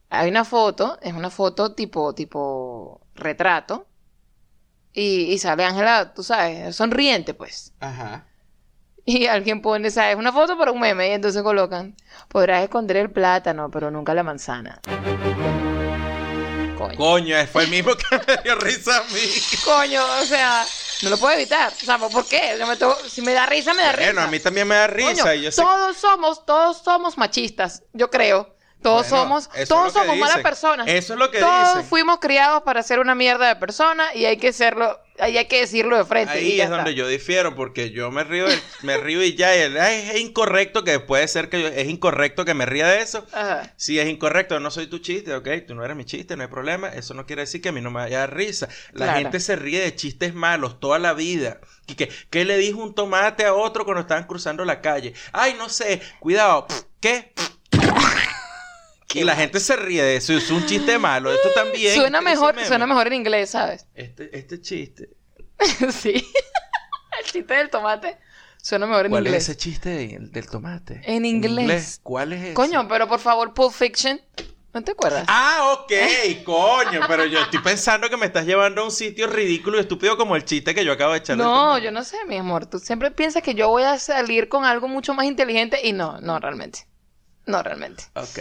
Hay 0.09 0.29
una 0.29 0.45
foto, 0.45 0.97
es 1.01 1.13
una 1.13 1.29
foto 1.29 1.73
tipo, 1.73 2.13
tipo 2.15 3.01
retrato. 3.15 3.87
Y, 4.93 5.31
y 5.33 5.37
sale 5.37 5.63
Ángela, 5.65 6.13
tú 6.13 6.23
sabes, 6.23 6.75
sonriente, 6.75 7.33
pues. 7.33 7.73
Ajá. 7.79 8.25
Y 9.05 9.27
alguien 9.27 9.61
pone, 9.61 9.91
¿sabes? 9.91 10.15
Una 10.17 10.31
foto 10.33 10.57
para 10.57 10.71
un 10.71 10.79
meme 10.79 11.09
y 11.09 11.11
entonces 11.11 11.41
colocan, 11.43 11.95
podrás 12.29 12.63
esconder 12.63 12.97
el 12.97 13.11
plátano, 13.11 13.69
pero 13.71 13.91
nunca 13.91 14.13
la 14.13 14.23
manzana. 14.23 14.81
Coño. 16.77 16.95
Coño, 16.97 17.35
fue 17.51 17.63
el 17.63 17.69
mismo 17.69 17.95
que 17.95 18.05
me 18.27 18.37
dio 18.43 18.55
risa 18.55 18.97
a 18.97 19.03
mí. 19.05 19.19
Coño, 19.65 20.01
o 20.21 20.25
sea, 20.25 20.63
no 21.03 21.09
lo 21.09 21.17
puedo 21.17 21.33
evitar. 21.35 21.71
O 21.71 21.85
sea, 21.85 21.97
¿por 21.97 22.25
qué? 22.27 22.55
Yo 22.59 22.67
me 22.67 22.75
to- 22.75 22.97
si 23.09 23.21
me 23.21 23.33
da 23.33 23.45
risa, 23.45 23.73
me 23.73 23.81
da 23.83 23.91
risa. 23.93 24.11
Bueno, 24.11 24.21
a 24.21 24.27
mí 24.27 24.39
también 24.39 24.67
me 24.67 24.75
da 24.75 24.87
risa. 24.87 25.23
Coño, 25.23 25.33
y 25.33 25.41
yo 25.43 25.51
sé- 25.51 25.61
todos 25.61 25.97
somos, 25.97 26.45
todos 26.45 26.77
somos 26.83 27.17
machistas, 27.17 27.83
yo 27.93 28.09
creo. 28.11 28.55
Todos 28.81 29.09
Bueno, 29.09 29.23
somos, 29.41 29.49
todos 29.67 29.91
somos 29.91 30.17
malas 30.17 30.39
personas. 30.39 30.87
Eso 30.87 31.13
es 31.13 31.19
lo 31.19 31.31
que 31.31 31.39
todos 31.39 31.75
dicen. 31.75 31.89
fuimos 31.89 32.19
criados 32.19 32.61
para 32.63 32.83
ser 32.83 32.99
una 32.99 33.15
mierda 33.15 33.47
de 33.47 33.55
persona 33.55 34.13
y 34.13 34.25
hay 34.25 34.37
que 34.37 34.53
serlo, 34.53 34.99
ahí 35.19 35.35
hay 35.35 35.45
que 35.47 35.61
decirlo 35.61 35.97
de 35.97 36.05
frente. 36.05 36.39
y 36.41 36.51
Ahí 36.51 36.55
ya 36.57 36.65
es 36.65 36.69
donde 36.69 36.93
yo 36.93 37.07
difiero, 37.07 37.55
porque 37.55 37.89
yo 37.89 38.11
me 38.11 38.23
río, 38.23 38.47
del- 38.47 38.61
me 38.83 38.97
río 38.97 39.23
y 39.23 39.35
ya, 39.35 39.55
y 39.55 39.59
el, 39.61 39.77
"Ay, 39.79 40.09
es 40.13 40.19
incorrecto 40.21 40.83
que 40.83 40.99
puede 40.99 41.27
ser 41.27 41.49
que 41.49 41.59
yo, 41.61 41.67
es 41.69 41.87
incorrecto 41.89 42.45
que 42.45 42.53
me 42.53 42.67
ría 42.67 42.87
de 42.87 43.01
eso. 43.01 43.25
Ajá. 43.33 43.73
Si 43.77 43.99
es 43.99 44.07
incorrecto, 44.07 44.59
no 44.59 44.69
soy 44.69 44.85
tu 44.87 44.99
chiste, 44.99 45.33
ok, 45.33 45.47
tú 45.67 45.73
no 45.73 45.83
eres 45.83 45.97
mi 45.97 46.05
chiste, 46.05 46.37
no 46.37 46.43
hay 46.43 46.49
problema. 46.49 46.89
Eso 46.89 47.15
no 47.15 47.25
quiere 47.25 47.41
decir 47.41 47.61
que 47.61 47.69
a 47.69 47.71
mí 47.71 47.81
no 47.81 47.89
me 47.89 48.01
vaya 48.01 48.17
a 48.17 48.19
dar 48.21 48.35
risa. 48.35 48.69
La 48.93 49.05
Claro. 49.07 49.19
gente 49.19 49.39
se 49.39 49.55
ríe 49.55 49.81
de 49.81 49.95
chistes 49.95 50.35
malos 50.35 50.79
toda 50.79 50.99
la 50.99 51.13
vida. 51.13 51.59
Y 51.87 51.95
que, 51.95 52.09
¿qué 52.29 52.45
le 52.45 52.57
dijo 52.57 52.77
un 52.81 52.93
tomate 52.93 53.43
a 53.43 53.53
otro 53.55 53.85
cuando 53.85 54.01
estaban 54.01 54.25
cruzando 54.25 54.63
la 54.65 54.81
calle? 54.81 55.13
Ay, 55.33 55.55
no 55.57 55.67
sé, 55.67 55.99
cuidado, 56.19 56.67
¿qué? 57.01 57.33
Y 59.13 59.23
la 59.23 59.35
gente 59.35 59.59
se 59.59 59.75
ríe 59.75 60.03
de 60.03 60.17
eso. 60.17 60.33
Es 60.33 60.49
un 60.51 60.65
chiste 60.65 60.99
malo. 60.99 61.31
Esto 61.31 61.49
también. 61.55 61.95
Suena 61.95 62.21
mejor, 62.21 62.55
suena 62.65 62.85
mejor 62.85 63.07
en 63.07 63.13
inglés, 63.13 63.51
¿sabes? 63.51 63.85
Este, 63.95 64.37
este 64.37 64.61
chiste. 64.61 65.09
sí. 65.91 66.13
El 67.19 67.25
chiste 67.25 67.53
del 67.53 67.69
tomate 67.69 68.17
suena 68.61 68.85
mejor 68.85 69.05
en 69.05 69.11
¿Cuál 69.11 69.25
inglés. 69.27 69.43
es 69.43 69.49
ese 69.49 69.57
chiste 69.57 69.89
del, 69.89 70.31
del 70.31 70.47
tomate? 70.47 71.01
En 71.05 71.25
inglés. 71.25 71.99
¿Cuál 72.03 72.33
es 72.33 72.43
ese? 72.43 72.53
Coño, 72.53 72.87
pero 72.87 73.07
por 73.07 73.19
favor, 73.19 73.53
Pulp 73.53 73.73
Fiction. 73.73 74.21
¿No 74.73 74.83
te 74.83 74.91
acuerdas? 74.91 75.25
Ah, 75.27 75.73
ok, 75.73 75.91
coño, 76.45 76.99
pero 77.07 77.25
yo 77.25 77.39
estoy 77.39 77.59
pensando 77.61 78.09
que 78.09 78.17
me 78.17 78.27
estás 78.27 78.45
llevando 78.45 78.81
a 78.81 78.85
un 78.85 78.91
sitio 78.91 79.25
ridículo 79.25 79.77
y 79.77 79.79
estúpido 79.79 80.17
como 80.17 80.35
el 80.35 80.45
chiste 80.45 80.75
que 80.75 80.85
yo 80.85 80.91
acabo 80.91 81.13
de 81.13 81.19
echar. 81.19 81.37
no, 81.37 81.79
yo 81.79 81.91
no 81.91 82.03
sé, 82.03 82.17
mi 82.27 82.37
amor. 82.37 82.67
Tú 82.67 82.77
siempre 82.77 83.09
piensas 83.09 83.41
que 83.41 83.55
yo 83.55 83.69
voy 83.69 83.83
a 83.83 83.97
salir 83.97 84.49
con 84.49 84.65
algo 84.65 84.87
mucho 84.87 85.15
más 85.15 85.25
inteligente 85.25 85.79
y 85.83 85.93
no, 85.93 86.19
no 86.21 86.37
realmente. 86.39 86.85
No 87.47 87.63
realmente. 87.63 88.03
Ok. 88.13 88.39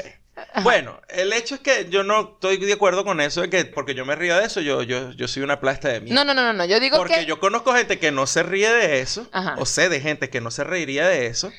Bueno, 0.62 1.00
el 1.08 1.32
hecho 1.32 1.54
es 1.54 1.60
que 1.62 1.88
yo 1.88 2.02
no 2.02 2.32
estoy 2.34 2.58
de 2.58 2.72
acuerdo 2.72 3.04
con 3.04 3.20
eso 3.20 3.40
de 3.42 3.50
que 3.50 3.64
porque 3.64 3.94
yo 3.94 4.04
me 4.04 4.14
río 4.16 4.36
de 4.36 4.44
eso, 4.44 4.60
yo, 4.60 4.82
yo, 4.82 5.10
yo 5.12 5.28
soy 5.28 5.42
una 5.42 5.60
plasta 5.60 5.88
de 5.88 6.00
mí. 6.00 6.10
No, 6.10 6.24
no, 6.24 6.34
no, 6.34 6.42
no, 6.42 6.52
no. 6.52 6.64
Yo 6.66 6.78
digo 6.78 6.98
Porque 6.98 7.14
que. 7.14 7.26
yo 7.26 7.40
conozco 7.40 7.72
gente 7.74 7.98
que 7.98 8.10
no 8.12 8.26
se 8.26 8.42
ríe 8.42 8.70
de 8.70 9.00
eso, 9.00 9.26
Ajá. 9.32 9.54
o 9.58 9.64
sé 9.66 9.88
de 9.88 10.00
gente 10.00 10.28
que 10.28 10.40
no 10.40 10.50
se 10.50 10.64
reiría 10.64 11.06
de 11.06 11.26
eso, 11.26 11.52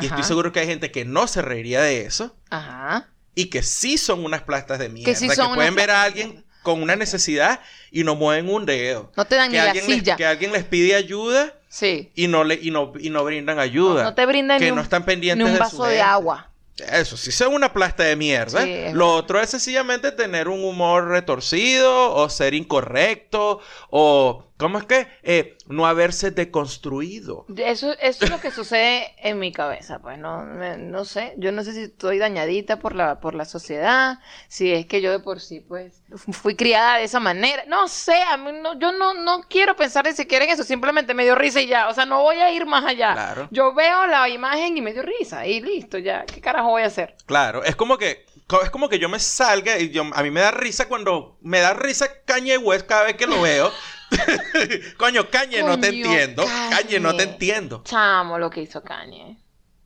y 0.00 0.06
estoy 0.06 0.22
seguro 0.22 0.52
que 0.52 0.60
hay 0.60 0.66
gente 0.66 0.92
que 0.92 1.04
no 1.04 1.26
se 1.26 1.42
reiría 1.42 1.80
de 1.82 2.02
eso, 2.02 2.36
Ajá. 2.50 3.08
y 3.34 3.46
que 3.46 3.62
sí 3.62 3.98
son 3.98 4.24
unas 4.24 4.42
plastas 4.42 4.78
de 4.78 4.88
mierda, 4.88 5.10
que, 5.12 5.16
sí 5.18 5.28
son 5.30 5.54
pueden 5.54 5.72
unas 5.72 5.74
ver 5.74 5.90
a 5.90 6.00
de 6.00 6.06
alguien 6.06 6.44
con 6.62 6.82
una 6.82 6.94
necesidad 6.94 7.60
y 7.90 8.04
no 8.04 8.14
mueven 8.14 8.48
un 8.48 8.66
dedo. 8.66 9.10
No 9.16 9.24
te 9.24 9.34
dan 9.34 9.50
que, 9.50 9.58
ni 9.58 9.64
la 9.64 9.72
les, 9.72 9.84
silla. 9.84 10.16
que 10.16 10.26
alguien 10.26 10.52
les 10.52 10.64
pide 10.64 10.94
ayuda 10.94 11.54
Sí. 11.68 12.10
y 12.14 12.26
no, 12.28 12.44
le, 12.44 12.56
y 12.60 12.70
no, 12.70 12.92
y 13.00 13.10
no 13.10 13.24
brindan 13.24 13.58
ayuda. 13.58 14.02
No 14.04 14.14
te 14.14 14.26
brindan 14.26 14.58
que 14.58 14.64
ni 14.66 14.70
un, 14.72 14.76
no 14.76 14.82
están 14.82 15.04
pendientes 15.04 15.38
ni 15.38 15.44
un 15.50 15.54
de 15.54 15.58
vaso 15.60 15.84
de 15.84 15.90
gente. 15.96 16.02
agua. 16.02 16.49
Eso, 16.76 17.16
sí 17.16 17.30
son 17.32 17.54
una 17.54 17.72
plasta 17.72 18.04
de 18.04 18.16
mierda. 18.16 18.64
Sí, 18.64 18.86
Lo 18.92 19.12
otro 19.14 19.40
es 19.40 19.50
sencillamente 19.50 20.12
tener 20.12 20.48
un 20.48 20.64
humor 20.64 21.08
retorcido 21.08 22.14
o 22.14 22.28
ser 22.30 22.54
incorrecto 22.54 23.60
o, 23.90 24.49
¿cómo 24.60 24.78
es 24.78 24.84
que? 24.84 25.08
Eh, 25.22 25.56
no 25.66 25.86
haberse 25.86 26.30
deconstruido. 26.30 27.46
Eso, 27.56 27.92
eso 28.00 28.24
es 28.24 28.30
lo 28.30 28.40
que 28.40 28.50
sucede 28.50 29.12
en 29.18 29.38
mi 29.38 29.52
cabeza, 29.52 29.98
pues 30.00 30.18
no, 30.18 30.44
me- 30.44 30.76
no 30.76 31.04
sé, 31.04 31.34
yo 31.38 31.50
no 31.52 31.64
sé 31.64 31.72
si 31.72 31.82
estoy 31.82 32.18
dañadita 32.18 32.78
por 32.78 32.94
la, 32.94 33.20
por 33.20 33.34
la 33.34 33.44
sociedad, 33.44 34.18
si 34.48 34.72
es 34.72 34.86
que 34.86 35.00
yo 35.00 35.10
de 35.10 35.18
por 35.20 35.40
sí, 35.40 35.60
pues, 35.60 36.02
fui 36.32 36.54
criada 36.56 36.98
de 36.98 37.04
esa 37.04 37.20
manera, 37.20 37.64
no 37.66 37.88
sé, 37.88 38.20
a 38.22 38.36
mí 38.36 38.50
no, 38.62 38.78
yo 38.78 38.92
no, 38.92 39.14
no 39.14 39.42
quiero 39.48 39.74
pensar 39.76 40.04
ni 40.04 40.12
siquiera 40.12 40.44
en 40.44 40.50
eso, 40.52 40.62
simplemente 40.64 41.14
me 41.14 41.24
dio 41.24 41.34
risa 41.34 41.60
y 41.60 41.66
ya, 41.66 41.88
o 41.88 41.94
sea, 41.94 42.06
no 42.06 42.22
voy 42.22 42.36
a 42.36 42.52
ir 42.52 42.66
más 42.66 42.84
allá. 42.84 43.12
Claro. 43.14 43.48
Yo 43.50 43.74
veo 43.74 44.06
la 44.06 44.28
imagen 44.28 44.76
y 44.76 44.80
me 44.82 44.92
dio 44.92 45.02
risa 45.02 45.46
y 45.46 45.60
listo, 45.60 45.98
ya, 45.98 46.24
¿qué 46.26 46.40
carajo 46.40 46.68
voy 46.70 46.82
a 46.82 46.86
hacer? 46.86 47.16
Claro, 47.26 47.64
es 47.64 47.74
como 47.76 47.98
que 47.98 48.26
es 48.64 48.70
como 48.70 48.88
que 48.88 48.98
yo 48.98 49.08
me 49.08 49.20
salga 49.20 49.78
y 49.78 49.90
yo, 49.90 50.02
a 50.12 50.22
mí 50.24 50.30
me 50.32 50.40
da 50.40 50.50
risa 50.50 50.88
cuando 50.88 51.38
me 51.40 51.60
da 51.60 51.72
risa 51.72 52.08
Kanye 52.24 52.58
West 52.58 52.84
cada 52.86 53.04
vez 53.04 53.14
que 53.16 53.26
lo 53.28 53.40
veo. 53.40 53.70
Coño, 54.96 55.30
Kanye, 55.30 55.62
no 55.62 55.78
te 55.78 55.88
entiendo. 55.88 56.44
Kanye, 56.70 57.00
no 57.00 57.16
te 57.16 57.24
entiendo. 57.24 57.82
Chamo 57.84 58.38
lo 58.38 58.50
que 58.50 58.62
hizo 58.62 58.82
Kanye. 58.82 59.38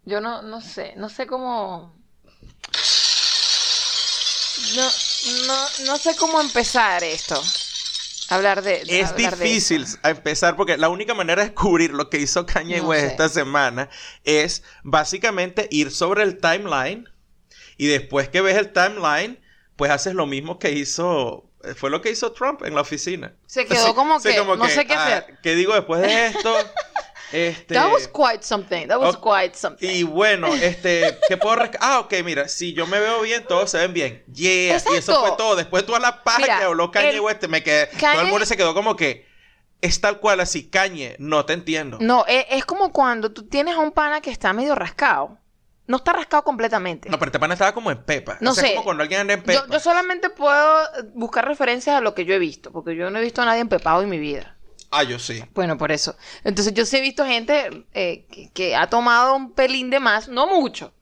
Yo 0.05 0.21
no, 0.21 0.43
no 0.43 0.61
sé, 0.61 0.95
no 0.97 1.09
sé 1.09 1.27
cómo. 1.27 1.95
No, 4.77 4.91
no, 5.47 5.67
no 5.87 5.99
sé 5.99 6.17
cómo 6.17 6.41
empezar 6.41 7.03
esto. 7.05 7.43
Hablar 8.31 8.63
de. 8.63 8.85
de 8.85 9.01
Es 9.01 9.11
hablar 9.11 9.37
difícil 9.37 9.87
a 10.03 10.11
empezar 10.11 10.57
porque 10.57 10.77
la 10.77 10.89
única 10.89 11.15
manera 11.15 11.43
de 11.43 11.51
descubrir 11.51 11.93
lo 11.93 12.09
que 12.09 12.19
hizo 12.19 12.47
Kanye 12.47 12.79
No 12.79 12.89
West 12.89 13.03
sé. 13.05 13.11
esta 13.13 13.29
semana 13.29 13.91
es 14.25 14.63
básicamente 14.83 15.69
ir 15.71 15.91
sobre 15.91 16.23
el 16.23 16.39
timeline 16.39 17.09
y 17.77 17.87
después 17.87 18.29
que 18.29 18.41
ves 18.41 18.57
el 18.57 18.73
timeline, 18.73 19.41
pues 19.77 19.91
haces 19.91 20.15
lo 20.15 20.27
mismo 20.27 20.59
que 20.59 20.73
hizo, 20.73 21.51
fue 21.77 21.91
lo 21.91 22.01
que 22.01 22.11
hizo 22.11 22.33
Trump 22.33 22.63
en 22.65 22.75
la 22.75 22.81
oficina. 22.83 23.35
Se 23.47 23.67
quedó 23.67 23.95
como 23.95 24.21
que, 24.21 24.37
no 24.37 24.69
sé 24.69 24.87
qué 24.87 24.95
ah, 24.95 25.05
hacer. 25.05 25.39
¿Qué 25.43 25.55
digo 25.55 25.75
después 25.75 26.01
de 26.01 26.27
esto? 26.27 26.55
este, 27.33 27.75
That 27.75 27.93
was 27.93 28.09
quite 28.09 28.43
something. 28.43 28.87
That 28.89 29.01
was 29.01 29.17
quite 29.17 29.57
something. 29.57 29.89
y 29.89 30.03
bueno, 30.03 30.55
este, 30.55 31.19
¿qué 31.29 31.37
puedo 31.37 31.57
resca- 31.57 31.79
Ah, 31.81 32.01
ok, 32.01 32.15
mira, 32.25 32.49
si 32.49 32.73
yo 32.73 32.87
me 32.87 33.01
veo 33.01 33.23
bien, 33.23 33.45
todos 33.45 33.71
se 33.71 33.79
ven 33.79 33.93
bien. 33.93 34.25
Yeah. 34.33 34.75
Y 34.75 34.97
eso 34.97 35.21
fue 35.21 35.37
todo. 35.37 35.57
Después 35.57 35.83
de 35.83 35.87
toda 35.87 36.01
la 36.01 36.23
paja 36.23 36.39
Mira, 36.39 36.59
que 36.59 36.65
habló 36.65 36.91
Kanye 36.91 37.11
el- 37.11 37.21
West, 37.21 37.47
me 37.49 37.63
quedé. 37.63 37.87
Todo 37.87 38.21
el 38.21 38.27
mundo 38.29 38.47
se 38.47 38.57
quedó 38.57 38.75
como 38.75 38.97
que. 38.97 39.33
Es 39.81 40.01
tal 40.01 40.19
cual 40.19 40.41
así, 40.41 40.71
Kanye, 40.71 41.15
no 41.19 41.45
te 41.45 41.53
entiendo. 41.53 41.99
No, 42.01 42.25
e- 42.27 42.47
es, 42.49 42.65
como 42.65 42.91
cuando 42.91 43.33
tú 43.33 43.47
tienes 43.47 43.75
a 43.75 43.81
un 43.81 43.93
pana 43.93 44.23
que 44.23 44.31
está 44.31 44.55
medio 44.55 44.75
rascado. 44.75 45.39
No 45.87 45.99
está 45.99 46.15
rascado 46.15 46.43
completamente. 46.45 47.11
No, 47.11 47.19
pero 47.19 47.29
este 47.29 47.39
pana 47.39 47.55
estaba 47.55 47.75
como 47.75 47.91
en 47.91 48.03
Pepa. 48.03 48.39
No 48.41 48.53
o 48.53 48.55
sea, 48.55 48.65
sé. 48.65 48.73
como 48.73 48.85
cuando 48.85 49.03
alguien 49.03 49.21
anda 49.21 49.35
en 49.35 49.43
Pepa. 49.43 49.67
Yo, 49.67 49.73
yo 49.73 49.81
solamente 49.81 50.31
puedo 50.31 50.85
eh, 50.85 51.11
buscar 51.15 51.47
referencias 51.47 51.97
a 51.97 52.01
lo 52.01 52.15
que 52.15 52.25
yo 52.25 52.35
he 52.35 52.39
visto, 52.39 52.73
porque 52.73 52.97
yo 52.97 53.11
no 53.11 53.19
he 53.19 53.23
visto 53.23 53.43
a 53.43 53.45
nadie 53.45 53.61
empepado 53.61 54.03
en 54.03 54.09
mi 54.09 54.19
vida. 54.19 54.57
Ah, 54.91 55.03
yo 55.03 55.19
sí. 55.19 55.45
Bueno, 55.55 55.77
por 55.77 55.93
eso. 55.93 56.17
Entonces 56.45 56.73
yo 56.73 56.87
sí 56.87 56.97
he 56.97 57.01
visto 57.01 57.27
gente 57.27 57.87
eh, 57.93 58.27
que, 58.31 58.51
que 58.53 58.77
ha 58.77 58.89
tomado 58.89 59.35
un 59.35 59.53
pelín 59.53 59.91
de 59.91 60.01
más, 60.01 60.29
no 60.29 60.47
mucho, 60.47 60.95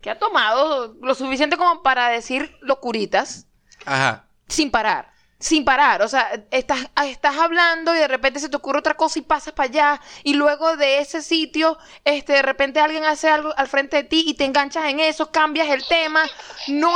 que 0.00 0.08
ha 0.08 0.18
tomado 0.18 0.94
lo 1.02 1.14
suficiente 1.14 1.56
como 1.56 1.82
para 1.82 2.08
decir 2.08 2.56
locuritas 2.60 3.46
Ajá. 3.84 4.26
sin 4.48 4.70
parar. 4.70 5.09
Sin 5.40 5.64
parar, 5.64 6.02
o 6.02 6.08
sea, 6.08 6.44
estás, 6.50 6.80
estás 7.06 7.38
hablando 7.38 7.94
y 7.94 7.98
de 7.98 8.08
repente 8.08 8.38
se 8.40 8.50
te 8.50 8.56
ocurre 8.56 8.80
otra 8.80 8.94
cosa 8.94 9.18
y 9.18 9.22
pasas 9.22 9.54
para 9.54 9.70
allá 9.70 10.00
y 10.22 10.34
luego 10.34 10.76
de 10.76 10.98
ese 10.98 11.22
sitio, 11.22 11.78
este, 12.04 12.34
de 12.34 12.42
repente 12.42 12.78
alguien 12.78 13.06
hace 13.06 13.30
algo 13.30 13.52
al 13.56 13.66
frente 13.66 13.96
de 13.96 14.04
ti 14.04 14.22
y 14.26 14.34
te 14.34 14.44
enganchas 14.44 14.84
en 14.84 15.00
eso, 15.00 15.32
cambias 15.32 15.68
el 15.70 15.82
tema, 15.88 16.22
no, 16.68 16.92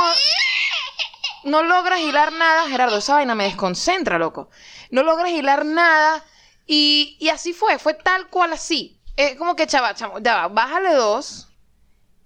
no 1.43 1.63
logras 1.63 1.99
hilar 1.99 2.33
nada, 2.33 2.69
Gerardo, 2.69 2.97
esa 2.97 3.15
vaina 3.15 3.33
me 3.33 3.45
desconcentra, 3.45 4.19
loco. 4.19 4.49
No 4.91 5.01
logras 5.01 5.31
hilar 5.31 5.65
nada 5.65 6.23
y, 6.67 7.17
y 7.19 7.29
así 7.29 7.51
fue, 7.51 7.79
fue 7.79 7.95
tal 7.95 8.27
cual 8.29 8.53
así. 8.53 9.01
Es 9.17 9.37
como 9.37 9.55
que, 9.55 9.65
chaval, 9.65 9.95
chamo, 9.95 10.19
ya 10.19 10.35
va, 10.35 10.47
bájale 10.49 10.93
dos, 10.93 11.47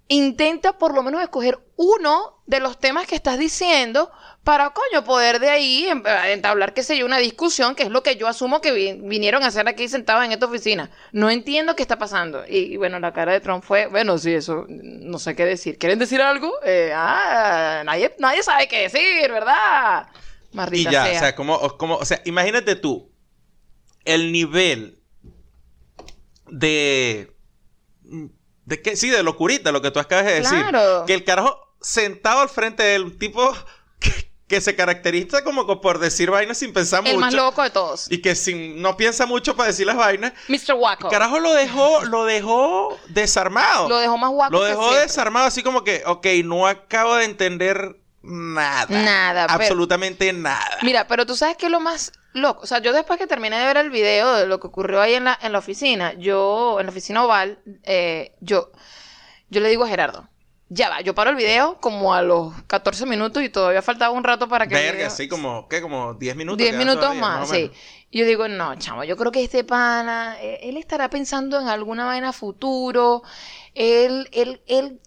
intenta 0.08 0.76
por 0.76 0.92
lo 0.92 1.02
menos 1.02 1.22
escoger 1.22 1.58
uno 1.76 2.42
de 2.46 2.60
los 2.60 2.78
temas 2.78 3.06
que 3.06 3.14
estás 3.14 3.38
diciendo 3.38 4.10
para, 4.44 4.70
coño, 4.70 5.04
poder 5.04 5.38
de 5.38 5.50
ahí 5.50 5.86
em- 5.86 6.02
entablar, 6.28 6.72
qué 6.72 6.82
sé 6.82 6.96
yo, 6.96 7.04
una 7.04 7.18
discusión, 7.18 7.74
que 7.74 7.82
es 7.82 7.90
lo 7.90 8.02
que 8.02 8.16
yo 8.16 8.26
asumo 8.26 8.60
que 8.60 8.72
vi- 8.72 8.98
vinieron 9.02 9.42
a 9.42 9.48
hacer 9.48 9.68
aquí 9.68 9.86
sentados 9.88 10.24
en 10.24 10.32
esta 10.32 10.46
oficina. 10.46 10.90
No 11.12 11.28
entiendo 11.30 11.76
qué 11.76 11.82
está 11.82 11.98
pasando. 11.98 12.44
Y, 12.48 12.58
y 12.72 12.76
bueno, 12.78 12.98
la 13.00 13.12
cara 13.12 13.32
de 13.32 13.40
Trump 13.40 13.62
fue, 13.62 13.86
bueno, 13.86 14.16
sí, 14.18 14.32
eso, 14.32 14.64
no 14.68 15.18
sé 15.18 15.36
qué 15.36 15.44
decir. 15.44 15.76
¿Quieren 15.78 15.98
decir 15.98 16.22
algo? 16.22 16.52
Eh, 16.64 16.90
ah, 16.94 17.82
nadie, 17.84 18.14
nadie 18.18 18.42
sabe 18.42 18.66
qué 18.66 18.82
decir, 18.88 19.30
¿verdad? 19.30 20.08
Y 20.52 20.56
Maldita 20.56 20.90
ya, 20.90 21.04
sea. 21.04 21.16
o 21.16 21.20
sea, 21.20 21.34
como, 21.36 21.76
como, 21.76 21.96
o 21.96 22.04
sea, 22.04 22.22
imagínate 22.24 22.76
tú 22.76 23.12
el 24.06 24.32
nivel 24.32 24.98
de. 26.48 27.36
¿De 28.64 28.82
qué? 28.82 28.96
Sí, 28.96 29.10
de 29.10 29.22
locurita, 29.22 29.72
lo 29.72 29.82
que 29.82 29.90
tú 29.90 29.98
acabas 30.00 30.26
de 30.26 30.34
decir. 30.34 30.58
Claro. 30.68 31.04
Que 31.06 31.14
el 31.14 31.24
carajo 31.24 31.58
sentado 31.80 32.40
al 32.40 32.48
frente 32.48 32.82
del 32.82 33.18
tipo 33.18 33.52
que, 34.50 34.60
se 34.60 34.76
caracteriza 34.76 35.42
como 35.44 35.66
co- 35.66 35.80
por 35.80 35.98
decir 35.98 36.30
vainas 36.30 36.58
sin 36.58 36.72
pensar 36.74 37.00
El 37.06 37.14
mucho. 37.14 37.20
más 37.20 37.32
loco 37.34 37.62
de 37.62 37.70
todos. 37.70 38.10
Y 38.10 38.20
que 38.20 38.34
sin, 38.34 38.82
no 38.82 38.96
piensa 38.98 39.24
mucho 39.24 39.56
para 39.56 39.68
decir 39.68 39.86
las 39.86 39.96
vainas. 39.96 40.32
Mr. 40.48 40.74
Waco. 40.74 41.06
El 41.06 41.10
carajo 41.10 41.40
lo 41.40 41.54
dejó, 41.54 42.04
lo 42.04 42.24
dejó 42.26 42.98
desarmado. 43.08 43.88
Lo 43.88 43.96
dejó 43.98 44.18
más 44.18 44.30
guapo 44.30 44.52
Lo 44.52 44.62
dejó 44.64 44.92
desarmado, 44.94 45.46
así 45.46 45.62
como 45.62 45.84
que, 45.84 46.02
ok, 46.04 46.26
no 46.44 46.66
acabo 46.66 47.14
de 47.16 47.24
entender 47.24 47.96
nada. 48.22 48.86
Nada, 48.90 49.46
pero- 49.46 49.60
Absolutamente 49.62 50.30
nada. 50.32 50.78
Mira, 50.82 51.06
pero 51.06 51.24
tú 51.24 51.34
sabes 51.36 51.56
que 51.56 51.66
es 51.66 51.72
lo 51.72 51.80
más 51.80 52.12
loco. 52.32 52.62
O 52.62 52.66
sea, 52.66 52.78
yo 52.80 52.92
después 52.92 53.18
que 53.18 53.26
terminé 53.26 53.58
de 53.58 53.64
ver 53.66 53.76
el 53.78 53.90
video 53.90 54.34
de 54.34 54.46
lo 54.46 54.60
que 54.60 54.66
ocurrió 54.66 55.00
ahí 55.00 55.14
en 55.14 55.24
la, 55.24 55.38
en 55.40 55.52
la 55.52 55.58
oficina, 55.58 56.12
yo, 56.14 56.78
en 56.80 56.86
la 56.86 56.90
oficina 56.92 57.24
oval, 57.24 57.58
eh, 57.84 58.34
yo, 58.40 58.70
yo 59.48 59.60
le 59.60 59.68
digo 59.68 59.84
a 59.84 59.88
Gerardo, 59.88 60.28
ya 60.72 60.88
va, 60.88 61.00
yo 61.00 61.14
paro 61.16 61.30
el 61.30 61.36
video 61.36 61.78
como 61.80 62.14
a 62.14 62.22
los 62.22 62.54
14 62.68 63.04
minutos 63.04 63.42
y 63.42 63.48
todavía 63.48 63.82
faltaba 63.82 64.12
un 64.14 64.22
rato 64.22 64.48
para 64.48 64.68
que 64.68 64.76
el 64.76 64.96
Verga, 64.96 65.08
video- 65.12 65.28
como, 65.28 65.68
¿qué? 65.68 65.82
Como 65.82 66.14
10 66.14 66.36
minutos. 66.36 66.58
10 66.58 66.70
quedan 66.70 66.78
minutos 66.78 67.00
todavía, 67.00 67.20
más, 67.20 67.48
sí. 67.50 67.70
Y 68.10 68.20
yo 68.20 68.24
digo, 68.24 68.46
no, 68.46 68.76
chamo, 68.76 69.02
yo 69.02 69.16
creo 69.16 69.32
que 69.32 69.42
este 69.42 69.64
pana, 69.64 70.36
eh, 70.40 70.60
él 70.62 70.76
estará 70.76 71.10
pensando 71.10 71.60
en 71.60 71.68
alguna 71.68 72.04
vaina 72.06 72.32
futuro. 72.32 73.22
Él, 73.74 74.28
él, 74.32 74.62
él, 74.66 75.00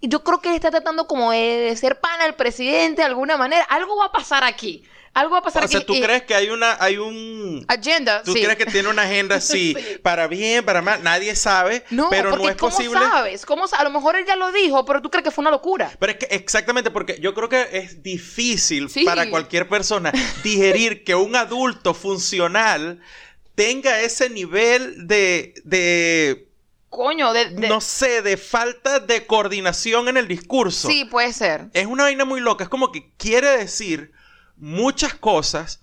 yo 0.00 0.24
creo 0.24 0.40
que 0.40 0.48
él 0.48 0.54
está 0.54 0.70
tratando 0.70 1.06
como 1.06 1.30
de, 1.30 1.74
ser 1.76 2.00
pana 2.00 2.24
del 2.24 2.34
presidente 2.34 3.02
de 3.02 3.06
alguna 3.06 3.36
manera. 3.36 3.64
Algo 3.68 3.96
va 3.96 4.06
a 4.06 4.12
pasar 4.12 4.44
aquí. 4.44 4.82
Algo 5.14 5.32
va 5.32 5.38
a 5.40 5.42
pasar 5.42 5.62
O 5.62 5.66
aquí. 5.66 5.72
sea, 5.76 5.84
¿tú 5.84 5.92
crees 6.00 6.22
que 6.22 6.34
hay 6.34 6.48
una, 6.48 6.76
hay 6.82 6.96
un... 6.96 7.64
Agenda, 7.68 8.22
¿Tú 8.22 8.32
sí. 8.32 8.42
crees 8.42 8.56
que 8.56 8.64
tiene 8.64 8.88
una 8.88 9.02
agenda 9.02 9.36
así, 9.36 9.74
Sí. 9.78 9.98
para 10.02 10.26
bien, 10.26 10.64
para 10.64 10.80
mal? 10.80 11.02
Nadie 11.02 11.36
sabe, 11.36 11.84
No, 11.90 12.08
pero 12.08 12.30
porque 12.30 12.44
no 12.44 12.50
es 12.50 12.56
¿cómo 12.56 12.70
posible. 12.74 12.98
sabes? 13.00 13.44
¿Cómo 13.44 13.68
sa- 13.68 13.76
A 13.76 13.84
lo 13.84 13.90
mejor 13.90 14.16
él 14.16 14.24
ya 14.26 14.36
lo 14.36 14.50
dijo, 14.52 14.86
pero 14.86 15.02
tú 15.02 15.10
crees 15.10 15.24
que 15.24 15.30
fue 15.30 15.42
una 15.42 15.50
locura. 15.50 15.92
Pero 15.98 16.12
es 16.12 16.18
que 16.18 16.34
exactamente 16.34 16.90
porque 16.90 17.18
yo 17.20 17.34
creo 17.34 17.50
que 17.50 17.68
es 17.72 18.02
difícil 18.02 18.88
Sí. 18.88 19.04
para 19.04 19.28
cualquier 19.28 19.68
persona 19.68 20.12
digerir 20.42 21.04
que 21.04 21.14
un 21.14 21.36
adulto 21.36 21.92
funcional 21.92 23.00
tenga 23.54 24.00
ese 24.00 24.30
nivel 24.30 25.06
de, 25.06 25.52
de 25.64 26.48
coño, 26.88 27.34
de... 27.34 27.50
de- 27.50 27.68
no 27.68 27.82
sé, 27.82 28.22
de 28.22 28.38
falta 28.38 28.98
de 28.98 29.26
coordinación 29.26 30.08
en 30.08 30.16
el 30.16 30.26
discurso. 30.26 30.88
Sí, 30.88 31.04
puede 31.04 31.34
ser. 31.34 31.66
Es 31.74 31.84
una 31.84 32.04
vaina 32.04 32.24
muy 32.24 32.40
loca. 32.40 32.64
Es 32.64 32.70
como 32.70 32.90
que 32.92 33.12
quiere 33.18 33.58
decir 33.58 34.12
muchas 34.56 35.14
cosas, 35.14 35.80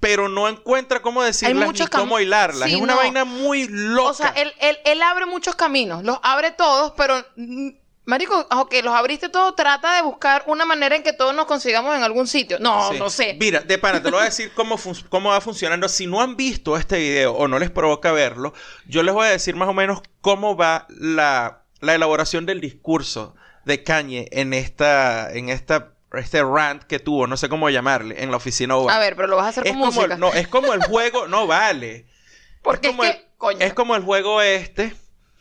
pero 0.00 0.28
no 0.28 0.48
encuentra 0.48 1.00
cómo 1.00 1.22
decirlas 1.22 1.72
ni 1.72 1.86
cómo 1.86 2.20
hilarlas. 2.20 2.68
Sí, 2.68 2.76
es 2.76 2.80
una 2.80 2.94
no. 2.94 3.00
vaina 3.00 3.24
muy 3.24 3.66
loca. 3.68 4.10
O 4.10 4.14
sea, 4.14 4.28
él, 4.30 4.52
él, 4.60 4.78
él 4.84 5.02
abre 5.02 5.26
muchos 5.26 5.54
caminos, 5.56 6.04
los 6.04 6.18
abre 6.22 6.50
todos, 6.52 6.92
pero, 6.96 7.24
mm, 7.36 7.70
marico, 8.04 8.46
ok, 8.50 8.74
los 8.84 8.94
abriste 8.94 9.28
todos, 9.30 9.56
trata 9.56 9.94
de 9.96 10.02
buscar 10.02 10.44
una 10.46 10.64
manera 10.64 10.94
en 10.96 11.02
que 11.02 11.12
todos 11.12 11.34
nos 11.34 11.46
consigamos 11.46 11.96
en 11.96 12.02
algún 12.02 12.26
sitio. 12.26 12.58
No, 12.60 12.92
Sí. 12.92 12.98
no 12.98 13.10
sé. 13.10 13.36
Mira, 13.40 13.60
de 13.60 13.78
pana, 13.78 14.02
te 14.02 14.10
lo 14.10 14.18
voy 14.18 14.22
a 14.22 14.26
decir 14.30 14.52
cómo, 14.54 15.30
va 15.30 15.40
funcionando. 15.40 15.88
Si 15.88 16.06
no 16.06 16.20
han 16.20 16.36
visto 16.36 16.76
este 16.76 16.98
video 16.98 17.32
o 17.32 17.48
no 17.48 17.58
les 17.58 17.70
provoca 17.70 18.12
verlo, 18.12 18.52
yo 18.86 19.02
les 19.02 19.14
voy 19.14 19.26
a 19.26 19.30
decir 19.30 19.56
más 19.56 19.68
o 19.68 19.74
menos 19.74 20.02
cómo 20.20 20.56
va 20.56 20.86
la, 20.90 21.62
la 21.80 21.94
elaboración 21.94 22.44
del 22.46 22.60
discurso 22.60 23.34
de 23.64 23.82
Kanye 23.82 24.28
en 24.30 24.52
esta, 24.54 25.32
en 25.32 25.48
esta, 25.48 25.94
este 26.12 26.42
rant 26.42 26.82
que 26.84 26.98
tuvo, 26.98 27.26
no 27.26 27.36
sé 27.36 27.48
cómo 27.48 27.68
llamarle, 27.70 28.22
en 28.22 28.30
la 28.30 28.36
oficina 28.38 28.76
oval. 28.76 28.96
A 28.96 28.98
ver, 28.98 29.16
pero 29.16 29.28
lo 29.28 29.36
vas 29.36 29.46
a 29.46 29.48
hacer 29.48 29.66
es 29.66 29.72
con 29.72 29.80
como 29.80 29.92
música. 29.92 30.14
el, 30.14 30.20
no, 30.20 30.32
es 30.32 30.48
como 30.48 30.72
el 30.72 30.82
juego, 30.84 31.28
no 31.28 31.46
vale. 31.46 32.06
Porque 32.62 32.88
es, 32.88 32.92
como 32.92 33.02
que, 33.02 33.10
el- 33.10 33.24
coño. 33.38 33.58
es 33.60 33.74
como 33.74 33.96
el 33.96 34.02
juego 34.02 34.40
este 34.42 34.94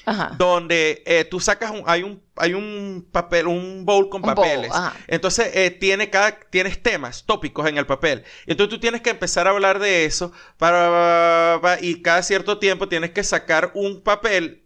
Ajá. 0.08 0.36
donde 0.38 1.02
eh, 1.08 1.26
tú 1.26 1.40
sacas 1.40 1.72
un, 1.72 1.82
hay 1.88 2.04
un 2.04 2.22
hay 2.36 2.54
un 2.54 3.08
papel 3.12 3.48
un 3.48 3.86
bowl 3.86 4.08
con 4.10 4.22
Un 4.22 4.36
papeles 4.36 4.70
ajá. 4.72 4.94
entonces 5.08 5.50
eh, 5.56 5.72
tiene 5.72 6.12
cada 6.12 6.38
tienes 6.52 6.84
temas 6.84 7.24
tópicos 7.26 7.66
en 7.68 7.80
el 7.80 7.88
papel 7.88 8.24
y 8.46 8.52
entonces 8.52 8.70
tú 8.76 8.80
tienes 8.80 9.02
que 9.02 9.10
empezar 9.10 9.48
a 9.48 9.50
hablar 9.50 9.80
de 9.80 10.06
eso 10.06 10.32
para 10.60 11.60
y 11.82 12.04
cada 12.04 12.22
cierto 12.22 12.60
tiempo 12.60 12.88
tienes 12.88 13.12
que 13.12 13.24
sacar 13.24 13.72
un 13.74 14.04
papel 14.04 14.65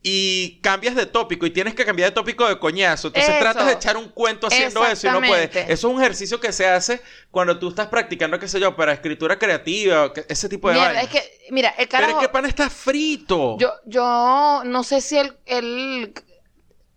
y 0.00 0.60
cambias 0.60 0.94
de 0.94 1.06
tópico 1.06 1.44
y 1.44 1.50
tienes 1.50 1.74
que 1.74 1.84
cambiar 1.84 2.10
de 2.10 2.14
tópico 2.14 2.46
de 2.48 2.58
coñazo. 2.58 3.08
Entonces 3.08 3.30
Eso. 3.30 3.40
tratas 3.40 3.66
de 3.66 3.72
echar 3.72 3.96
un 3.96 4.08
cuento 4.10 4.46
haciendo 4.46 4.86
eso 4.86 5.08
y 5.08 5.10
no 5.10 5.20
puedes. 5.20 5.54
Eso 5.54 5.72
es 5.72 5.84
un 5.94 6.00
ejercicio 6.00 6.38
que 6.38 6.52
se 6.52 6.66
hace 6.68 7.02
cuando 7.32 7.58
tú 7.58 7.68
estás 7.68 7.88
practicando, 7.88 8.38
qué 8.38 8.46
sé 8.46 8.60
yo, 8.60 8.76
para 8.76 8.92
escritura 8.92 9.38
creativa, 9.38 10.12
ese 10.28 10.48
tipo 10.48 10.68
de 10.68 10.74
Mierda, 10.74 10.92
vaina. 10.94 11.02
es 11.02 11.08
que, 11.10 11.48
mira, 11.50 11.70
el 11.70 11.88
Pero 11.88 11.90
carajo... 11.90 12.10
es 12.12 12.18
que 12.18 12.24
el 12.26 12.30
pan 12.30 12.46
está 12.46 12.70
frito. 12.70 13.56
Yo, 13.58 13.72
yo 13.86 14.62
no 14.64 14.84
sé 14.84 15.00
si 15.00 15.18
él, 15.18 15.36
él- 15.46 16.14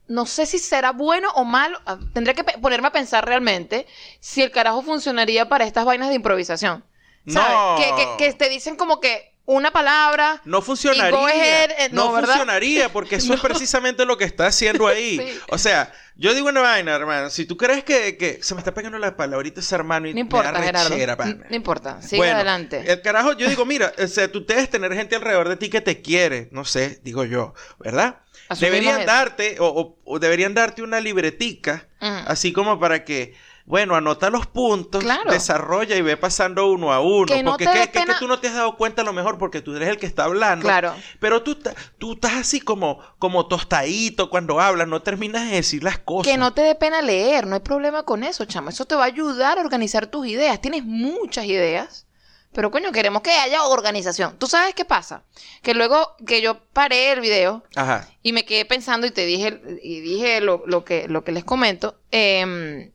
no 0.08 0.26
sé 0.28 0.46
si 0.46 0.60
será 0.60 0.92
bueno 0.92 1.30
o 1.36 1.44
malo. 1.44 1.80
Ah, 1.88 1.98
Tendré 2.14 2.36
que 2.36 2.44
ponerme 2.44 2.90
a 2.90 2.92
pensar 2.92 3.26
realmente 3.26 3.88
si 4.20 4.42
el 4.44 4.52
carajo 4.52 4.84
funcionaría 4.84 5.50
para 5.50 5.66
estas 5.66 5.86
vainas 5.86 6.10
de 6.10 6.16
improvisación. 6.16 6.86
¿Sabes? 7.28 7.52
No. 7.52 7.76
Que, 7.78 8.18
que, 8.18 8.26
que 8.32 8.34
te 8.34 8.50
dicen 8.50 8.76
como 8.76 9.00
que 9.00 9.31
una 9.46 9.72
palabra. 9.72 10.42
No 10.46 10.62
funcionaría. 10.62 11.20
ahead, 11.28 11.72
eh, 11.72 11.90
no 11.92 12.12
funcionaría 12.16 12.90
porque 12.90 13.16
eso 13.16 13.34
es 13.34 13.42
precisamente 13.42 14.06
lo 14.06 14.18
que 14.18 14.26
está 14.26 14.48
haciendo 14.48 14.88
ahí. 14.88 15.18
Sí. 15.32 15.40
O 15.50 15.58
sea, 15.58 15.92
yo 16.16 16.34
digo 16.34 16.50
una 16.50 16.62
vaina, 16.62 16.96
hermano. 16.96 17.30
Si 17.30 17.46
tú 17.46 17.58
crees 17.58 17.84
que, 17.84 18.18
que 18.18 18.40
se 18.44 18.54
me 18.54 18.60
está 18.62 18.74
pegando 18.74 18.98
la 19.00 19.16
palabrita 19.18 19.60
ese 19.60 19.76
hermano 19.76 20.08
y 20.08 20.14
No 20.14 20.20
importa, 20.20 20.52
me 20.54 20.60
da 20.60 20.64
Gerardo. 20.66 20.90
rechera, 20.90 21.14
No, 21.14 21.18
pana. 21.18 21.46
no 21.50 21.56
importa. 21.56 22.02
Sigue 22.02 22.18
Bueno, 22.18 22.36
adelante. 22.36 22.84
El 22.92 23.02
carajo, 23.02 23.34
yo 23.34 23.50
digo, 23.50 23.66
mira, 23.66 23.92
o 23.98 24.08
sea, 24.08 24.32
tú 24.32 24.46
debes 24.46 24.70
tener 24.70 24.94
gente 24.94 25.16
alrededor 25.16 25.50
de 25.50 25.58
ti 25.58 25.70
que 25.70 25.82
te 25.82 26.02
quiere, 26.02 26.48
no 26.52 26.64
sé, 26.66 27.00
digo 27.04 27.24
yo, 27.26 27.54
¿verdad? 27.80 28.20
Asumimos 28.50 28.60
deberían 28.80 28.98
eso. 29.02 29.08
darte, 29.08 29.56
o, 29.60 29.66
o- 29.68 29.98
o 30.06 30.20
deberían 30.20 30.54
darte 30.54 30.82
una 30.84 31.00
libretica, 31.00 31.88
así 32.00 32.52
como 32.54 32.80
para 32.80 33.04
que, 33.06 33.34
bueno, 33.66 33.96
anota 33.96 34.30
los 34.30 34.48
puntos, 34.48 35.04
Claro. 35.04 35.32
desarrolla 35.32 35.96
y 35.96 36.02
ve 36.02 36.18
pasando 36.18 36.70
uno 36.72 36.92
a 36.92 37.00
uno. 37.02 37.26
Que 37.28 37.44
no 37.44 37.52
porque 37.52 37.66
te 37.66 37.90
que, 37.92 38.06
que- 38.06 38.14
tú 38.20 38.28
no 38.28 38.40
te 38.40 38.48
has 38.48 38.56
dado 38.56 38.76
cuenta 38.76 39.02
a 39.02 39.06
lo 39.06 39.14
mejor 39.14 39.38
porque 39.38 39.62
tú 39.62 39.76
eres 39.76 39.90
el 39.90 39.98
que 39.98 40.06
está 40.08 40.24
hablando. 40.26 40.64
Claro. 40.64 40.94
Pero 41.20 41.44
tú, 41.44 41.58
tú 41.98 42.14
estás 42.14 42.34
así 42.34 42.60
como, 42.60 43.00
como 43.20 43.48
tostadito 43.48 44.30
cuando 44.30 44.60
hablas, 44.60 44.88
no 44.88 45.02
terminas 45.02 45.50
de 45.50 45.56
decir 45.58 45.84
las 45.84 46.00
cosas. 46.00 46.32
Que 46.32 46.38
no 46.38 46.54
te 46.54 46.62
dé 46.62 46.76
pena 46.76 47.02
leer, 47.02 47.48
no 47.48 47.56
hay 47.56 47.62
problema 47.62 48.04
con 48.04 48.24
eso, 48.24 48.46
chamo. 48.46 48.70
Eso 48.70 48.86
te 48.86 48.96
va 48.96 49.04
a 49.04 49.08
ayudar 49.08 49.58
a 49.58 49.62
organizar 49.62 50.08
tus 50.08 50.28
ideas. 50.28 50.60
Tienes 50.62 50.84
muchas 50.84 51.46
ideas, 51.46 52.08
pero 52.54 52.70
coño, 52.72 52.92
queremos 52.92 53.22
que 53.22 53.32
haya 53.32 53.64
organización. 53.64 54.36
¿Tú 54.38 54.48
sabes 54.48 54.76
qué 54.76 54.84
pasa? 54.84 55.24
Que 55.62 55.74
luego 55.74 56.16
que 56.28 56.42
yo 56.42 56.60
paré 56.74 57.12
el 57.14 57.22
video 57.22 57.64
Ajá. 57.76 58.10
y 58.24 58.34
me 58.34 58.44
quedé 58.44 58.66
pensando 58.66 59.08
y 59.08 59.12
te 59.12 59.26
dije, 59.26 59.62
y 59.82 60.02
dije 60.02 60.42
lo, 60.42 60.64
lo 60.66 60.84
que, 60.84 61.08
lo 61.08 61.24
que 61.24 61.32
les 61.32 61.46
comento, 61.46 62.02
em, 62.12 62.92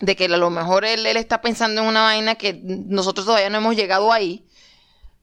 de 0.00 0.16
que 0.16 0.24
a 0.26 0.28
lo 0.28 0.50
mejor 0.50 0.84
él, 0.84 1.06
él 1.06 1.16
está 1.16 1.40
pensando 1.40 1.80
en 1.82 1.86
una 1.88 2.02
vaina 2.02 2.34
que 2.34 2.60
nosotros 2.64 3.26
todavía 3.26 3.50
no 3.50 3.58
hemos 3.58 3.76
llegado 3.76 4.12
ahí. 4.12 4.44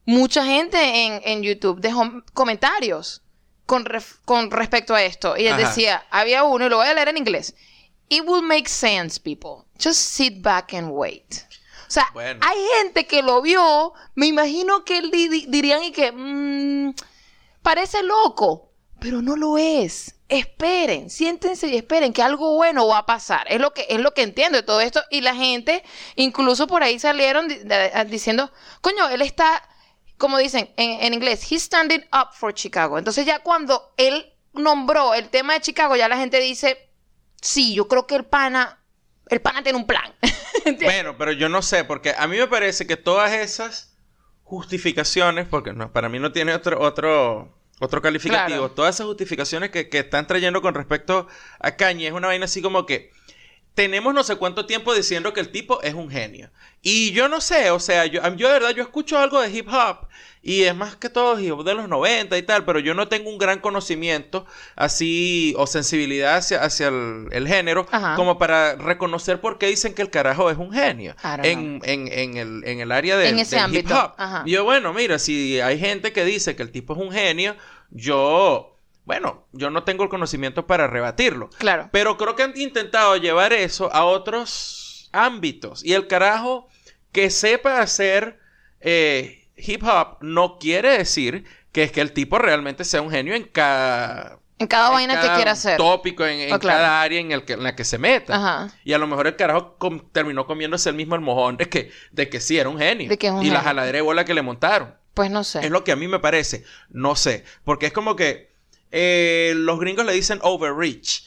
Mucha 0.04 0.44
gente 0.44 1.04
en, 1.04 1.20
en 1.24 1.42
YouTube 1.42 1.80
dejó 1.80 2.10
comentarios 2.34 3.22
con, 3.66 3.84
ref- 3.84 4.18
con 4.24 4.50
respecto 4.50 4.94
a 4.94 5.02
esto. 5.02 5.36
Y 5.36 5.46
él 5.46 5.54
Ajá. 5.54 5.68
decía, 5.68 6.04
había 6.10 6.44
uno, 6.44 6.66
y 6.66 6.68
lo 6.68 6.78
voy 6.78 6.86
a 6.88 6.94
leer 6.94 7.08
en 7.08 7.18
inglés. 7.18 7.54
It 8.08 8.22
will 8.26 8.42
make 8.42 8.68
sense, 8.68 9.20
people. 9.20 9.64
Just 9.82 10.00
sit 10.00 10.42
back 10.42 10.74
and 10.74 10.88
wait. 10.90 11.34
O 11.88 11.90
sea, 11.94 12.08
Bueno. 12.14 12.40
hay 12.42 12.58
gente 12.80 13.06
que 13.06 13.22
lo 13.22 13.40
vio, 13.42 13.92
me 14.14 14.26
imagino 14.26 14.84
que 14.84 15.02
di- 15.02 15.28
di- 15.28 15.46
dirían 15.48 15.82
y 15.84 15.92
que, 15.92 16.10
"Mm, 16.10 16.94
parece 17.62 18.02
loco, 18.02 18.71
pero 19.02 19.20
no 19.20 19.36
lo 19.36 19.58
es. 19.58 20.14
Esperen, 20.28 21.10
siéntense 21.10 21.68
y 21.68 21.76
esperen 21.76 22.12
que 22.12 22.22
algo 22.22 22.54
bueno 22.54 22.86
va 22.86 22.98
a 22.98 23.06
pasar. 23.06 23.46
Es 23.50 23.60
lo 23.60 23.72
que 23.74 23.86
es 23.88 24.00
lo 24.00 24.14
que 24.14 24.22
entiendo 24.22 24.56
de 24.56 24.62
todo 24.62 24.80
esto 24.80 25.02
y 25.10 25.20
la 25.20 25.34
gente 25.34 25.82
incluso 26.16 26.66
por 26.66 26.82
ahí 26.82 26.98
salieron 26.98 27.48
diciendo, 28.08 28.50
"Coño, 28.80 29.08
él 29.10 29.20
está 29.20 29.62
como 30.16 30.38
dicen 30.38 30.70
en, 30.76 31.02
en 31.02 31.14
inglés, 31.14 31.50
he's 31.50 31.64
standing 31.64 32.02
up 32.12 32.32
for 32.32 32.54
Chicago." 32.54 32.96
Entonces 32.96 33.26
ya 33.26 33.40
cuando 33.40 33.92
él 33.96 34.32
nombró 34.54 35.14
el 35.14 35.28
tema 35.28 35.54
de 35.54 35.60
Chicago, 35.60 35.96
ya 35.96 36.08
la 36.08 36.16
gente 36.16 36.40
dice, 36.40 36.90
"Sí, 37.40 37.74
yo 37.74 37.88
creo 37.88 38.06
que 38.06 38.14
el 38.14 38.24
pana 38.24 38.78
el 39.28 39.40
pana 39.42 39.62
tiene 39.62 39.78
un 39.78 39.86
plan." 39.86 40.14
Bueno, 40.80 41.16
pero 41.18 41.32
yo 41.32 41.48
no 41.48 41.60
sé, 41.60 41.82
porque 41.82 42.14
a 42.16 42.28
mí 42.28 42.36
me 42.36 42.46
parece 42.46 42.86
que 42.86 42.96
todas 42.96 43.32
esas 43.32 43.96
justificaciones, 44.44 45.48
porque 45.48 45.72
no, 45.72 45.92
para 45.92 46.08
mí 46.08 46.20
no 46.20 46.30
tiene 46.30 46.54
otro, 46.54 46.80
otro, 46.80 47.61
otro 47.82 48.00
calificativo, 48.00 48.58
Claro. 48.60 48.70
todas 48.70 48.94
esas 48.94 49.06
justificaciones 49.06 49.70
que, 49.70 49.88
que 49.88 49.98
están 49.98 50.26
trayendo 50.26 50.62
con 50.62 50.74
respecto 50.74 51.26
a 51.58 51.72
Kanye 51.72 52.06
es 52.06 52.12
una 52.12 52.28
vaina 52.28 52.44
así 52.44 52.62
como 52.62 52.86
que 52.86 53.10
tenemos 53.74 54.12
no 54.12 54.22
sé 54.22 54.36
cuánto 54.36 54.66
tiempo 54.66 54.94
diciendo 54.94 55.32
que 55.32 55.40
el 55.40 55.50
tipo 55.50 55.80
es 55.82 55.94
un 55.94 56.10
genio. 56.10 56.50
Y 56.82 57.12
yo 57.12 57.28
no 57.28 57.40
sé, 57.40 57.70
o 57.70 57.80
sea, 57.80 58.06
yo, 58.06 58.20
yo 58.36 58.48
de 58.48 58.52
verdad, 58.54 58.70
yo 58.70 58.82
escucho 58.82 59.18
algo 59.18 59.40
de 59.40 59.50
hip 59.50 59.68
hop 59.72 60.08
y 60.42 60.64
es 60.64 60.74
más 60.74 60.96
que 60.96 61.08
todo 61.08 61.38
hip 61.38 61.52
hop 61.52 61.64
de 61.64 61.74
los 61.74 61.88
90 61.88 62.36
y 62.36 62.42
tal, 62.42 62.64
pero 62.64 62.80
yo 62.80 62.92
no 62.94 63.08
tengo 63.08 63.30
un 63.30 63.38
gran 63.38 63.60
conocimiento 63.60 64.44
así 64.76 65.54
o 65.56 65.66
sensibilidad 65.66 66.36
hacia, 66.36 66.62
hacia 66.62 66.88
el, 66.88 67.28
el 67.30 67.46
género 67.48 67.86
Ajá. 67.90 68.16
como 68.16 68.36
para 68.38 68.74
reconocer 68.74 69.40
por 69.40 69.58
qué 69.58 69.68
dicen 69.68 69.94
que 69.94 70.02
el 70.02 70.10
carajo 70.10 70.50
es 70.50 70.58
un 70.58 70.72
genio 70.72 71.14
en, 71.42 71.80
en, 71.84 72.08
en 72.12 72.36
el, 72.36 72.64
en 72.66 72.80
el 72.80 72.92
área 72.92 73.16
del 73.16 73.38
ámbito, 73.56 73.94
hip 73.94 73.96
hop. 73.96 74.14
ajá. 74.18 74.42
Y 74.44 74.50
yo, 74.50 74.64
bueno, 74.64 74.92
mira, 74.92 75.18
si 75.18 75.60
hay 75.60 75.78
gente 75.78 76.12
que 76.12 76.24
dice 76.24 76.56
que 76.56 76.62
el 76.62 76.72
tipo 76.72 76.94
es 76.94 76.98
un 77.00 77.12
genio, 77.12 77.56
yo, 77.90 78.71
bueno, 79.04 79.46
yo 79.52 79.70
no 79.70 79.82
tengo 79.84 80.04
el 80.04 80.10
conocimiento 80.10 80.66
para 80.66 80.86
rebatirlo. 80.86 81.50
Claro. 81.58 81.88
Pero 81.92 82.16
creo 82.16 82.36
que 82.36 82.42
han 82.44 82.52
intentado 82.56 83.16
llevar 83.16 83.52
eso 83.52 83.92
a 83.92 84.04
otros 84.04 85.08
ámbitos. 85.12 85.84
Y 85.84 85.94
el 85.94 86.06
carajo 86.06 86.68
que 87.12 87.30
sepa 87.30 87.80
hacer 87.80 88.38
eh, 88.80 89.48
hip 89.56 89.82
hop 89.84 90.18
no 90.20 90.58
quiere 90.58 90.98
decir 90.98 91.44
que 91.72 91.82
es 91.84 91.92
que 91.92 92.00
el 92.00 92.12
tipo 92.12 92.38
realmente 92.38 92.84
sea 92.84 93.02
un 93.02 93.10
genio 93.10 93.34
en 93.34 93.44
cada, 93.44 94.38
En 94.58 94.66
cada 94.66 94.88
en 94.88 94.92
vaina 94.94 95.20
que 95.20 95.28
quiera 95.34 95.52
hacer. 95.52 95.76
tópico, 95.78 96.24
en, 96.24 96.40
en 96.40 96.52
Oh, 96.52 96.58
claro. 96.58 96.78
cada 96.78 97.02
área 97.02 97.18
en, 97.20 97.32
el 97.32 97.44
que, 97.44 97.54
en 97.54 97.62
la 97.62 97.74
que 97.74 97.84
se 97.84 97.98
meta. 97.98 98.36
Ajá. 98.36 98.74
Y 98.84 98.92
a 98.92 98.98
lo 98.98 99.06
mejor 99.06 99.26
el 99.26 99.36
carajo 99.36 99.76
com- 99.78 100.02
terminó 100.12 100.46
comiéndose 100.46 100.88
el 100.90 100.94
mismo 100.96 101.14
el 101.14 101.20
mojón 101.22 101.56
de 101.56 101.68
que, 101.68 101.90
de 102.12 102.28
que 102.28 102.40
sí 102.40 102.58
era 102.58 102.68
un 102.68 102.78
genio. 102.78 103.08
De 103.08 103.18
que 103.18 103.26
es 103.28 103.32
un 103.32 103.42
y 103.44 103.50
la 103.50 103.60
jaladera 103.62 103.96
de 103.96 104.02
bola 104.02 104.24
que 104.24 104.34
le 104.34 104.42
montaron. 104.42 104.94
Pues 105.14 105.30
no 105.30 105.44
sé. 105.44 105.60
Es 105.64 105.70
lo 105.70 105.82
que 105.84 105.92
a 105.92 105.96
mí 105.96 106.08
me 106.08 106.18
parece. 106.20 106.64
No 106.90 107.16
sé. 107.16 107.44
Porque 107.64 107.86
es 107.86 107.92
como 107.92 108.16
que 108.16 108.51
eh, 108.92 109.54
los 109.56 109.80
gringos 109.80 110.04
le 110.04 110.12
dicen 110.12 110.38
overreach. 110.42 111.24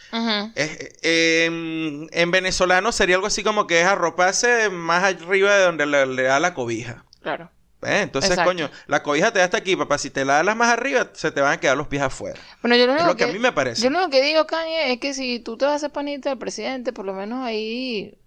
Eh, 0.56 0.94
en, 1.02 2.08
en 2.12 2.32
venezolano 2.32 2.92
sería 2.92 3.16
algo 3.16 3.28
así 3.28 3.44
como 3.44 3.66
que 3.66 3.82
es 3.82 3.88
arroparse 3.88 4.70
más 4.70 5.04
arriba 5.04 5.56
de 5.56 5.64
donde 5.66 5.86
le, 5.88 6.06
le 6.06 6.24
da 6.24 6.40
la 6.40 6.54
cobija. 6.54 7.04
Claro. 7.22 7.50
¿Eh? 7.82 8.02
Entonces, 8.02 8.32
Exacto. 8.32 8.50
coño, 8.50 8.70
la 8.88 9.04
cobija 9.04 9.32
te 9.32 9.40
da 9.40 9.46
hasta 9.46 9.58
aquí, 9.58 9.76
papá. 9.76 9.98
Si 9.98 10.10
te 10.10 10.26
la 10.26 10.44
das 10.44 10.56
más 10.56 10.70
arriba, 10.70 11.10
se 11.14 11.32
te 11.32 11.42
van 11.42 11.54
a 11.54 11.60
quedar 11.60 11.76
los 11.76 11.88
pies 11.88 12.04
afuera. 12.04 12.40
Bueno, 12.62 12.76
yo 12.76 12.88
lo 12.88 12.96
Es 12.96 13.06
lo 13.06 13.16
que 13.16 13.26
a 13.26 13.28
mí 13.28 13.40
me 13.40 13.52
parece. 13.52 13.82
Yo 13.82 13.90
lo 13.90 14.10
que 14.10 14.22
digo, 14.22 14.46
Kanye, 14.46 14.94
es 14.94 15.00
que 15.00 15.14
si 15.14 15.40
tú 15.40 15.58
te 15.58 15.66
vas 15.66 15.74
a 15.74 15.76
hacer 15.78 15.92
panita 15.92 16.30
del 16.30 16.38
presidente, 16.38 16.94
por 16.94 17.06
lo 17.06 17.14
menos 17.14 17.44
ahí 17.46 18.18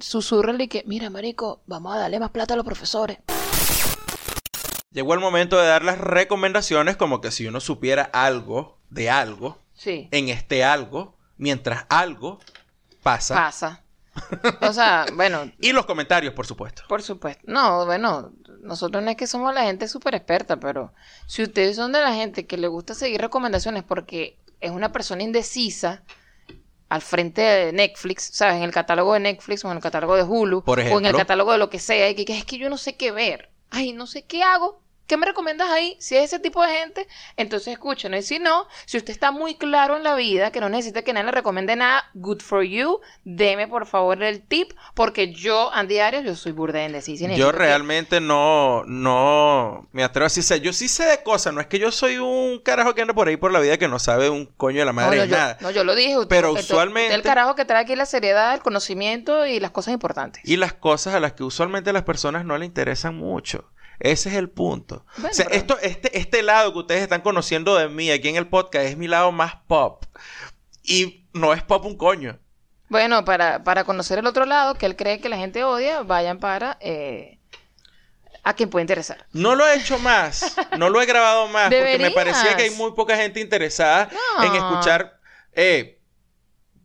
susurrale 0.00 0.68
que, 0.68 0.82
mira, 0.86 1.08
marico, 1.08 1.62
vamos 1.66 1.94
a 1.94 1.98
darle 1.98 2.20
más 2.20 2.30
plata 2.30 2.54
a 2.54 2.56
los 2.56 2.66
profesores. 2.66 3.18
Llegó 4.90 5.14
el 5.14 5.20
momento 5.20 5.58
de 5.58 5.66
dar 5.66 5.84
las 5.84 5.98
recomendaciones, 5.98 6.96
como 6.96 7.20
que 7.20 7.30
si 7.30 7.46
uno 7.46 7.60
supiera 7.60 8.04
algo 8.12 8.77
de 8.90 9.10
algo, 9.10 9.58
Sí. 9.74 10.08
en 10.10 10.28
este 10.28 10.64
algo, 10.64 11.16
mientras 11.36 11.84
algo 11.88 12.40
pasa, 13.02 13.34
Pasa. 13.34 13.82
O 14.62 14.72
sea, 14.72 15.06
bueno, 15.14 15.50
Y 15.60 15.72
los 15.72 15.86
comentarios, 15.86 16.34
por 16.34 16.46
supuesto. 16.46 16.82
por 16.88 17.02
supuesto. 17.02 17.42
No, 17.46 17.86
bueno, 17.86 18.32
nosotros 18.62 19.02
no 19.02 19.10
es 19.10 19.16
que 19.16 19.26
somos 19.28 19.54
la 19.54 19.62
gente 19.62 19.86
súper 19.86 20.14
experta, 20.16 20.58
pero 20.58 20.92
si 21.26 21.42
ustedes 21.44 21.76
son 21.76 21.92
de 21.92 22.00
la 22.00 22.12
gente 22.14 22.46
que 22.46 22.56
le 22.56 22.66
gusta 22.66 22.94
seguir 22.94 23.20
recomendaciones 23.20 23.84
porque 23.84 24.36
es 24.60 24.70
una 24.72 24.90
persona 24.90 25.22
indecisa 25.22 26.02
al 26.88 27.02
frente 27.02 27.42
de 27.42 27.72
Netflix, 27.72 28.30
¿sabes? 28.32 28.56
En 28.56 28.62
el 28.64 28.72
catálogo 28.72 29.12
de 29.14 29.20
Netflix 29.20 29.64
o 29.64 29.70
en 29.70 29.76
el 29.76 29.82
catálogo 29.82 30.16
de 30.16 30.22
Hulu 30.24 30.64
Por 30.64 30.78
o 30.78 30.82
en 30.82 30.86
el 30.88 30.92
ejemplo. 30.96 31.18
catálogo 31.18 31.52
de 31.52 31.58
lo 31.58 31.70
que 31.70 31.78
sea, 31.78 32.08
y 32.10 32.14
que 32.24 32.36
es 32.36 32.44
que 32.44 32.58
yo 32.58 32.68
no 32.70 32.78
sé 32.78 32.96
qué 32.96 33.12
ver. 33.12 33.50
Ay, 33.70 33.92
no 33.92 34.06
sé 34.06 34.24
qué 34.24 34.42
hago. 34.42 34.82
¿Qué 35.08 35.16
me 35.16 35.26
recomiendas 35.26 35.68
ahí? 35.70 35.96
Si 35.98 36.16
es 36.16 36.24
ese 36.24 36.38
tipo 36.38 36.62
de 36.62 36.70
gente, 36.70 37.08
entonces 37.36 37.68
escúchenos. 37.72 38.20
Y 38.20 38.22
si 38.22 38.38
no, 38.38 38.68
si 38.84 38.98
usted 38.98 39.10
está 39.10 39.32
muy 39.32 39.54
claro 39.56 39.96
en 39.96 40.02
la 40.04 40.14
vida, 40.14 40.52
que 40.52 40.60
no 40.60 40.68
necesita 40.68 41.02
que 41.02 41.12
nadie 41.14 41.24
le 41.26 41.32
recomiende 41.32 41.74
nada, 41.76 42.04
good 42.14 42.42
for 42.42 42.62
you, 42.62 43.00
deme 43.24 43.66
por 43.68 43.86
favor 43.86 44.22
el 44.22 44.42
tip, 44.42 44.72
porque 44.94 45.32
yo, 45.32 45.72
Andy 45.72 45.98
Arias, 45.98 46.24
yo 46.24 46.36
soy 46.36 46.52
burda 46.52 46.80
de 46.80 46.84
indecisa. 46.86 47.24
y 47.24 47.36
Yo 47.36 47.50
que- 47.52 47.56
realmente 47.58 48.20
no, 48.20 48.84
no 48.84 49.88
me 49.92 50.04
atrevo 50.04 50.26
a 50.26 50.28
decir, 50.28 50.60
yo 50.60 50.72
sí 50.74 50.88
sé 50.88 51.04
de 51.06 51.22
cosas, 51.22 51.54
no 51.54 51.60
es 51.62 51.66
que 51.68 51.78
yo 51.78 51.90
soy 51.90 52.18
un 52.18 52.60
carajo 52.62 52.94
que 52.94 53.00
anda 53.00 53.14
por 53.14 53.28
ahí 53.28 53.38
por 53.38 53.50
la 53.50 53.60
vida 53.60 53.78
que 53.78 53.88
no 53.88 53.98
sabe 53.98 54.28
un 54.28 54.44
coño 54.44 54.80
de 54.80 54.84
la 54.84 54.92
madre 54.92 55.16
no, 55.16 55.22
de 55.22 55.28
yo, 55.30 55.36
nada. 55.36 55.56
no, 55.62 55.70
yo 55.70 55.84
lo 55.84 55.94
dije. 55.94 56.16
usted- 56.18 56.28
Pero 56.28 56.52
usted- 56.52 56.64
usualmente- 56.64 57.08
usted 57.08 57.14
El 57.16 57.22
carajo 57.22 57.54
que 57.54 57.64
trae 57.64 57.82
aquí 57.82 57.96
la 57.96 58.04
seriedad, 58.06 58.54
el 58.54 58.60
conocimiento 58.60 59.46
y 59.46 59.58
las 59.58 59.70
cosas 59.70 59.94
importantes. 59.94 60.42
Y 60.44 60.58
las 60.58 60.74
cosas 60.74 61.14
a 61.14 61.20
las 61.20 61.32
que 61.32 61.44
usualmente 61.44 61.88
a 61.90 61.92
las 61.94 62.02
personas 62.02 62.44
no 62.44 62.58
le 62.58 62.66
interesan 62.66 63.16
mucho. 63.16 63.64
Ese 64.00 64.28
es 64.28 64.34
el 64.36 64.48
punto. 64.48 65.04
Bueno, 65.16 65.30
o 65.30 65.34
sea, 65.34 65.46
pero- 65.46 65.56
esto, 65.56 65.78
este, 65.80 66.18
este 66.18 66.42
lado 66.42 66.72
que 66.72 66.78
ustedes 66.78 67.02
están 67.02 67.20
conociendo 67.22 67.76
de 67.76 67.88
mí 67.88 68.10
aquí 68.10 68.28
en 68.28 68.36
el 68.36 68.46
podcast 68.48 68.86
es 68.86 68.96
mi 68.96 69.08
lado 69.08 69.32
más 69.32 69.56
pop. 69.66 70.04
Y 70.82 71.26
no 71.32 71.52
es 71.52 71.62
pop 71.62 71.84
un 71.84 71.96
coño. 71.96 72.38
Bueno, 72.88 73.24
para, 73.24 73.64
para 73.64 73.84
conocer 73.84 74.18
el 74.18 74.26
otro 74.26 74.46
lado, 74.46 74.74
que 74.74 74.86
él 74.86 74.96
cree 74.96 75.20
que 75.20 75.28
la 75.28 75.36
gente 75.36 75.62
odia, 75.64 76.02
vayan 76.02 76.38
para 76.38 76.78
eh, 76.80 77.38
a 78.44 78.54
quien 78.54 78.70
puede 78.70 78.82
interesar. 78.84 79.26
No 79.32 79.54
lo 79.54 79.66
he 79.68 79.76
hecho 79.76 79.98
más, 79.98 80.56
no 80.78 80.88
lo 80.88 81.02
he 81.02 81.06
grabado 81.06 81.48
más, 81.48 81.64
porque 81.64 81.98
me 81.98 82.10
parecía 82.12 82.56
que 82.56 82.62
hay 82.62 82.70
muy 82.70 82.92
poca 82.92 83.16
gente 83.16 83.40
interesada 83.40 84.08
No. 84.38 84.44
en 84.44 84.54
escuchar, 84.54 85.18
eh, 85.52 86.00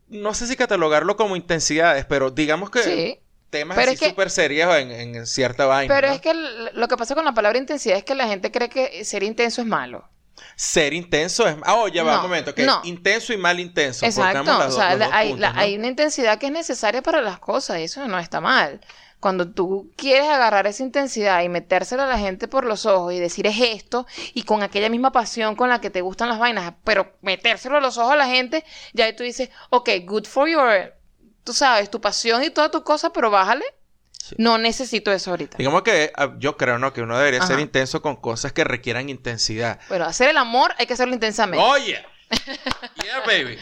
no 0.09 0.33
sé 0.33 0.45
si 0.47 0.57
catalogarlo 0.57 1.15
como 1.15 1.35
intensidades, 1.37 2.03
pero 2.05 2.31
digamos 2.31 2.69
que 2.69 2.83
Sí. 2.83 3.19
Temas 3.53 3.75
Pero 3.77 3.91
así 3.91 3.93
es 3.95 3.99
que- 4.01 4.09
súper 4.09 4.29
serios 4.29 4.75
en, 4.75 4.91
en 4.91 5.25
cierta 5.25 5.65
vaina. 5.65 5.93
Pero 5.95 6.07
¿no? 6.09 6.13
es 6.15 6.19
que 6.21 6.33
lo 6.33 6.87
que 6.89 6.97
pasa 6.97 7.15
con 7.15 7.23
la 7.23 7.33
palabra 7.33 7.57
intensidad 7.57 7.97
es 7.97 8.03
que 8.03 8.15
la 8.15 8.27
gente 8.27 8.51
cree 8.51 8.67
que 8.67 9.05
ser 9.05 9.23
intenso 9.23 9.61
es 9.61 9.67
malo. 9.67 10.09
Ser 10.55 10.93
intenso 10.93 11.47
es... 11.47 11.55
Ah, 11.63 11.75
oye, 11.75 12.01
va, 12.01 12.11
No, 12.13 12.17
un 12.17 12.23
momento, 12.23 12.53
que 12.53 12.63
no. 12.63 12.81
intenso 12.83 13.31
y 13.33 13.37
mal 13.37 13.59
intenso. 13.59 14.05
Exacto. 14.05 14.39
cortamos 14.39 14.65
las 14.65 14.73
O 14.73 14.77
sea, 14.77 14.95
la- 14.95 15.09
hay, 15.15 15.29
puntos, 15.29 15.41
la- 15.41 15.53
¿no? 15.53 15.59
hay 15.61 15.75
una 15.77 15.87
intensidad 15.87 16.37
que 16.39 16.47
es 16.47 16.51
necesaria 16.51 17.01
para 17.01 17.21
las 17.21 17.39
cosas 17.39 17.79
y 17.79 17.83
eso 17.83 18.05
no 18.07 18.19
está 18.19 18.41
mal. 18.41 18.81
Cuando 19.19 19.49
tú 19.49 19.89
quieres 19.95 20.27
agarrar 20.27 20.67
esa 20.67 20.83
intensidad 20.83 21.41
y 21.43 21.49
metérsela 21.49 22.03
a 22.03 22.07
la 22.07 22.19
gente 22.19 22.49
por 22.49 22.65
los 22.65 22.85
ojos 22.85 23.13
y 23.13 23.19
decir 23.19 23.47
es 23.47 23.55
esto 23.57 24.05
y 24.33 24.43
con 24.43 24.63
aquella 24.63 24.89
misma 24.89 25.11
pasión 25.13 25.55
con 25.55 25.69
la 25.69 25.79
que 25.79 25.89
te 25.89 26.01
gustan 26.01 26.27
las 26.27 26.39
vainas, 26.39 26.73
pero 26.83 27.13
metérselo 27.21 27.77
a 27.77 27.79
los 27.79 27.97
ojos 27.97 28.11
a 28.11 28.15
la 28.17 28.27
gente, 28.27 28.65
ya 28.91 29.15
tú 29.15 29.23
dices, 29.23 29.49
ok, 29.69 29.89
good 30.05 30.25
for 30.25 30.49
your, 30.49 30.93
tú 31.43 31.53
sabes, 31.53 31.89
tu 31.89 32.01
pasión 32.01 32.43
y 32.43 32.49
todas 32.49 32.71
tus 32.71 32.83
cosas, 32.83 33.11
pero 33.13 33.29
bájale. 33.29 33.65
Sí. 34.11 34.35
No 34.37 34.57
necesito 34.57 35.11
eso 35.11 35.31
ahorita. 35.31 35.57
Digamos 35.57 35.81
que 35.81 36.13
ah, 36.15 36.31
yo 36.37 36.55
creo, 36.55 36.79
¿no? 36.79 36.93
Que 36.93 37.01
uno 37.01 37.17
debería 37.17 37.45
ser 37.45 37.59
intenso 37.59 38.01
con 38.01 38.15
cosas 38.15 38.53
que 38.53 38.63
requieran 38.63 39.09
intensidad. 39.09 39.79
Pero 39.89 40.05
hacer 40.05 40.29
el 40.29 40.37
amor 40.37 40.73
hay 40.77 40.85
que 40.85 40.93
hacerlo 40.93 41.13
intensamente. 41.13 41.63
Oye. 41.63 42.05
Yeah, 43.03 43.19
baby. 43.27 43.59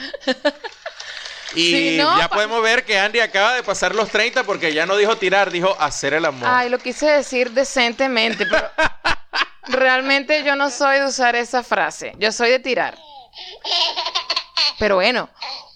Y 1.56 1.98
no, 1.98 2.18
ya 2.18 2.30
podemos 2.30 2.62
ver 2.62 2.86
que 2.86 2.98
Andy 2.98 3.20
acaba 3.20 3.54
de 3.56 3.64
pasar 3.64 3.94
los 3.94 4.10
30 4.10 4.44
porque 4.44 4.74
ya 4.74 4.86
no 4.86 4.96
dijo 4.96 5.18
tirar, 5.18 5.52
dijo 5.52 5.76
hacer 5.80 6.14
el 6.14 6.26
amor. 6.26 6.48
Ay, 6.50 6.70
lo 6.70 6.80
quise 6.80 7.08
decir 7.08 7.52
decentemente, 7.52 8.46
pero 8.46 8.70
realmente 9.64 10.44
yo 10.44 10.56
no 10.56 10.70
soy 10.70 11.00
de 11.00 11.06
usar 11.08 11.36
esa 11.36 11.64
frase. 11.64 12.14
Yo 12.18 12.32
soy 12.32 12.52
de 12.52 12.60
tirar. 12.60 12.98
Pero 14.80 14.96
bueno, 14.96 15.30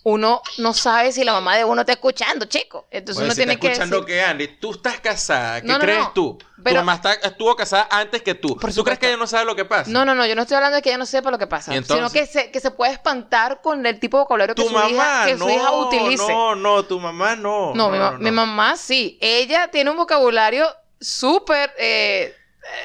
uno 0.07 0.43
no 0.59 0.73
sabe 0.75 1.11
si 1.11 1.23
la 1.23 1.33
mamá 1.33 1.57
de 1.57 1.65
uno 1.65 1.81
está 1.81 1.93
escuchando, 1.93 2.45
chico. 2.45 2.85
Entonces 2.91 3.23
uno 3.23 3.31
si 3.33 3.37
tiene 3.37 3.53
está 3.53 3.61
que 3.61 3.67
escuchando 3.73 4.01
decir, 4.01 4.13
que 4.15 4.21
Andy, 4.21 4.47
tú 4.59 4.71
estás 4.73 4.99
casada, 4.99 5.61
¿qué 5.61 5.67
No, 5.67 5.73
no, 5.73 5.79
crees 5.79 5.99
no. 5.99 6.11
tú? 6.13 6.37
Pero- 6.63 6.75
tu 6.81 6.85
mamá 6.85 6.93
está- 6.93 7.13
estuvo 7.27 7.55
casada 7.55 7.87
antes 7.89 8.21
que 8.21 8.35
tú. 8.35 8.55
Por 8.55 8.71
¿Tú 8.71 8.83
crees 8.83 8.99
que 8.99 9.07
ella 9.07 9.17
no 9.17 9.25
sabe 9.25 9.45
lo 9.45 9.55
que 9.55 9.65
pasa? 9.65 9.89
No, 9.89 10.05
no, 10.05 10.13
no, 10.13 10.27
yo 10.27 10.35
no 10.35 10.43
estoy 10.43 10.55
hablando 10.57 10.75
de 10.75 10.83
que 10.83 10.89
ella 10.89 10.99
no 10.99 11.07
sepa 11.07 11.31
lo 11.31 11.39
que 11.39 11.47
pasa, 11.47 11.71
sino 11.81 12.11
que 12.11 12.27
se, 12.27 12.51
que 12.51 12.59
se 12.59 12.69
puede 12.69 12.91
espantar 12.93 13.61
con 13.61 13.83
el 13.83 13.99
tipo 13.99 14.17
de 14.17 14.23
vocabulario 14.25 14.53
que, 14.53 14.63
su, 14.63 14.69
mamá, 14.71 14.89
hija, 14.91 15.25
que 15.25 15.35
no, 15.37 15.45
su 15.45 15.49
hija 15.51 15.71
utilice. 15.71 16.27
no, 16.31 16.53
no, 16.55 16.83
tu 16.85 16.99
mamá 16.99 17.35
no. 17.35 17.73
No, 17.73 17.89
mi, 17.89 17.97
ma- 17.97 18.11
mi 18.19 18.29
mamá 18.29 18.77
sí. 18.77 19.17
Ella 19.21 19.69
tiene 19.71 19.89
un 19.89 19.97
vocabulario 19.97 20.67
súper, 21.01 21.73
eh, 21.79 22.31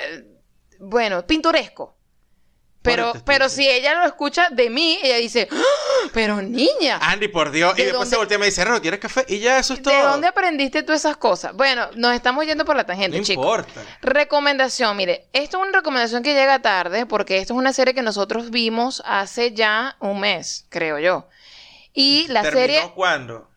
eh, 0.08 0.24
bueno, 0.78 1.26
pintoresco. 1.26 1.96
Pero, 2.82 3.02
Bueno, 3.02 3.12
te 3.12 3.18
estoy 3.18 3.34
pero 3.34 3.48
si 3.50 3.68
ella 3.68 3.94
lo 3.94 4.06
escucha 4.06 4.48
de 4.50 4.70
mí, 4.70 4.98
ella 5.02 5.16
dice, 5.16 5.48
¡Ah! 5.52 6.08
pero 6.14 6.40
niña, 6.40 6.98
Andy, 7.02 7.28
por 7.28 7.50
Dios. 7.50 7.74
Y 7.78 7.82
¿De 7.82 7.88
después 7.88 8.08
se 8.08 8.16
voltea 8.16 8.36
y 8.38 8.40
me 8.40 8.46
dice, 8.46 8.64
"Raro, 8.64 8.80
¿quieres 8.80 9.00
café? 9.00 9.24
Y 9.28 9.38
ya, 9.40 9.58
eso 9.58 9.74
es 9.74 9.82
todo. 9.82 9.94
¿de 9.94 10.00
dónde 10.02 10.28
aprendiste 10.28 10.82
tú 10.82 10.94
esas 10.94 11.18
cosas? 11.18 11.52
Bueno, 11.54 11.88
nos 11.96 12.14
estamos 12.14 12.46
yendo 12.46 12.64
por 12.64 12.76
la 12.76 12.84
tangente, 12.84 13.18
No 13.18 13.22
chicos. 13.24 13.44
importa. 13.44 13.82
Recomendación, 14.00 14.96
mire, 14.96 15.26
esto 15.34 15.58
es 15.58 15.62
una 15.68 15.76
recomendación 15.76 16.22
que 16.22 16.32
llega 16.32 16.62
tarde 16.62 17.04
porque 17.04 17.38
esto 17.38 17.52
es 17.52 17.58
una 17.58 17.72
serie 17.74 17.92
que 17.92 18.00
nosotros 18.02 18.50
vimos 18.50 19.02
hace 19.04 19.52
ya 19.52 19.96
un 20.00 20.20
mes, 20.20 20.64
creo 20.70 20.98
yo. 20.98 21.28
Y 21.92 22.28
la 22.28 22.40
¿Terminó 22.42 22.60
serie, 22.60 22.92
cuándo? 22.94 23.50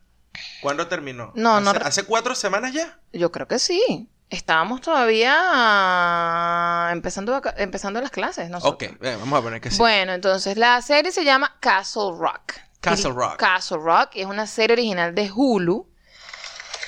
¿Cuándo 0.60 0.86
terminó? 0.88 1.32
No, 1.34 1.60
no 1.60 1.70
¿Hace, 1.70 1.78
re- 1.78 1.84
¿Hace 1.86 2.02
cuatro 2.04 2.34
semanas 2.34 2.72
ya? 2.74 2.98
yo 3.12 3.30
creo 3.32 3.46
que 3.48 3.58
sí. 3.58 4.08
Estábamos 4.30 4.80
todavía 4.80 5.34
ah, 5.36 6.90
empezando, 6.92 7.40
empezando 7.56 8.00
las 8.00 8.10
clases, 8.10 8.50
nosotros. 8.50 8.90
Ok, 8.90 9.02
eh, 9.02 9.16
vamos 9.20 9.38
a 9.38 9.42
poner 9.42 9.60
que 9.60 9.70
sí. 9.70 9.78
Bueno, 9.78 10.12
entonces 10.12 10.56
la 10.56 10.80
serie 10.82 11.12
se 11.12 11.24
llama 11.24 11.56
Castle 11.60 12.12
Rock. 12.16 12.54
Castle 12.80 13.12
Rock. 13.12 13.36
Castle 13.36 13.78
Rock 13.78 14.10
es 14.14 14.26
una 14.26 14.46
serie 14.46 14.74
original 14.74 15.14
de 15.14 15.30
Hulu. 15.30 15.88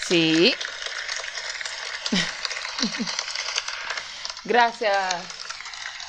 Sí. 0.09 0.55
Gracias, 4.45 4.97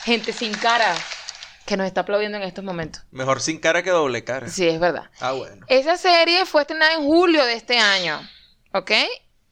gente 0.04 0.34
sin 0.34 0.54
cara 0.54 0.96
que 1.66 1.78
nos 1.78 1.86
está 1.86 2.02
aplaudiendo 2.02 2.38
en 2.38 2.44
estos 2.44 2.64
momentos. 2.64 3.04
Mejor 3.12 3.42
sin 3.42 3.60
cara 3.60 3.84
que 3.84 3.90
doble 3.90 4.24
cara. 4.24 4.48
Sí, 4.48 4.68
es 4.68 4.80
verdad. 4.80 5.10
Ah, 5.20 5.34
bueno. 5.34 5.66
Esa 5.68 5.98
serie 5.98 6.46
fue 6.46 6.62
estrenada 6.62 6.94
en 6.94 7.04
julio 7.04 7.46
de 7.46 7.54
este 7.54 7.78
año, 7.78 8.28
¿ok? 8.74 8.92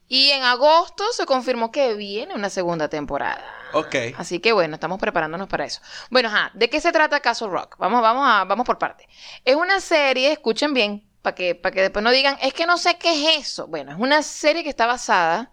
Y 0.07 0.29
en 0.31 0.43
agosto 0.43 1.03
se 1.13 1.25
confirmó 1.25 1.71
que 1.71 1.95
viene 1.95 2.35
una 2.35 2.49
segunda 2.49 2.87
temporada. 2.89 3.43
Ok. 3.73 3.95
Así 4.17 4.39
que 4.39 4.51
bueno, 4.53 4.75
estamos 4.75 4.99
preparándonos 4.99 5.47
para 5.47 5.65
eso. 5.65 5.81
Bueno, 6.09 6.29
ajá, 6.29 6.51
¿de 6.53 6.69
qué 6.69 6.79
se 6.79 6.91
trata 6.91 7.19
Castle 7.19 7.47
Rock? 7.47 7.75
Vamos, 7.77 8.01
vamos, 8.01 8.23
a, 8.27 8.43
vamos 8.45 8.65
por 8.65 8.77
parte. 8.77 9.07
Es 9.43 9.55
una 9.55 9.79
serie, 9.79 10.31
escuchen 10.31 10.73
bien, 10.73 11.03
para 11.21 11.35
que, 11.35 11.55
para 11.55 11.73
que 11.73 11.81
después 11.81 12.03
no 12.03 12.11
digan, 12.11 12.37
es 12.41 12.53
que 12.53 12.65
no 12.65 12.77
sé 12.77 12.97
qué 12.97 13.11
es 13.13 13.39
eso. 13.39 13.67
Bueno, 13.67 13.91
es 13.91 13.97
una 13.97 14.21
serie 14.21 14.63
que 14.63 14.69
está 14.69 14.85
basada 14.85 15.51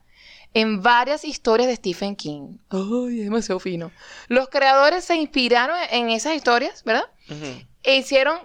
en 0.54 0.82
varias 0.82 1.24
historias 1.24 1.68
de 1.68 1.76
Stephen 1.76 2.14
King. 2.14 2.58
Ay, 2.68 3.20
es 3.20 3.24
demasiado 3.24 3.58
fino. 3.58 3.90
Los 4.28 4.48
creadores 4.48 5.04
se 5.04 5.16
inspiraron 5.16 5.76
en 5.90 6.10
esas 6.10 6.34
historias, 6.34 6.84
¿verdad? 6.84 7.06
Ujú. 7.30 7.66
E 7.82 7.96
hicieron, 7.96 8.38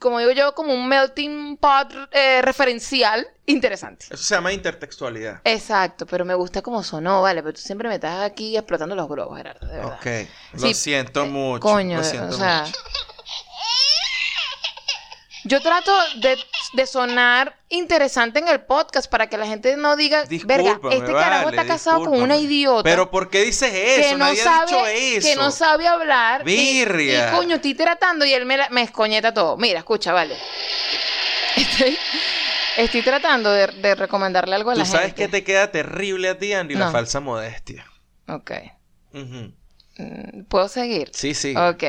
como 0.00 0.18
digo 0.18 0.32
yo, 0.32 0.54
como 0.54 0.72
un 0.72 0.88
melting 0.88 1.56
pot 1.58 1.92
eh, 2.12 2.40
referencial 2.42 3.26
interesante. 3.46 4.06
Eso 4.10 4.22
se 4.22 4.34
llama 4.34 4.52
intertextualidad. 4.52 5.40
Exacto, 5.44 6.06
pero 6.06 6.24
me 6.24 6.34
gusta 6.34 6.62
como 6.62 6.82
sonó, 6.82 7.22
vale, 7.22 7.42
pero 7.42 7.54
tú 7.54 7.60
siempre 7.60 7.88
me 7.88 7.96
estás 7.96 8.22
aquí 8.22 8.56
explotando 8.56 8.94
los 8.94 9.08
globos, 9.08 9.36
Gerardo, 9.36 9.66
de 9.66 9.76
verdad. 9.76 9.98
Ok. 9.98 10.06
Lo 10.54 10.60
Sí, 10.60 10.74
siento 10.74 11.24
eh, 11.24 11.28
mucho. 11.28 11.60
Coño, 11.62 11.96
lo 11.96 12.00
o 12.00 12.04
siento 12.04 12.32
sea. 12.32 12.62
mucho. 12.64 12.78
Yo 15.48 15.60
trato 15.60 15.92
de, 16.16 16.36
de 16.74 16.86
sonar 16.86 17.56
interesante 17.70 18.38
en 18.38 18.48
el 18.48 18.60
podcast 18.60 19.10
para 19.10 19.28
que 19.28 19.36
la 19.38 19.46
gente 19.46 19.76
no 19.76 19.96
diga, 19.96 20.24
verga, 20.44 20.78
este 20.90 21.12
carajo 21.12 21.44
vale, 21.46 21.56
está 21.56 21.66
casado 21.66 22.04
con 22.04 22.20
una 22.22 22.36
idiota. 22.36 22.82
Pero 22.82 23.10
¿por 23.10 23.30
qué 23.30 23.42
dices 23.44 23.72
eso? 23.72 24.10
que 24.10 24.12
no 24.12 24.18
Nadie 24.26 24.42
sabe, 24.42 24.58
ha 24.58 24.64
dicho 24.66 24.86
eso. 24.86 25.28
que 25.28 25.36
no 25.36 25.50
sabe 25.50 25.86
hablar. 25.88 26.44
Birria. 26.44 27.30
Y, 27.32 27.36
coño, 27.36 27.56
estoy 27.56 27.74
tratando 27.74 28.24
y 28.24 28.32
él 28.32 28.44
me, 28.46 28.56
la- 28.56 28.68
me 28.70 28.82
escoñeta 28.82 29.32
todo. 29.34 29.56
Mira, 29.56 29.78
escucha, 29.80 30.12
vale. 30.12 30.36
Estoy, 31.56 31.98
estoy 32.76 33.02
tratando 33.02 33.50
de, 33.50 33.66
de 33.68 33.94
recomendarle 33.94 34.54
algo 34.54 34.70
a 34.70 34.74
Tú 34.74 34.80
la 34.80 34.84
sabes 34.86 35.06
gente. 35.08 35.22
que 35.22 35.28
te 35.28 35.44
queda 35.44 35.70
terrible 35.70 36.28
a 36.28 36.38
ti, 36.38 36.52
Andy, 36.52 36.74
la 36.74 36.90
falsa 36.92 37.20
modestia. 37.20 37.84
Ok. 38.28 38.52
Mm, 39.12 40.42
¿Puedo 40.48 40.68
seguir? 40.68 41.10
Sí, 41.12 41.34
sí. 41.34 41.54
Ok. 41.56 41.82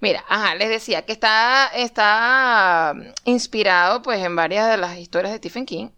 Mira, 0.00 0.24
ajá, 0.28 0.54
les 0.54 0.68
decía 0.68 1.06
que 1.06 1.12
está, 1.12 1.68
está 1.68 2.92
mm, 2.94 3.30
inspirado 3.30 4.02
pues 4.02 4.22
en 4.22 4.36
varias 4.36 4.68
de 4.68 4.76
las 4.76 4.98
historias 4.98 5.32
de 5.32 5.38
Stephen 5.38 5.66
King. 5.66 5.88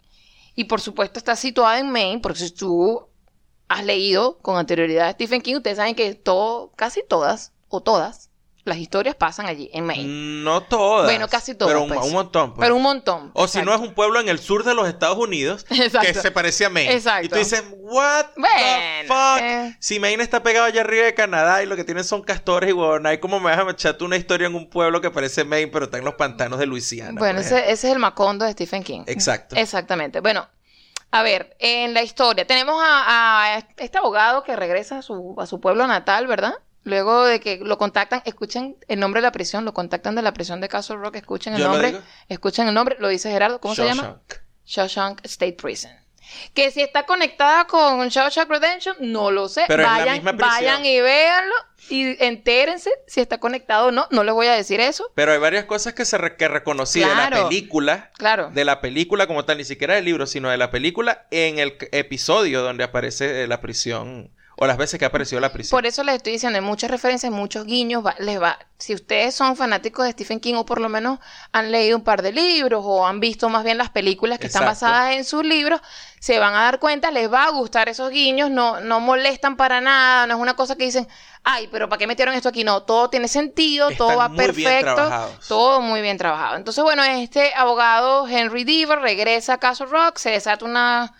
Y 0.54 0.64
por 0.64 0.80
supuesto 0.80 1.18
está 1.18 1.36
situado 1.36 1.76
en 1.78 1.90
Maine, 1.90 2.20
porque 2.20 2.40
si 2.40 2.50
tú 2.50 3.06
has 3.68 3.84
leído 3.84 4.38
con 4.38 4.56
anterioridad 4.56 5.08
a 5.08 5.12
Stephen 5.12 5.40
King, 5.42 5.56
ustedes 5.56 5.76
saben 5.76 5.94
que 5.94 6.14
todo, 6.14 6.72
casi 6.76 7.02
todas, 7.06 7.52
o 7.68 7.80
todas, 7.80 8.27
las 8.68 8.78
historias 8.78 9.14
pasan 9.14 9.46
allí, 9.46 9.70
en 9.72 9.84
Maine. 9.86 10.42
No 10.44 10.62
todas. 10.62 11.06
Bueno, 11.06 11.26
casi 11.28 11.54
todas, 11.54 11.72
Pero 11.72 11.82
un, 11.84 11.88
pues. 11.88 12.06
un 12.06 12.12
montón. 12.12 12.54
pues. 12.54 12.64
Pero 12.64 12.76
un 12.76 12.82
montón. 12.82 13.30
O 13.34 13.48
si 13.48 13.62
no 13.62 13.74
es 13.74 13.80
un 13.80 13.94
pueblo 13.94 14.20
en 14.20 14.28
el 14.28 14.38
sur 14.38 14.64
de 14.64 14.74
los 14.74 14.86
Estados 14.88 15.18
Unidos 15.18 15.66
Exacto. 15.70 16.06
que 16.06 16.14
se 16.14 16.30
parece 16.30 16.64
a 16.66 16.70
Maine. 16.70 16.92
Exacto. 16.94 17.26
Y 17.26 17.28
tú 17.28 17.36
dices, 17.36 17.64
what 17.72 18.26
the 18.34 18.40
Bueno, 18.40 19.08
fuck? 19.14 19.42
eh. 19.42 19.76
Si 19.80 19.98
Maine 19.98 20.22
está 20.22 20.42
pegado 20.42 20.66
allá 20.66 20.82
arriba 20.82 21.04
de 21.04 21.14
Canadá 21.14 21.62
y 21.62 21.66
lo 21.66 21.74
que 21.76 21.84
tienen 21.84 22.04
son 22.04 22.22
castores 22.22 22.70
y 22.70 22.72
huevonay, 22.72 23.18
¿cómo 23.20 23.40
me 23.40 23.54
vas 23.54 23.58
a 23.66 23.70
echar 23.70 23.94
tú 23.94 24.04
una 24.04 24.16
historia 24.16 24.46
en 24.46 24.54
un 24.54 24.68
pueblo 24.70 25.00
que 25.00 25.10
parece 25.10 25.44
Maine 25.44 25.70
pero 25.72 25.86
está 25.86 25.98
en 25.98 26.04
los 26.04 26.14
pantanos 26.14 26.58
de 26.58 26.66
Luisiana? 26.66 27.18
Bueno, 27.18 27.40
ese, 27.40 27.54
ejemplo? 27.56 27.72
ese 27.72 27.86
es 27.88 27.92
el 27.94 27.98
Macondo 27.98 28.44
de 28.44 28.52
Stephen 28.52 28.82
King. 28.84 29.02
Exacto. 29.06 29.56
Exactamente. 29.56 30.20
Bueno, 30.20 30.48
a 31.10 31.22
ver, 31.22 31.56
en 31.58 31.94
la 31.94 32.02
historia 32.02 32.46
tenemos 32.46 32.76
a, 32.84 33.54
a 33.54 33.58
este 33.78 33.96
abogado 33.98 34.44
que 34.44 34.54
regresa 34.56 34.98
a 34.98 35.02
su, 35.02 35.34
a 35.38 35.46
su 35.46 35.58
pueblo 35.58 35.86
natal, 35.86 36.26
¿verdad? 36.26 36.52
Luego 36.88 37.24
de 37.24 37.38
que 37.40 37.58
lo 37.62 37.78
contactan, 37.78 38.22
escuchen 38.24 38.76
el 38.88 38.98
nombre 38.98 39.20
de 39.20 39.26
la 39.26 39.32
prisión, 39.32 39.64
lo 39.64 39.74
contactan 39.74 40.14
de 40.14 40.22
la 40.22 40.32
prisión 40.32 40.60
de 40.60 40.68
Castle 40.68 40.96
Rock, 40.96 41.16
escuchen 41.16 41.54
el 41.54 41.60
Yo 41.60 41.68
nombre, 41.68 42.00
escuchen 42.28 42.66
el 42.66 42.74
nombre, 42.74 42.96
lo 42.98 43.08
dice 43.08 43.30
Gerardo, 43.30 43.60
¿cómo 43.60 43.74
se 43.74 43.84
llama? 43.84 44.20
Shawshank. 44.64 45.20
State 45.24 45.54
Prison. 45.54 45.92
Que 46.52 46.70
si 46.70 46.82
está 46.82 47.06
conectada 47.06 47.66
con 47.66 48.06
Shawshank 48.08 48.50
Redemption, 48.50 48.96
no 49.00 49.30
lo 49.30 49.48
sé. 49.48 49.64
Pero 49.66 49.82
es 49.82 49.88
la 49.88 49.98
vayan, 49.98 50.14
misma 50.16 50.32
prisión. 50.32 50.50
vayan 50.50 50.84
y 50.84 51.00
véanlo 51.00 51.54
y 51.88 52.22
entérense 52.22 52.90
si 53.06 53.22
está 53.22 53.38
conectado 53.38 53.86
o 53.86 53.90
no. 53.92 54.06
No 54.10 54.24
les 54.24 54.34
voy 54.34 54.46
a 54.46 54.52
decir 54.52 54.78
eso. 54.78 55.10
Pero 55.14 55.32
hay 55.32 55.38
varias 55.38 55.64
cosas 55.64 55.94
que 55.94 56.04
se 56.04 56.18
re- 56.18 56.36
que 56.36 56.46
reconocí 56.48 57.00
de 57.00 57.06
la 57.06 57.28
Claro. 57.28 57.48
película. 57.48 58.10
Claro. 58.18 58.50
De 58.50 58.66
la 58.66 58.82
película 58.82 59.26
como 59.26 59.46
tal, 59.46 59.56
ni 59.56 59.64
siquiera 59.64 59.94
del 59.94 60.04
libro, 60.04 60.26
sino 60.26 60.50
de 60.50 60.58
la 60.58 60.70
película 60.70 61.26
en 61.30 61.58
el 61.58 61.78
episodio 61.92 62.60
donde 62.60 62.84
aparece 62.84 63.44
eh, 63.44 63.46
la 63.48 63.62
prisión. 63.62 64.30
O 64.60 64.66
las 64.66 64.76
veces 64.76 64.98
que 64.98 65.04
ha 65.04 65.08
aparecido 65.08 65.40
la 65.40 65.52
prisión. 65.52 65.76
Por 65.76 65.86
eso 65.86 66.02
les 66.02 66.16
estoy 66.16 66.32
diciendo, 66.32 66.58
hay 66.58 66.64
muchas 66.64 66.90
referencias, 66.90 67.30
muchos 67.32 67.64
guiños, 67.64 68.04
va- 68.04 68.16
les 68.18 68.42
va. 68.42 68.58
Si 68.76 68.92
ustedes 68.92 69.32
son 69.34 69.54
fanáticos 69.56 70.04
de 70.04 70.10
Stephen 70.12 70.40
King 70.40 70.54
o 70.54 70.66
por 70.66 70.80
lo 70.80 70.88
menos 70.88 71.20
han 71.52 71.70
leído 71.70 71.96
un 71.96 72.02
par 72.02 72.22
de 72.22 72.32
libros 72.32 72.82
o 72.84 73.06
han 73.06 73.20
visto 73.20 73.48
más 73.48 73.62
bien 73.62 73.78
las 73.78 73.90
películas 73.90 74.38
que 74.40 74.48
están 74.48 74.64
basadas 74.64 75.14
en 75.14 75.24
sus 75.24 75.44
libros, 75.44 75.80
se 76.18 76.40
van 76.40 76.54
a 76.54 76.62
dar 76.64 76.80
cuenta, 76.80 77.12
les 77.12 77.32
va 77.32 77.44
a 77.44 77.50
gustar 77.50 77.88
esos 77.88 78.10
guiños, 78.10 78.50
no, 78.50 78.80
no 78.80 78.98
molestan 78.98 79.56
para 79.56 79.80
nada, 79.80 80.26
no 80.26 80.34
es 80.34 80.40
una 80.40 80.54
cosa 80.54 80.74
que 80.74 80.84
dicen, 80.84 81.06
ay, 81.44 81.68
pero 81.70 81.88
¿para 81.88 81.98
qué 82.00 82.08
metieron 82.08 82.34
esto 82.34 82.48
aquí? 82.48 82.64
No, 82.64 82.82
todo 82.82 83.10
tiene 83.10 83.28
sentido, 83.28 83.90
todo 83.96 84.16
va 84.16 84.28
muy 84.28 84.38
bien 84.38 84.52
perfecto, 84.70 84.94
trabajados. 84.96 85.46
todo 85.46 85.80
muy 85.80 86.00
bien 86.02 86.18
trabajado. 86.18 86.56
Entonces, 86.56 86.82
bueno, 86.82 87.04
este 87.04 87.54
abogado 87.54 88.26
Henry 88.26 88.64
Deaver 88.64 88.98
regresa 88.98 89.54
a 89.54 89.58
Castle 89.58 89.86
Rock, 89.86 90.16
se 90.18 90.30
desata 90.30 90.64
una 90.64 91.14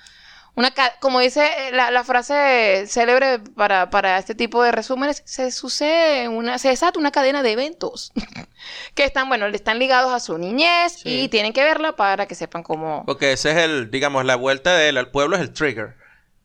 una 0.59 0.73
como 1.01 1.21
dice 1.21 1.47
eh, 1.47 1.71
la, 1.73 1.91
la 1.91 2.05
frase 2.05 2.85
célebre 2.89 3.39
para, 3.39 3.91
para 3.91 4.19
este 4.19 4.35
tipo 4.35 4.63
de 4.63 4.73
resúmenes, 4.73 5.23
se 5.25 5.51
sucede 5.53 6.29
una, 6.29 6.59
se 6.59 6.69
desata 6.69 6.99
una 6.99 7.13
cadena 7.13 7.43
de 7.43 7.53
eventos 7.53 8.13
que 8.95 9.05
están, 9.05 9.29
bueno, 9.29 9.49
le 9.49 9.57
están 9.57 9.79
ligados 9.79 10.13
a 10.13 10.21
su 10.21 10.37
niñez 10.37 10.95
Sí. 11.03 11.21
y 11.23 11.29
tienen 11.29 11.53
que 11.53 11.63
verla 11.63 11.95
para 11.97 12.27
que 12.27 12.35
sepan 12.35 12.63
cómo. 12.63 13.05
Porque 13.07 13.33
ese 13.33 13.51
es 13.53 13.57
el, 13.59 13.91
digamos, 13.91 14.25
la 14.25 14.37
vuelta 14.37 14.77
de 14.77 14.89
él 14.89 14.97
al 14.99 15.11
pueblo 15.11 15.37
es 15.37 15.43
el 15.43 15.53
trigger. 15.53 15.95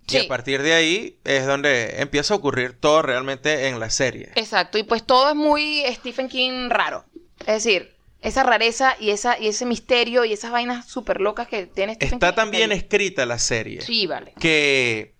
Y 0.08 0.18
a 0.18 0.28
partir 0.28 0.62
de 0.62 0.74
ahí 0.74 1.18
es 1.24 1.48
donde 1.48 2.02
empieza 2.02 2.34
a 2.34 2.38
ocurrir 2.38 2.80
todo 2.80 3.02
realmente 3.02 3.70
en 3.70 3.80
la 3.80 3.90
serie. 3.90 4.32
Exacto, 4.36 4.78
y 4.78 4.84
pues 4.84 5.04
todo 5.04 5.30
es 5.30 5.36
muy 5.36 5.84
Stephen 5.96 6.28
King 6.30 6.70
raro. 6.70 7.06
Es 7.40 7.64
decir, 7.64 7.93
esa 8.24 8.44
rareza 8.44 8.96
y 9.00 9.12
esa 9.12 9.38
y 9.40 9.48
ese 9.48 9.66
misterio 9.66 10.26
y 10.26 10.34
esas 10.34 10.52
vainas 10.52 10.88
súper 10.88 11.22
locas 11.22 11.48
que 11.48 11.68
tiene 11.68 11.94
Stephen 11.96 12.16
Está 12.16 12.34
tan 12.36 12.50
bien 12.52 12.72
escrita 12.72 13.26
la 13.26 13.38
serie 13.38 13.82
Sí, 13.82 14.08
vale. 14.08 14.34
que 14.40 15.14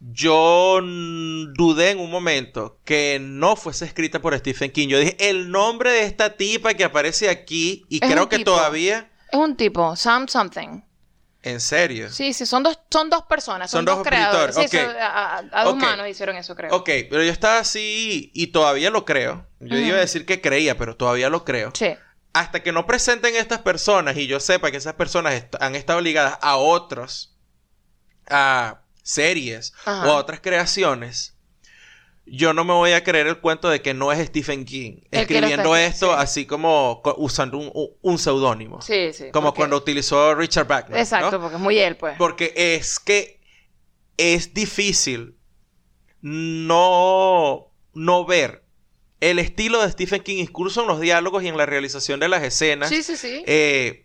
yo 0.00 0.80
dudé 0.82 1.90
en 1.90 2.00
un 2.00 2.10
momento 2.10 2.78
que 2.84 3.18
no 3.20 3.54
fuese 3.56 3.84
escrita 3.84 4.20
por 4.20 4.36
Stephen 4.36 4.72
King. 4.72 4.88
Yo 4.88 4.98
dije, 4.98 5.16
el 5.30 5.50
nombre 5.50 5.92
de 5.92 6.02
esta 6.04 6.36
tipa 6.36 6.74
que 6.74 6.82
aparece 6.84 7.28
aquí 7.28 7.84
y 7.88 8.04
Es 8.04 8.10
creo 8.10 8.28
que 8.28 8.38
tipo. 8.38 8.50
todavía, 8.50 9.10
Es 9.30 9.38
un 9.38 9.56
tipo, 9.56 9.94
Sam 9.94 10.26
Something. 10.26 10.82
En 11.42 11.60
serio. 11.60 12.10
Sí, 12.10 12.32
sí, 12.32 12.46
son 12.46 12.62
dos, 12.62 12.78
son 12.90 13.10
dos 13.10 13.24
personas, 13.24 13.70
son, 13.70 13.78
Son 13.78 13.84
dos, 13.84 13.96
dos 13.98 14.06
creadores. 14.06 14.56
Sí, 14.70 14.76
a, 14.78 15.38
a- 15.52 15.64
dos 15.64 15.76
manos 15.76 16.08
hicieron 16.08 16.36
eso, 16.36 16.54
creo. 16.54 16.74
Ok, 16.74 16.88
pero 17.10 17.22
yo 17.22 17.32
estaba 17.32 17.58
así 17.58 18.30
y 18.34 18.48
todavía 18.48 18.90
lo 18.90 19.04
creo. 19.04 19.46
Yo 19.60 19.76
iba 19.76 19.96
a 19.96 20.00
decir 20.00 20.24
que 20.26 20.40
creía, 20.40 20.76
pero 20.78 20.96
todavía 20.96 21.28
lo 21.28 21.44
creo. 21.44 21.70
Sí. 21.74 21.94
hasta 22.34 22.62
que 22.62 22.72
no 22.72 22.86
presenten 22.86 23.36
estas 23.36 23.58
personas 23.60 24.16
y 24.16 24.26
yo 24.26 24.40
sepa 24.40 24.70
que 24.70 24.78
esas 24.78 24.94
personas 24.94 25.34
est- 25.34 25.54
han 25.60 25.74
estado 25.74 26.00
ligadas 26.00 26.38
a 26.40 26.56
otros, 26.56 27.36
a 28.30 28.80
series 29.02 29.74
Ajá. 29.84 30.06
o 30.08 30.12
a 30.12 30.16
otras 30.16 30.40
creaciones, 30.40 31.34
yo 32.24 32.52
no 32.54 32.64
me 32.64 32.72
voy 32.72 32.92
a 32.92 33.02
creer 33.02 33.26
el 33.26 33.38
cuento 33.40 33.68
de 33.68 33.82
que 33.82 33.94
no 33.94 34.12
es 34.12 34.26
Stephen 34.28 34.64
King 34.64 34.98
escribiendo 35.10 35.74
esto 35.76 36.06
sí. 36.06 36.14
así 36.16 36.46
como 36.46 37.00
co- 37.02 37.14
usando 37.18 37.58
un, 37.58 37.70
un- 37.74 37.90
un 38.00 38.18
seudónimo. 38.18 38.80
Sí, 38.80 39.12
sí. 39.12 39.24
como 39.32 39.48
porque- 39.48 39.58
cuando 39.58 39.76
utilizó 39.76 40.34
Richard 40.34 40.66
Bachman. 40.68 40.98
Exacto, 40.98 41.32
¿no? 41.32 41.40
porque 41.40 41.56
es 41.56 41.62
muy 41.62 41.78
él, 41.78 41.96
pues. 41.96 42.16
Porque 42.18 42.52
es 42.56 42.98
que 43.00 43.40
es 44.16 44.54
difícil 44.54 45.36
no, 46.20 47.70
no 47.94 48.24
ver 48.24 48.62
el 49.20 49.38
estilo 49.38 49.82
de 49.82 49.90
Stephen 49.90 50.22
King, 50.22 50.38
incluso 50.38 50.82
en 50.82 50.88
los 50.88 51.00
diálogos 51.00 51.42
y 51.44 51.48
en 51.48 51.56
la 51.56 51.66
realización 51.66 52.18
de 52.20 52.28
las 52.28 52.42
escenas. 52.42 52.88
Sí, 52.88 53.02
sí, 53.02 53.16
sí. 53.16 53.42
eh, 53.46 54.01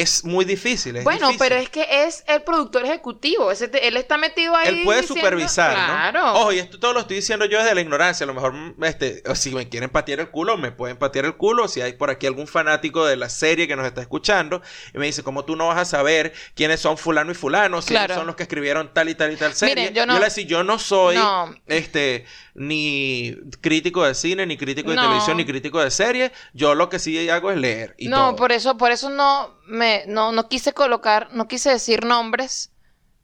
es 0.00 0.24
muy 0.24 0.44
difícil. 0.44 0.96
es 0.96 1.04
bueno, 1.04 1.28
difícil. 1.28 1.38
pero 1.38 1.56
es 1.60 1.68
que 1.68 1.86
es 2.06 2.24
el 2.26 2.42
productor 2.42 2.84
ejecutivo. 2.84 3.50
Ese 3.50 3.68
te- 3.68 3.86
él 3.88 3.96
está 3.96 4.16
metido 4.18 4.54
ahí. 4.56 4.68
Él 4.68 4.84
puede 4.84 5.00
diciendo- 5.02 5.20
supervisar, 5.20 5.74
Claro. 5.74 6.20
¿no? 6.20 6.34
Ojo, 6.40 6.52
y 6.52 6.58
esto 6.58 6.78
todo 6.78 6.92
lo 6.92 7.00
estoy 7.00 7.16
diciendo 7.16 7.44
yo 7.44 7.58
desde 7.58 7.74
la 7.74 7.80
ignorancia. 7.80 8.24
A 8.24 8.26
lo 8.26 8.34
mejor, 8.34 8.52
mm, 8.52 8.82
este, 8.84 9.22
si 9.34 9.50
me 9.54 9.68
quieren 9.68 9.90
patear 9.90 10.20
el 10.20 10.30
culo, 10.30 10.56
me 10.56 10.72
pueden 10.72 10.96
patear 10.96 11.24
el 11.26 11.36
culo. 11.36 11.68
Si 11.68 11.80
hay 11.80 11.92
por 11.94 12.10
aquí 12.10 12.26
algún 12.26 12.46
fanático 12.46 13.04
de 13.06 13.16
la 13.16 13.28
serie 13.28 13.66
que 13.68 13.76
nos 13.76 13.86
está 13.86 14.00
escuchando 14.00 14.62
y 14.94 14.98
me 14.98 15.06
dice, 15.06 15.22
¿cómo 15.22 15.44
tú 15.44 15.56
no 15.56 15.68
vas 15.68 15.78
a 15.78 15.84
saber 15.84 16.32
quiénes 16.54 16.80
son 16.80 16.98
fulano 16.98 17.32
y 17.32 17.34
fulano? 17.34 17.82
Si 17.82 17.88
Claro. 17.88 18.14
son 18.14 18.26
los 18.26 18.36
que 18.36 18.42
escribieron 18.44 18.92
tal 18.92 19.08
y 19.08 19.14
tal 19.14 19.32
y 19.32 19.36
tal 19.36 19.54
serie. 19.54 19.74
Miren, 19.74 19.94
yo 19.94 20.06
no- 20.06 20.14
le 20.14 20.18
voy 20.18 20.24
a 20.24 20.28
decir, 20.28 20.46
yo 20.46 20.64
no 20.64 20.78
soy, 20.78 21.16
No. 21.16 21.54
este, 21.66 22.24
ni 22.54 23.34
crítico 23.60 24.04
de 24.04 24.14
cine, 24.14 24.46
ni 24.46 24.56
crítico 24.56 24.90
de 24.90 24.96
No. 24.96 25.02
televisión, 25.02 25.36
ni 25.36 25.44
crítico 25.44 25.80
de 25.80 25.90
serie. 25.90 26.32
Yo 26.52 26.74
lo 26.74 26.88
que 26.88 26.98
sí 26.98 27.28
hago 27.28 27.50
es 27.50 27.58
leer. 27.58 27.94
Y 27.98 28.08
no, 28.08 28.28
todo. 28.28 28.36
por 28.36 28.52
eso, 28.52 28.76
por 28.76 28.92
eso 28.92 29.10
no 29.10 29.58
me, 29.66 30.04
no, 30.06 30.32
no 30.32 30.48
quise 30.48 30.72
colocar, 30.72 31.28
no 31.32 31.48
quise 31.48 31.70
decir 31.70 32.04
nombres 32.04 32.70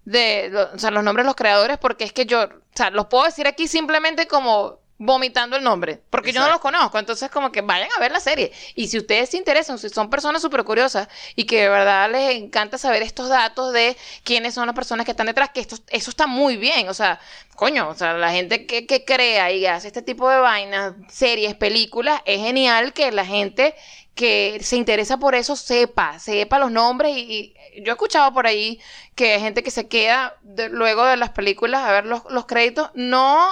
de, 0.05 0.49
lo- 0.51 0.73
o 0.73 0.79
sea, 0.79 0.91
los 0.91 1.05
nombres 1.05 1.25
de 1.25 1.29
los 1.29 1.37
creadores, 1.37 1.79
porque 1.79 2.05
es 2.05 2.13
que 2.13 2.27
yo, 2.27 2.43
o 2.45 2.49
sea, 2.75 2.91
los 2.91 3.07
puedo 3.07 3.25
decir 3.25 3.47
aquí 3.47 3.69
simplemente 3.69 4.27
como 4.27 4.81
vomitando 5.03 5.57
el 5.57 5.65
nombre, 5.65 5.99
porque 6.11 6.31
yo 6.31 6.41
no 6.41 6.47
los 6.51 6.61
conozco, 6.61 6.99
entonces 6.99 7.31
como 7.31 7.51
que 7.51 7.63
vayan 7.63 7.89
a 7.97 8.01
ver 8.01 8.13
la 8.13 8.21
serie. 8.21 8.53
Y 8.75 8.89
si 8.89 8.99
ustedes 8.99 9.31
se 9.31 9.39
interesan, 9.39 9.79
si 9.79 9.89
son 9.89 10.11
personas 10.11 10.43
súper 10.43 10.63
curiosas 10.63 11.09
y 11.35 11.45
que 11.45 11.63
de 11.63 11.69
verdad 11.71 12.11
les 12.11 12.37
encanta 12.37 12.77
saber 12.77 13.03
estos 13.03 13.31
datos 13.31 13.73
de 13.73 13.97
quiénes 14.25 14.53
son 14.53 14.67
las 14.67 14.75
personas 14.77 15.07
que 15.07 15.13
están 15.13 15.27
detrás, 15.27 15.51
que 15.55 15.61
esto, 15.61 15.77
eso 15.89 16.11
está 16.11 16.27
muy 16.27 16.59
bien, 16.59 16.87
o 16.91 16.93
sea, 16.95 17.19
coño, 17.57 17.89
o 17.89 17.95
sea, 17.95 18.13
la 18.13 18.31
gente 18.31 18.67
que, 18.67 18.87
que 18.87 19.07
crea 19.07 19.51
y 19.51 19.65
hace 19.65 19.87
este 19.87 20.03
tipo 20.03 20.29
de 20.29 20.37
vainas, 20.37 20.93
series, 21.09 21.55
películas, 21.55 22.21
es 22.27 22.39
genial 22.41 22.93
que 22.93 23.11
la 23.11 23.25
gente 23.25 23.75
que 24.15 24.61
se 24.63 24.77
interesa 24.77 25.17
por 25.17 25.35
eso 25.35 25.57
sepa, 25.57 26.19
sepa 26.19 26.59
los 26.59 26.71
nombres. 26.71 27.17
Y, 27.17 27.55
y 27.75 27.83
yo 27.83 27.87
he 27.87 27.91
escuchado 27.93 28.35
por 28.35 28.47
ahí 28.47 28.79
que 29.15 29.33
hay 29.33 29.41
gente 29.41 29.63
que 29.63 29.71
se 29.71 29.89
queda 29.89 30.37
de- 30.43 30.69
luego 30.69 31.07
de 31.07 31.17
las 31.17 31.31
películas 31.31 31.85
a 31.85 31.93
ver 31.93 32.05
los, 32.05 32.23
los 32.29 32.45
créditos, 32.45 32.91
no 32.93 33.49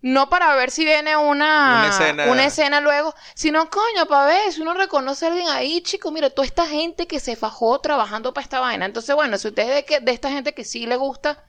no 0.00 0.28
para 0.30 0.54
ver 0.54 0.70
si 0.70 0.84
viene 0.84 1.16
una, 1.16 1.80
Una 1.80 1.88
escena. 1.88 2.24
una 2.26 2.44
escena 2.44 2.80
luego, 2.80 3.14
sino 3.34 3.68
coño, 3.68 4.06
para 4.08 4.26
ver 4.26 4.52
si 4.52 4.60
uno 4.62 4.74
reconoce 4.74 5.24
a 5.24 5.28
alguien 5.28 5.48
ahí, 5.48 5.80
chico, 5.82 6.10
mira, 6.10 6.30
toda 6.30 6.46
esta 6.46 6.66
gente 6.66 7.06
que 7.06 7.18
se 7.20 7.34
fajó 7.36 7.80
trabajando 7.80 8.32
para 8.32 8.44
esta 8.44 8.60
vaina. 8.60 8.86
Entonces, 8.86 9.14
bueno, 9.14 9.36
si 9.38 9.48
ustedes 9.48 9.74
de, 9.74 9.84
que, 9.84 10.00
de 10.00 10.12
esta 10.12 10.30
gente 10.30 10.54
que 10.54 10.64
sí 10.64 10.86
le 10.86 10.96
gusta 10.96 11.42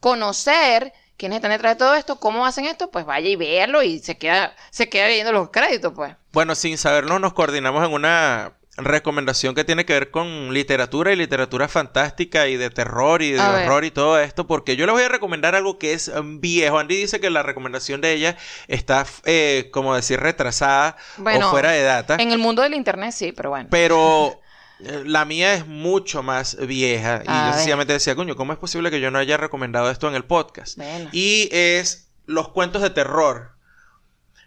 conocer 0.00 0.92
quiénes 1.16 1.36
están 1.36 1.50
detrás 1.50 1.74
de 1.74 1.78
todo 1.78 1.94
esto, 1.94 2.20
cómo 2.20 2.46
hacen 2.46 2.66
esto, 2.66 2.90
pues 2.90 3.04
vaya 3.06 3.28
y 3.28 3.36
véalo 3.36 3.82
y 3.82 3.98
se 3.98 4.16
queda, 4.18 4.54
se 4.70 4.88
queda 4.88 5.08
viendo 5.08 5.32
los 5.32 5.50
créditos, 5.50 5.92
pues. 5.94 6.14
Bueno, 6.32 6.54
sin 6.54 6.78
saberlo, 6.78 7.18
nos 7.18 7.32
coordinamos 7.32 7.84
en 7.84 7.92
una 7.92 8.52
recomendación 8.76 9.54
que 9.54 9.64
tiene 9.64 9.86
que 9.86 9.94
ver 9.94 10.10
con 10.10 10.52
literatura 10.52 11.12
y 11.12 11.16
literatura 11.16 11.68
fantástica 11.68 12.46
y 12.48 12.56
de 12.56 12.70
terror 12.70 13.22
y 13.22 13.32
de 13.32 13.40
A 13.40 13.50
ver. 13.52 13.66
horror 13.66 13.84
y 13.84 13.90
todo 13.90 14.20
esto, 14.20 14.46
porque 14.46 14.76
yo 14.76 14.86
les 14.86 14.92
voy 14.92 15.02
a 15.02 15.08
recomendar 15.08 15.54
algo 15.54 15.78
que 15.78 15.92
es 15.94 16.08
um, 16.08 16.40
viejo. 16.40 16.78
Andy 16.78 16.96
dice 16.96 17.20
que 17.20 17.30
la 17.30 17.42
recomendación 17.42 18.00
de 18.00 18.12
ella 18.12 18.36
está, 18.68 19.06
eh, 19.24 19.70
como 19.72 19.94
decir, 19.94 20.20
retrasada 20.20 20.96
Bueno, 21.16 21.48
o 21.48 21.50
fuera 21.50 21.70
de 21.70 21.82
data, 21.82 22.16
En 22.16 22.32
el 22.32 22.38
mundo 22.38 22.62
del 22.62 22.74
internet 22.74 23.12
sí, 23.12 23.32
pero 23.32 23.50
bueno. 23.50 23.68
pero 23.70 24.40
eh, 24.80 25.02
la 25.06 25.24
mía 25.24 25.54
es 25.54 25.66
mucho 25.66 26.22
más 26.22 26.56
vieja 26.66 27.22
y 27.24 27.28
A 27.28 27.46
yo 27.48 27.54
sencillamente 27.54 27.94
decía, 27.94 28.14
coño, 28.14 28.36
¿cómo 28.36 28.52
es 28.52 28.58
posible 28.58 28.90
que 28.90 29.00
yo 29.00 29.10
no 29.10 29.18
haya 29.18 29.36
recomendado 29.38 29.90
esto 29.90 30.06
en 30.08 30.14
el 30.14 30.24
podcast? 30.24 30.76
Bueno. 30.76 31.08
Y 31.12 31.48
es 31.50 32.10
los 32.26 32.48
cuentos 32.48 32.82
de 32.82 32.90
terror 32.90 33.55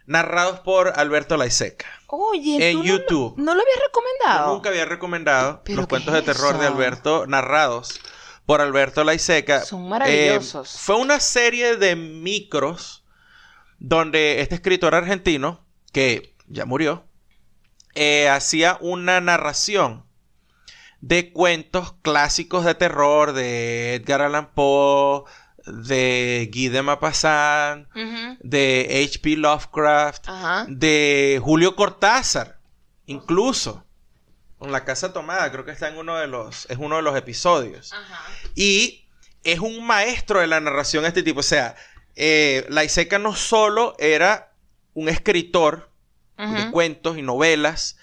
narrados 0.09 0.59
por 0.61 0.99
Alberto 0.99 1.37
Laiseca. 1.37 1.85
Oye, 2.07 2.71
en 2.71 2.77
¿tú 2.77 2.83
no 2.83 2.83
lo- 2.83 2.97
YouTube. 2.97 3.33
No, 3.37 3.53
lo 3.55 3.61
habías 3.61 3.77
Yo 3.77 3.83
recomendado. 3.85 4.53
nunca 4.53 4.69
había 4.69 4.85
recomendado 4.85 5.61
¿Pero 5.63 5.77
los 5.77 5.87
cuentos 5.87 6.13
es 6.15 6.25
de 6.25 6.33
terror 6.33 6.57
de? 6.57 6.65
Alberto 6.67 7.27
narrados 7.27 7.99
por 8.47 8.59
Alberto 8.61 9.03
Laiseca. 9.03 9.63
Son 9.63 9.87
maravillosos. 9.87 10.73
Eh, 10.75 10.77
fue 10.81 10.95
una 10.95 11.19
serie 11.19 11.77
de 11.77 11.95
micros 11.95 13.05
donde 13.77 14.41
este 14.41 14.55
escritor 14.55 14.95
argentino 14.95 15.63
que 15.93 16.35
ya 16.47 16.65
murió, 16.65 17.05
eh, 17.93 18.27
hacía 18.29 18.77
una 18.81 19.21
narración 19.21 20.05
de 21.01 21.31
cuentos 21.31 21.93
clásicos 22.01 22.65
de 22.65 22.73
terror 22.75 23.33
de 23.33 23.93
Edgar 23.95 24.21
Allan 24.23 24.51
Poe, 24.53 25.23
de 25.71 26.49
Guy 26.53 26.69
de 26.69 26.81
Ujú. 26.81 28.37
de 28.41 29.05
H.P. 29.07 29.37
Lovecraft, 29.37 30.27
de 30.67 31.39
Julio 31.43 31.75
Cortázar, 31.75 32.59
incluso. 33.05 33.83
Con 34.57 34.73
la 34.73 34.83
casa 34.83 35.13
tomada, 35.13 35.49
creo 35.51 35.63
que 35.63 35.71
está 35.71 35.87
en 35.87 35.97
uno 35.97 36.17
de 36.17 36.27
los, 36.27 36.69
es 36.69 36.77
uno 36.77 36.97
de 36.97 37.01
los 37.01 37.15
episodios. 37.15 37.93
Y 38.55 39.05
es 39.43 39.59
un 39.59 39.85
maestro 39.87 40.41
de 40.41 40.47
la 40.47 40.59
narración 40.59 41.05
este 41.05 41.23
tipo. 41.23 41.39
O 41.39 41.43
sea, 41.43 41.75
eh, 42.17 42.65
Laiseca 42.67 43.19
no 43.19 43.35
solo 43.35 43.95
era 43.99 44.51
un 44.93 45.07
escritor 45.07 45.89
de 46.37 46.71
cuentos 46.71 47.17
y 47.17 47.21
novelas 47.21 47.97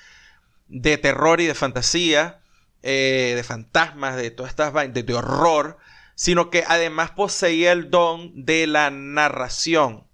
de 0.68 0.98
terror 0.98 1.40
y 1.40 1.46
de 1.46 1.54
fantasía, 1.54 2.40
eh, 2.82 3.32
de 3.34 3.42
fantasmas, 3.42 4.16
de 4.16 4.30
todas 4.30 4.50
estas 4.50 4.72
vainas, 4.72 4.94
de, 4.94 5.02
de 5.02 5.14
horror, 5.14 5.78
sino 6.16 6.50
que 6.50 6.64
además 6.66 7.12
poseía 7.12 7.70
el 7.70 7.88
don 7.90 8.32
de 8.44 8.66
la 8.66 8.90
narración. 8.90 10.04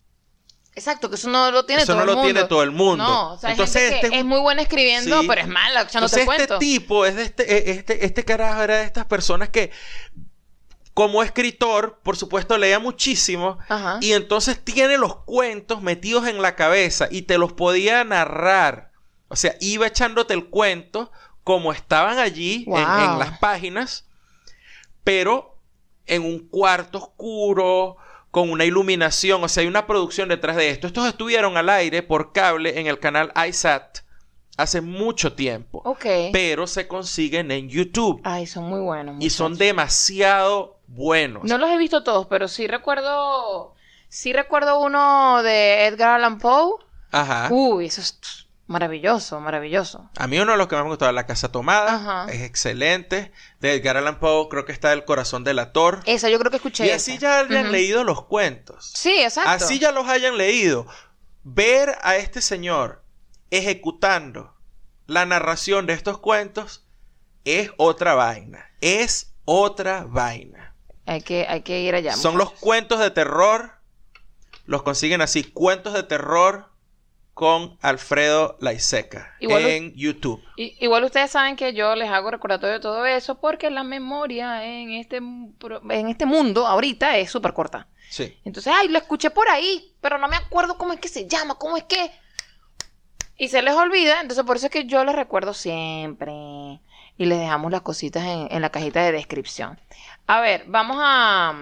Exacto, 0.74 1.08
que 1.08 1.16
eso 1.16 1.28
no 1.30 1.50
lo 1.50 1.64
tiene 1.66 1.82
Eso 1.82 1.92
todo 1.92 1.96
no 1.96 2.02
el 2.02 2.06
lo 2.08 2.14
mundo. 2.16 2.32
tiene 2.32 2.48
todo 2.48 2.62
el 2.62 2.70
mundo. 2.72 3.04
No, 3.04 3.32
o 3.34 3.38
sea, 3.38 3.50
Entonces, 3.52 3.82
gente 3.82 4.00
que 4.00 4.06
este 4.08 4.18
es 4.18 4.24
muy 4.24 4.40
buena 4.40 4.62
escribiendo, 4.62 5.20
Sí. 5.20 5.26
pero 5.28 5.40
es 5.42 5.48
mala 5.48 5.82
echándote 5.82 5.96
Entonces 5.98 6.18
este 6.20 6.26
cuentos. 6.26 6.58
tipo 6.58 7.06
es 7.06 7.14
de 7.16 7.22
este, 7.24 7.56
eh, 7.56 7.70
este, 7.72 8.04
este 8.06 8.24
carajo 8.24 8.62
era 8.62 8.76
de 8.78 8.84
estas 8.84 9.04
personas 9.06 9.48
que 9.50 9.70
como 10.94 11.22
escritor, 11.22 12.00
por 12.02 12.16
supuesto, 12.16 12.58
leía 12.58 12.78
muchísimo 12.78 13.58
Ajá. 13.68 13.98
y 14.02 14.12
entonces 14.12 14.62
tiene 14.62 14.98
los 14.98 15.16
cuentos 15.24 15.80
metidos 15.82 16.26
en 16.26 16.42
la 16.42 16.54
cabeza 16.56 17.08
y 17.10 17.22
te 17.22 17.38
los 17.38 17.52
podía 17.54 18.02
narrar. 18.04 18.92
O 19.28 19.36
sea, 19.36 19.54
iba 19.60 19.86
echándote 19.86 20.34
el 20.34 20.48
cuento 20.50 21.10
como 21.44 21.72
estaban 21.72 22.18
allí 22.18 22.64
en- 22.66 22.76
en, 22.76 23.18
las 23.18 23.38
páginas, 23.38 24.06
pero 25.04 25.51
en 26.06 26.24
un 26.24 26.48
cuarto 26.48 26.98
oscuro, 26.98 27.96
con 28.30 28.50
una 28.50 28.64
iluminación. 28.64 29.42
O 29.44 29.48
sea, 29.48 29.62
hay 29.62 29.66
una 29.68 29.86
producción 29.86 30.28
detrás 30.28 30.56
de 30.56 30.70
esto. 30.70 30.86
Estos 30.86 31.06
estuvieron 31.06 31.56
al 31.56 31.68
aire 31.68 32.02
por 32.02 32.32
cable 32.32 32.80
en 32.80 32.86
el 32.86 32.98
canal 32.98 33.32
iSat 33.48 33.98
hace 34.58 34.80
mucho 34.82 35.32
tiempo, 35.32 35.80
Ok. 35.84 36.04
pero 36.32 36.66
se 36.66 36.86
consiguen 36.86 37.50
en 37.50 37.68
YouTube 37.70 38.20
Ay, 38.22 38.46
son 38.46 38.64
muy 38.64 38.80
buenos. 38.80 39.16
y 39.18 39.30
son 39.30 39.56
demasiado 39.56 40.78
buenos. 40.88 41.44
No 41.44 41.56
los 41.58 41.70
he 41.70 41.78
visto 41.78 42.02
todos, 42.04 42.26
pero 42.26 42.48
sí 42.48 42.66
recuerdo. 42.66 43.74
Sí 44.08 44.32
recuerdo 44.34 44.78
uno 44.80 45.42
de 45.42 45.86
Edgar 45.86 46.10
Allan 46.16 46.38
Poe. 46.38 46.74
Ajá. 47.10 47.48
Uy, 47.50 47.86
eso 47.86 48.02
es 48.02 48.41
maravilloso, 48.72 49.38
maravilloso. 49.38 50.10
A 50.16 50.26
mí 50.26 50.38
uno 50.40 50.52
de 50.52 50.58
los 50.58 50.66
que 50.66 50.74
más 50.74 50.84
me 50.84 50.90
gustaba, 50.90 51.12
La 51.12 51.26
Casa 51.26 51.52
Tomada, 51.52 51.94
Ajá. 51.94 52.32
es 52.32 52.42
excelente. 52.42 53.30
De 53.60 53.74
Edgar 53.74 53.96
Allan 53.96 54.18
Poe 54.18 54.48
creo 54.48 54.64
que 54.64 54.72
está 54.72 54.92
El 54.92 55.04
Corazón 55.04 55.44
del 55.44 55.60
Ator. 55.60 56.00
Esa 56.06 56.28
yo 56.28 56.38
creo 56.40 56.50
que 56.50 56.56
escuché. 56.56 56.86
Y 56.86 56.90
así 56.90 57.12
esa. 57.12 57.20
ya 57.20 57.38
hayan 57.40 57.70
leído 57.70 58.02
los 58.02 58.24
cuentos. 58.24 58.90
Sí, 58.94 59.22
exacto. 59.22 59.50
Así 59.50 59.78
ya 59.78 59.92
los 59.92 60.08
hayan 60.08 60.36
leído. 60.36 60.86
Ver 61.44 61.96
a 62.02 62.16
este 62.16 62.40
señor 62.40 63.04
ejecutando 63.50 64.56
la 65.06 65.26
narración 65.26 65.86
de 65.86 65.92
estos 65.92 66.18
cuentos 66.18 66.86
es 67.44 67.70
otra 67.76 68.14
vaina. 68.14 68.66
Es 68.80 69.34
otra 69.44 70.04
vaina. 70.08 70.74
Hay 71.06 71.20
que, 71.20 71.46
hay 71.48 71.62
que 71.62 71.80
ir 71.80 71.94
allá. 71.94 72.16
Son 72.16 72.38
los 72.38 72.52
cuentos 72.52 72.98
de 73.00 73.10
terror. 73.10 73.72
Los 74.64 74.82
consiguen 74.82 75.20
así. 75.20 75.44
Cuentos 75.44 75.92
de 75.92 76.02
terror 76.04 76.71
con 77.34 77.78
Alfredo 77.80 78.56
Laiseca 78.60 79.34
Igual- 79.40 79.64
en 79.66 79.94
YouTube. 79.94 80.42
Igual 80.56 81.04
ustedes 81.04 81.30
saben 81.30 81.56
que 81.56 81.72
yo 81.72 81.94
les 81.96 82.10
hago 82.10 82.30
recordatorio 82.30 82.74
de 82.74 82.80
todo 82.80 83.06
eso 83.06 83.40
porque 83.40 83.70
la 83.70 83.84
memoria 83.84 84.64
en 84.66 84.90
este, 84.92 85.16
en 85.16 86.08
este 86.08 86.26
mundo 86.26 86.66
ahorita 86.66 87.16
es 87.16 87.30
súper 87.30 87.52
corta. 87.54 87.88
Sí. 88.10 88.36
Entonces, 88.44 88.72
ay, 88.76 88.88
lo 88.88 88.98
escuché 88.98 89.30
por 89.30 89.48
ahí, 89.48 89.94
pero 90.02 90.18
no 90.18 90.28
me 90.28 90.36
acuerdo 90.36 90.76
cómo 90.76 90.92
es 90.92 91.00
que 91.00 91.08
se 91.08 91.26
llama, 91.26 91.54
cómo 91.54 91.78
es 91.78 91.84
que... 91.84 92.10
Y 93.38 93.48
se 93.48 93.62
les 93.62 93.74
olvida, 93.74 94.20
entonces 94.20 94.44
por 94.44 94.56
eso 94.56 94.66
es 94.66 94.72
que 94.72 94.84
yo 94.84 95.02
les 95.04 95.14
recuerdo 95.16 95.54
siempre. 95.54 96.32
Y 97.16 97.24
les 97.24 97.38
dejamos 97.38 97.72
las 97.72 97.80
cositas 97.80 98.22
en, 98.24 98.48
en 98.50 98.60
la 98.60 98.70
cajita 98.70 99.02
de 99.02 99.12
descripción. 99.12 99.80
A 100.26 100.40
ver, 100.40 100.64
vamos 100.66 100.98
a, 101.00 101.54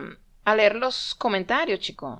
a 0.44 0.54
leer 0.56 0.74
los 0.74 1.14
comentarios, 1.14 1.78
chicos. 1.80 2.18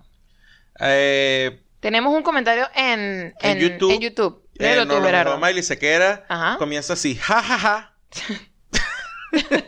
Eh, 0.79 1.61
Tenemos 1.81 2.15
un 2.15 2.23
comentario 2.23 2.69
en, 2.75 3.35
En 3.41 3.59
YouTube. 3.59 3.93
En 3.93 4.01
YouTube. 4.01 4.43
eh, 4.59 4.85
lo 4.85 5.03
Gerardo. 5.03 5.33
mandó 5.33 5.47
Miley 5.47 5.63
Sequera. 5.63 6.25
Ajá. 6.29 6.57
Comienza 6.59 6.93
así. 6.93 7.17
Ja, 7.17 7.43
ja, 7.43 7.59
ja. 7.59 7.95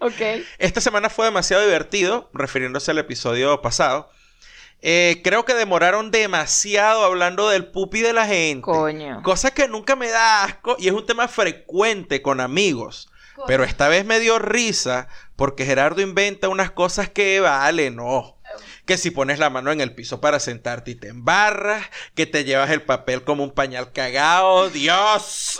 Ok. 0.00 0.20
Esta 0.58 0.80
semana 0.80 1.10
fue 1.10 1.26
demasiado 1.26 1.64
divertido, 1.64 2.30
refiriéndose 2.32 2.92
al 2.92 2.98
episodio 2.98 3.60
pasado. 3.60 4.10
Eh, 4.80 5.20
creo 5.24 5.44
que 5.44 5.54
demoraron 5.54 6.12
demasiado 6.12 7.02
hablando 7.04 7.48
del 7.48 7.66
pupi 7.66 8.00
de 8.00 8.12
la 8.12 8.26
gente. 8.26 8.62
Coño. 8.62 9.22
Cosa 9.24 9.50
que 9.52 9.66
nunca 9.66 9.96
me 9.96 10.08
da 10.08 10.44
asco 10.44 10.76
y 10.78 10.86
es 10.86 10.92
un 10.94 11.04
tema 11.04 11.26
frecuente 11.26 12.22
con 12.22 12.40
amigos. 12.40 13.10
Pero 13.46 13.62
esta 13.64 13.88
vez 13.88 14.04
me 14.04 14.18
dio 14.20 14.38
risa 14.38 15.08
porque 15.36 15.64
Gerardo 15.64 16.00
inventa 16.00 16.48
unas 16.48 16.70
cosas 16.72 17.08
que 17.08 17.40
vale, 17.40 17.90
no. 17.90 18.37
Que 18.88 18.96
si 18.96 19.10
pones 19.10 19.38
la 19.38 19.50
mano 19.50 19.70
en 19.70 19.82
el 19.82 19.94
piso 19.94 20.18
para 20.18 20.40
sentarte 20.40 20.92
y 20.92 20.94
te 20.94 21.08
embarras, 21.08 21.84
que 22.14 22.24
te 22.24 22.44
llevas 22.44 22.70
el 22.70 22.80
papel 22.80 23.22
como 23.22 23.44
un 23.44 23.50
pañal 23.50 23.92
cagado, 23.92 24.70
Dios. 24.70 25.58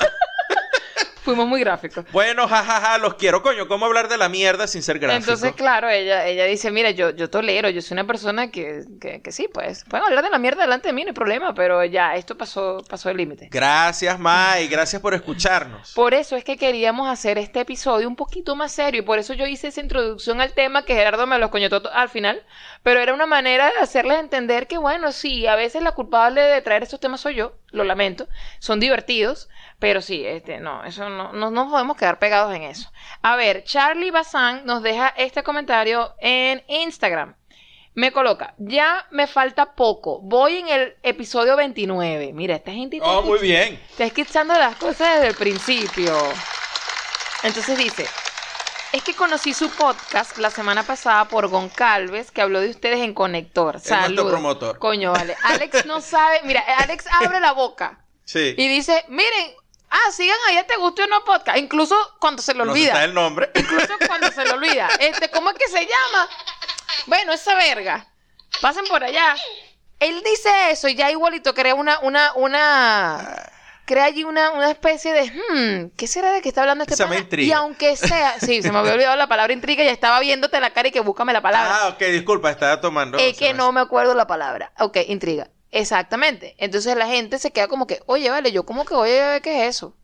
Fuimos 1.28 1.46
muy 1.46 1.60
gráficos. 1.60 2.06
Bueno, 2.10 2.48
jajaja, 2.48 2.96
los 2.96 3.16
quiero, 3.16 3.42
coño. 3.42 3.68
¿Cómo 3.68 3.84
hablar 3.84 4.08
de 4.08 4.16
la 4.16 4.30
mierda 4.30 4.66
sin 4.66 4.82
ser 4.82 4.98
gráfico? 4.98 5.18
Entonces, 5.18 5.52
claro, 5.52 5.90
ella, 5.90 6.26
ella 6.26 6.46
dice, 6.46 6.70
mira, 6.70 6.90
yo, 6.90 7.10
yo 7.10 7.28
tolero, 7.28 7.68
yo 7.68 7.82
soy 7.82 7.96
una 7.96 8.06
persona 8.06 8.50
que, 8.50 8.84
que, 8.98 9.20
que 9.20 9.30
sí, 9.30 9.46
pues, 9.52 9.84
pueden 9.84 10.06
hablar 10.06 10.24
de 10.24 10.30
la 10.30 10.38
mierda 10.38 10.62
delante 10.62 10.88
de 10.88 10.94
mí, 10.94 11.02
no 11.02 11.08
hay 11.08 11.14
problema, 11.14 11.52
pero 11.52 11.84
ya, 11.84 12.14
esto 12.14 12.38
pasó, 12.38 12.82
pasó 12.88 13.10
el 13.10 13.18
límite. 13.18 13.50
Gracias, 13.50 14.18
Mai. 14.18 14.68
Gracias 14.68 15.02
por 15.02 15.12
escucharnos. 15.12 15.92
Por 15.92 16.14
eso 16.14 16.34
es 16.34 16.44
que 16.44 16.56
queríamos 16.56 17.10
hacer 17.10 17.36
este 17.36 17.60
episodio 17.60 18.08
un 18.08 18.16
poquito 18.16 18.56
más 18.56 18.72
serio 18.72 19.02
y 19.02 19.04
por 19.04 19.18
eso 19.18 19.34
yo 19.34 19.46
hice 19.46 19.68
esa 19.68 19.82
introducción 19.82 20.40
al 20.40 20.54
tema 20.54 20.86
que 20.86 20.94
Gerardo 20.94 21.26
me 21.26 21.38
lo 21.38 21.50
coñotó 21.50 21.82
al 21.92 22.08
final, 22.08 22.42
pero 22.82 23.00
era 23.00 23.12
una 23.12 23.26
manera 23.26 23.66
de 23.66 23.80
hacerles 23.82 24.18
entender 24.18 24.66
que 24.66 24.78
bueno, 24.78 25.12
sí, 25.12 25.46
a 25.46 25.56
veces 25.56 25.82
la 25.82 25.92
culpable 25.92 26.40
de 26.40 26.62
traer 26.62 26.84
estos 26.84 27.00
temas 27.00 27.20
soy 27.20 27.34
yo, 27.34 27.52
lo 27.70 27.84
lamento, 27.84 28.28
son 28.60 28.80
divertidos, 28.80 29.50
pero 29.78 30.00
sí, 30.02 30.24
este, 30.26 30.58
no, 30.58 30.84
eso 30.84 31.08
no, 31.08 31.32
no 31.32 31.50
nos 31.50 31.70
podemos 31.70 31.96
quedar 31.96 32.18
pegados 32.18 32.54
en 32.54 32.62
eso. 32.62 32.90
A 33.22 33.36
ver, 33.36 33.64
Charlie 33.64 34.10
Bazán 34.10 34.66
nos 34.66 34.82
deja 34.82 35.08
este 35.16 35.42
comentario 35.42 36.14
en 36.20 36.62
Instagram. 36.68 37.36
Me 37.94 38.12
coloca, 38.12 38.54
ya 38.58 39.06
me 39.10 39.26
falta 39.26 39.74
poco, 39.74 40.20
voy 40.20 40.58
en 40.58 40.68
el 40.68 40.96
episodio 41.02 41.56
29. 41.56 42.32
Mira, 42.32 42.54
esta 42.56 42.72
gente... 42.72 42.96
está 42.98 43.08
Oh, 43.08 43.22
muy 43.22 43.38
bien. 43.40 43.80
Está 43.90 44.04
escuchando 44.04 44.54
las 44.54 44.76
cosas 44.76 45.14
desde 45.16 45.28
el 45.28 45.34
principio. 45.34 46.14
Entonces 47.42 47.76
dice, 47.78 48.06
es 48.92 49.02
que 49.02 49.14
conocí 49.14 49.52
su 49.54 49.68
podcast 49.70 50.38
la 50.38 50.50
semana 50.50 50.82
pasada 50.82 51.24
por 51.26 51.48
Goncalves, 51.48 52.30
que 52.30 52.40
habló 52.40 52.60
de 52.60 52.70
ustedes 52.70 53.00
en 53.00 53.14
Conector. 53.14 53.80
Saludos. 53.80 54.30
promotor. 54.30 54.78
Coño, 54.78 55.12
vale. 55.12 55.36
Alex 55.42 55.86
no 55.86 56.00
sabe, 56.00 56.40
mira, 56.44 56.62
Alex 56.78 57.04
abre 57.20 57.40
la 57.40 57.52
boca 57.52 58.00
Sí. 58.24 58.54
y 58.58 58.68
dice, 58.68 59.04
miren, 59.08 59.52
ah, 59.90 60.12
sigan 60.12 60.36
ahí, 60.48 60.58
te 60.66 60.76
guste 60.76 61.02
o 61.02 61.06
no 61.06 61.24
podcast. 61.24 61.58
Incluso 61.58 61.96
cuando 62.20 62.42
se 62.42 62.54
le 62.54 62.62
olvida. 62.62 62.88
está 62.88 63.04
el 63.04 63.14
nombre. 63.14 63.50
Incluso 63.54 63.94
cuando 64.06 64.30
se 64.30 64.44
le 64.44 64.50
olvida. 64.52 64.88
Este, 65.00 65.30
¿cómo 65.30 65.50
es 65.50 65.56
que 65.56 65.68
se 65.68 65.80
llama? 65.80 66.28
Bueno, 67.06 67.32
esa 67.32 67.54
verga. 67.54 68.06
Pasen 68.60 68.84
por 68.86 69.04
allá. 69.04 69.36
Él 70.00 70.22
dice 70.24 70.48
eso 70.70 70.88
y 70.88 70.94
ya 70.94 71.10
igualito 71.10 71.54
crea 71.54 71.74
una, 71.74 71.98
una, 72.00 72.32
una. 72.34 73.50
Crea 73.84 74.04
allí 74.04 74.24
una, 74.24 74.50
una 74.50 74.70
especie 74.70 75.12
de. 75.12 75.30
Hmm, 75.30 75.90
¿qué 75.96 76.06
será 76.06 76.30
de 76.32 76.42
que 76.42 76.48
está 76.50 76.60
hablando 76.60 76.84
este 76.84 76.94
Se 76.96 77.02
llama 77.02 77.14
pana? 77.14 77.22
intriga. 77.24 77.48
Y 77.48 77.52
aunque 77.52 77.96
sea. 77.96 78.38
Sí, 78.38 78.62
se 78.62 78.70
me 78.70 78.78
había 78.78 78.92
olvidado 78.92 79.16
la 79.16 79.26
palabra 79.28 79.52
intriga 79.52 79.82
y 79.82 79.88
estaba 79.88 80.20
viéndote 80.20 80.60
la 80.60 80.70
cara 80.70 80.88
y 80.88 80.90
que 80.92 81.00
búscame 81.00 81.32
la 81.32 81.40
palabra. 81.40 81.78
Ah, 81.82 81.88
ok, 81.88 81.98
disculpa, 81.98 82.50
estaba 82.50 82.80
tomando. 82.80 83.18
Es 83.18 83.36
que 83.36 83.54
no 83.54 83.72
me 83.72 83.80
acuerdo 83.80 84.14
la 84.14 84.26
palabra. 84.26 84.72
Ok, 84.78 84.98
intriga. 85.08 85.48
Exactamente. 85.70 86.54
Entonces 86.58 86.96
la 86.96 87.06
gente 87.06 87.38
se 87.38 87.50
queda 87.50 87.68
como 87.68 87.86
que, 87.86 88.00
oye, 88.06 88.30
vale, 88.30 88.52
yo 88.52 88.64
como 88.64 88.84
que 88.84 88.94
voy 88.94 89.10
a 89.10 89.28
ver 89.28 89.42
qué 89.42 89.62
es 89.62 89.76
eso. 89.76 89.94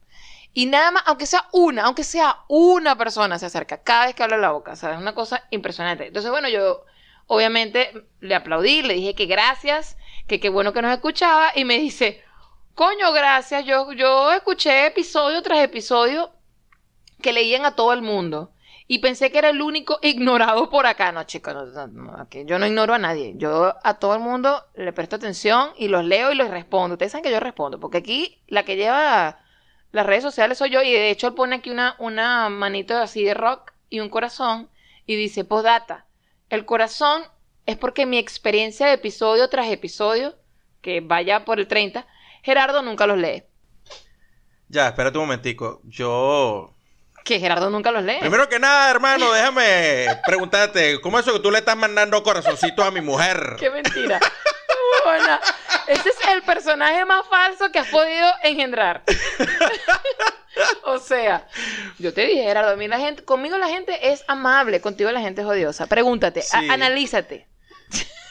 Y 0.53 0.67
nada 0.67 0.93
más, 0.93 1.03
aunque 1.07 1.27
sea 1.27 1.49
una, 1.53 1.85
aunque 1.85 2.05
sea 2.05 2.39
una 2.49 2.97
persona 2.97 3.39
se 3.39 3.47
acerca 3.47 3.83
cada 3.83 4.07
vez 4.07 4.15
que 4.15 4.23
habla 4.23 4.37
la 4.37 4.53
boca, 4.53 4.77
¿sabes? 4.77 4.97
Es 4.97 5.03
una 5.03 5.15
cosa 5.15 5.45
impresionante. 5.51 6.07
Entonces, 6.07 6.31
bueno, 6.31 6.49
yo 6.49 6.85
obviamente 7.27 7.91
le 8.21 8.35
aplaudí, 8.35 8.83
le 8.83 8.95
dije 8.95 9.15
que 9.15 9.27
gracias, 9.27 9.97
que 10.29 10.39
qué 10.41 10.49
bueno 10.51 10.73
que 10.73 10.83
nos 10.83 10.93
escuchaba 10.93 11.51
y 11.57 11.65
me 11.65 11.79
dice, 11.79 12.23
coño, 12.75 13.13
gracias, 13.13 13.65
yo, 13.65 13.93
yo 13.93 14.33
escuché 14.33 14.87
episodio 14.87 15.43
tras 15.43 15.59
episodio 15.61 16.31
que 17.21 17.33
leían 17.33 17.65
a 17.65 17.75
todo 17.75 17.93
el 17.93 18.03
mundo. 18.03 18.53
Y 18.87 18.99
pensé 18.99 19.33
que 19.33 19.39
era 19.39 19.49
el 19.49 19.63
único 19.63 19.99
ignorado 20.03 20.69
por 20.69 20.87
acá. 20.87 21.11
No, 21.11 21.25
chicos, 21.25 21.55
no, 21.93 22.29
yo 22.31 22.59
no 22.59 22.67
ignoro 22.67 22.93
a 22.93 22.99
nadie. 22.99 23.33
Yo 23.37 23.75
a 23.83 23.95
todo 23.95 24.15
el 24.15 24.21
mundo 24.21 24.63
le 24.75 24.93
presto 24.93 25.17
atención 25.17 25.71
y 25.79 25.89
los 25.89 26.05
leo 26.05 26.33
y 26.33 26.35
los 26.35 26.51
respondo. 26.51 26.95
Ustedes 26.95 27.13
saben 27.13 27.25
que 27.25 27.31
yo 27.31 27.41
respondo, 27.41 27.81
porque 27.81 27.99
aquí 27.99 28.43
la 28.47 28.65
que 28.65 28.77
lleva 28.77 29.41
las 29.93 30.07
redes 30.07 30.23
sociales 30.23 30.59
soy 30.59 30.71
yo. 30.71 30.83
Y 30.83 30.93
de 30.93 31.11
hecho 31.11 31.29
él 31.29 31.35
pone 31.35 31.57
aquí 31.57 31.71
una, 31.71 31.97
una 31.99 32.51
manito 32.51 32.97
así 32.99 33.25
de 33.25 33.33
rock 33.33 33.73
y 33.89 34.01
un 34.01 34.11
corazón. 34.11 34.69
Y 35.07 35.17
dice, 35.17 35.45
postdata, 35.45 36.07
el 36.51 36.67
corazón 36.67 37.23
es 37.65 37.79
porque 37.79 38.05
mi 38.05 38.19
experiencia 38.19 38.87
de 38.87 38.95
episodio 38.95 39.49
tras 39.49 39.69
episodio, 39.69 40.35
que 40.83 41.01
vaya 41.01 41.47
por 41.47 41.59
el 41.59 41.69
30, 41.69 42.07
Gerardo 42.43 42.83
nunca 42.83 43.07
los 43.07 43.17
lee. 43.17 43.45
Ya, 44.69 44.89
espérate 44.89 45.17
un 45.17 45.25
momentico. 45.25 45.81
Yo. 45.85 46.75
Que 47.25 47.41
Gerardo 47.41 47.71
nunca 47.71 47.91
los 47.91 48.05
lee. 48.05 48.19
Primero 48.21 48.49
que 48.51 48.59
nada, 48.59 48.91
hermano, 48.91 49.33
déjame 49.33 50.07
preguntarte, 50.27 51.01
¿cómo 51.01 51.19
es 51.19 51.27
eso 51.27 51.35
que 51.35 51.41
tú 51.43 51.51
le 51.51 51.59
estás 51.59 51.75
mandando 51.77 52.23
corazoncitos 52.23 52.85
a 52.87 52.91
mi 52.91 53.01
mujer? 53.01 53.57
Qué 53.59 53.71
mentira. 53.71 54.21
Buena. 55.05 55.41
Ese 55.87 56.11
es 56.11 56.17
el 56.33 56.43
personaje 56.43 57.05
más 57.07 57.27
falso 57.29 57.73
que 57.73 57.79
has 57.79 57.89
podido 57.89 58.31
engendrar. 58.43 59.03
o 60.85 60.99
sea, 60.99 61.47
yo 61.99 62.13
te 62.13 62.27
dije, 62.27 62.43
Gerardo, 62.43 62.73
a 62.73 62.77
mí 62.77 62.89
la 62.89 62.99
gente, 62.99 63.25
conmigo 63.25 63.57
la 63.59 63.69
gente 63.69 64.13
es 64.13 64.23
amable, 64.29 64.81
contigo 64.81 65.11
la 65.11 65.21
gente 65.21 65.41
es 65.41 65.47
odiosa. 65.47 65.87
Pregúntate, 65.87 66.43
a- 66.53 66.73
analízate. 66.73 67.49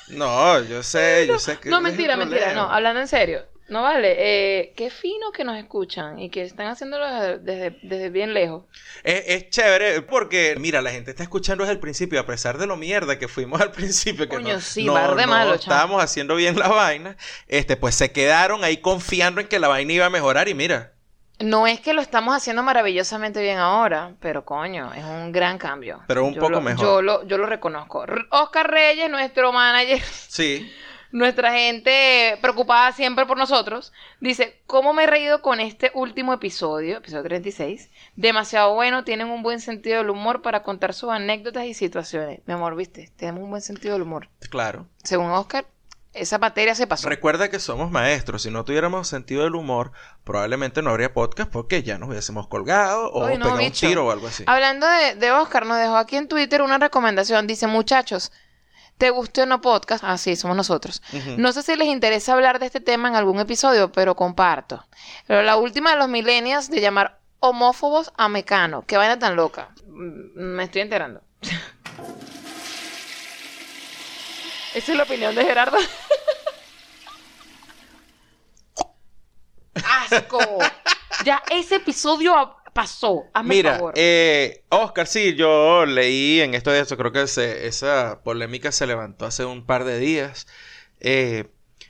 No, 0.09 0.59
yo 0.61 0.83
sé, 0.83 1.25
yo 1.27 1.39
sé 1.39 1.57
que. 1.59 1.69
No, 1.69 1.81
mentira, 1.81 2.15
mentira, 2.15 2.53
no, 2.53 2.71
hablando 2.71 2.99
en 3.01 3.07
serio. 3.07 3.45
No 3.69 3.81
vale, 3.81 4.15
eh, 4.17 4.73
qué 4.75 4.89
fino 4.89 5.31
que 5.31 5.43
nos 5.45 5.57
escuchan 5.57 6.19
y 6.19 6.29
que 6.29 6.41
están 6.43 6.67
haciéndolo 6.67 7.07
desde, 7.39 7.77
desde 7.81 8.09
bien 8.09 8.33
lejos. 8.33 8.65
Es, 9.03 9.23
es 9.27 9.49
chévere 9.49 10.01
porque, 10.01 10.55
mira, 10.59 10.81
la 10.81 10.91
gente 10.91 11.11
está 11.11 11.23
escuchando 11.23 11.63
desde 11.63 11.73
el 11.73 11.79
principio, 11.79 12.19
a 12.19 12.25
pesar 12.25 12.57
de 12.57 12.67
lo 12.67 12.75
mierda 12.75 13.17
que 13.17 13.27
fuimos 13.29 13.61
al 13.61 13.71
principio, 13.71 14.27
que 14.27 14.35
Coño, 14.35 14.55
no, 14.55 14.59
sí, 14.59 14.85
no, 14.85 15.15
de 15.15 15.25
malo, 15.27 15.51
chamo. 15.51 15.61
estábamos 15.61 16.03
haciendo 16.03 16.35
bien 16.35 16.59
la 16.59 16.67
vaina, 16.67 17.15
este, 17.47 17.77
pues 17.77 17.95
se 17.95 18.11
quedaron 18.11 18.63
ahí 18.65 18.77
confiando 18.77 19.39
en 19.39 19.47
que 19.47 19.59
la 19.59 19.69
vaina 19.69 19.93
iba 19.93 20.05
a 20.05 20.09
mejorar 20.09 20.49
y 20.49 20.53
mira, 20.53 20.91
No 21.39 21.65
es 21.65 21.79
que 21.79 21.93
lo 21.93 22.01
estamos 22.01 22.35
haciendo 22.35 22.63
maravillosamente 22.63 23.41
bien 23.41 23.57
ahora, 23.57 24.13
pero 24.19 24.43
coño, 24.45 24.93
es 24.93 25.03
un 25.03 25.31
gran 25.31 25.57
cambio. 25.57 26.01
Pero 26.07 26.25
un 26.25 26.33
Yo 26.33 26.41
poco 26.41 26.51
lo- 26.51 26.61
mejor. 26.61 26.85
Yo 26.85 27.01
lo, 27.01 27.25
yo 27.27 27.37
lo 27.37 27.45
reconozco. 27.47 28.05
Oscar 28.29 28.69
Reyes, 28.69 29.09
nuestro 29.09 29.51
manager, 29.51 30.01
sí, 30.27 30.71
nuestra 31.13 31.53
gente 31.53 32.37
preocupada 32.41 32.91
siempre 32.91 33.25
por 33.25 33.37
nosotros, 33.37 33.93
dice, 34.19 34.59
¿cómo 34.65 34.93
me 34.93 35.03
he 35.03 35.07
reído 35.07 35.41
con 35.43 35.59
este 35.59 35.91
último 35.93 36.33
episodio, 36.33 36.97
episodio 36.97 37.23
36? 37.23 37.91
Demasiado 38.15 38.73
bueno, 38.73 39.03
tienen 39.03 39.29
un 39.29 39.43
buen 39.43 39.61
sentido 39.61 39.99
del 39.99 40.09
humor 40.09 40.41
para 40.41 40.63
contar 40.63 40.95
sus 40.95 41.11
anécdotas 41.11 41.65
y 41.65 41.75
situaciones. 41.75 42.41
Mi 42.47 42.55
amor, 42.55 42.75
viste, 42.75 43.11
tenemos 43.15 43.43
un 43.43 43.51
buen 43.51 43.61
sentido 43.61 43.93
del 43.93 44.01
humor. 44.01 44.27
claro. 44.49 44.87
Según 45.03 45.29
Oscar, 45.29 45.65
esa 46.13 46.39
materia 46.39 46.73
se 46.73 46.87
pasó. 46.87 47.07
Recuerda 47.09 47.49
que 47.49 47.59
somos 47.59 47.91
maestros, 47.91 48.41
si 48.41 48.49
no 48.49 48.65
tuviéramos 48.65 49.07
sentido 49.07 49.43
del 49.43 49.53
humor, 49.53 49.91
probablemente 50.23 50.81
no 50.81 50.89
habría 50.89 51.13
podcast 51.13 51.51
porque 51.51 51.83
ya 51.83 51.99
nos 51.99 52.09
hubiésemos 52.09 52.47
colgado 52.47 53.11
o 53.11 53.21
no, 53.21 53.33
pegado 53.33 53.55
un 53.59 53.71
tiro 53.71 54.07
o 54.07 54.11
algo 54.11 54.27
así. 54.27 54.43
Hablando 54.47 54.87
de, 54.87 55.15
de 55.15 55.31
Oscar, 55.31 55.67
nos 55.67 55.77
dejó 55.77 55.95
aquí 55.97 56.15
en 56.15 56.27
Twitter 56.27 56.63
una 56.63 56.79
recomendación. 56.79 57.45
Dice, 57.45 57.67
muchachos, 57.67 58.31
¿te 58.97 59.09
gustó 59.09 59.43
o 59.43 59.45
no 59.45 59.61
podcast? 59.61 60.03
Ah, 60.05 60.17
sí, 60.17 60.35
somos 60.35 60.55
nosotros. 60.57 61.01
No 61.37 61.51
sé 61.51 61.61
si 61.63 61.75
les 61.75 61.87
interesa 61.87 62.33
hablar 62.33 62.59
de 62.59 62.67
este 62.67 62.79
tema 62.79 63.09
en 63.09 63.15
algún 63.15 63.39
episodio, 63.39 63.91
pero 63.91 64.15
comparto. 64.15 64.85
Pero 65.27 65.43
la 65.43 65.57
última 65.57 65.91
de 65.91 65.97
los 65.97 66.07
millennials 66.09 66.69
de 66.69 66.81
llamar 66.81 67.19
homófobos 67.39 68.11
a 68.17 68.29
mecano. 68.29 68.83
Qué 68.87 68.95
vaina 68.97 69.19
tan 69.19 69.35
loca. 69.35 69.69
Mm, 69.87 70.39
Me 70.55 70.63
estoy 70.63 70.81
enterando. 70.81 71.21
Esa 74.73 74.91
es 74.91 74.97
la 74.97 75.03
opinión 75.03 75.35
de 75.35 75.43
Gerardo. 75.43 75.77
¡Asco! 79.75 80.39
Ya 81.25 81.41
ese 81.49 81.75
episodio 81.75 82.55
pasó. 82.73 83.29
Hazme 83.33 83.53
el 83.55 83.59
Mira, 83.59 83.61
favor. 83.61 83.93
eh, 83.95 84.63
Oscar, 84.69 85.05
sí, 85.07 85.35
yo 85.35 85.85
leí 85.85 86.39
en 86.41 86.53
esto 86.53 86.71
de 86.71 86.79
eso, 86.79 86.95
creo 86.97 87.11
que 87.11 87.27
se- 87.27 87.67
esa 87.67 88.21
polémica 88.23 88.71
se 88.71 88.87
levantó 88.87 89.25
hace 89.25 89.43
un 89.45 89.65
par 89.65 89.83
de 89.83 89.99
días. 89.99 90.47
Eh, 91.01 91.49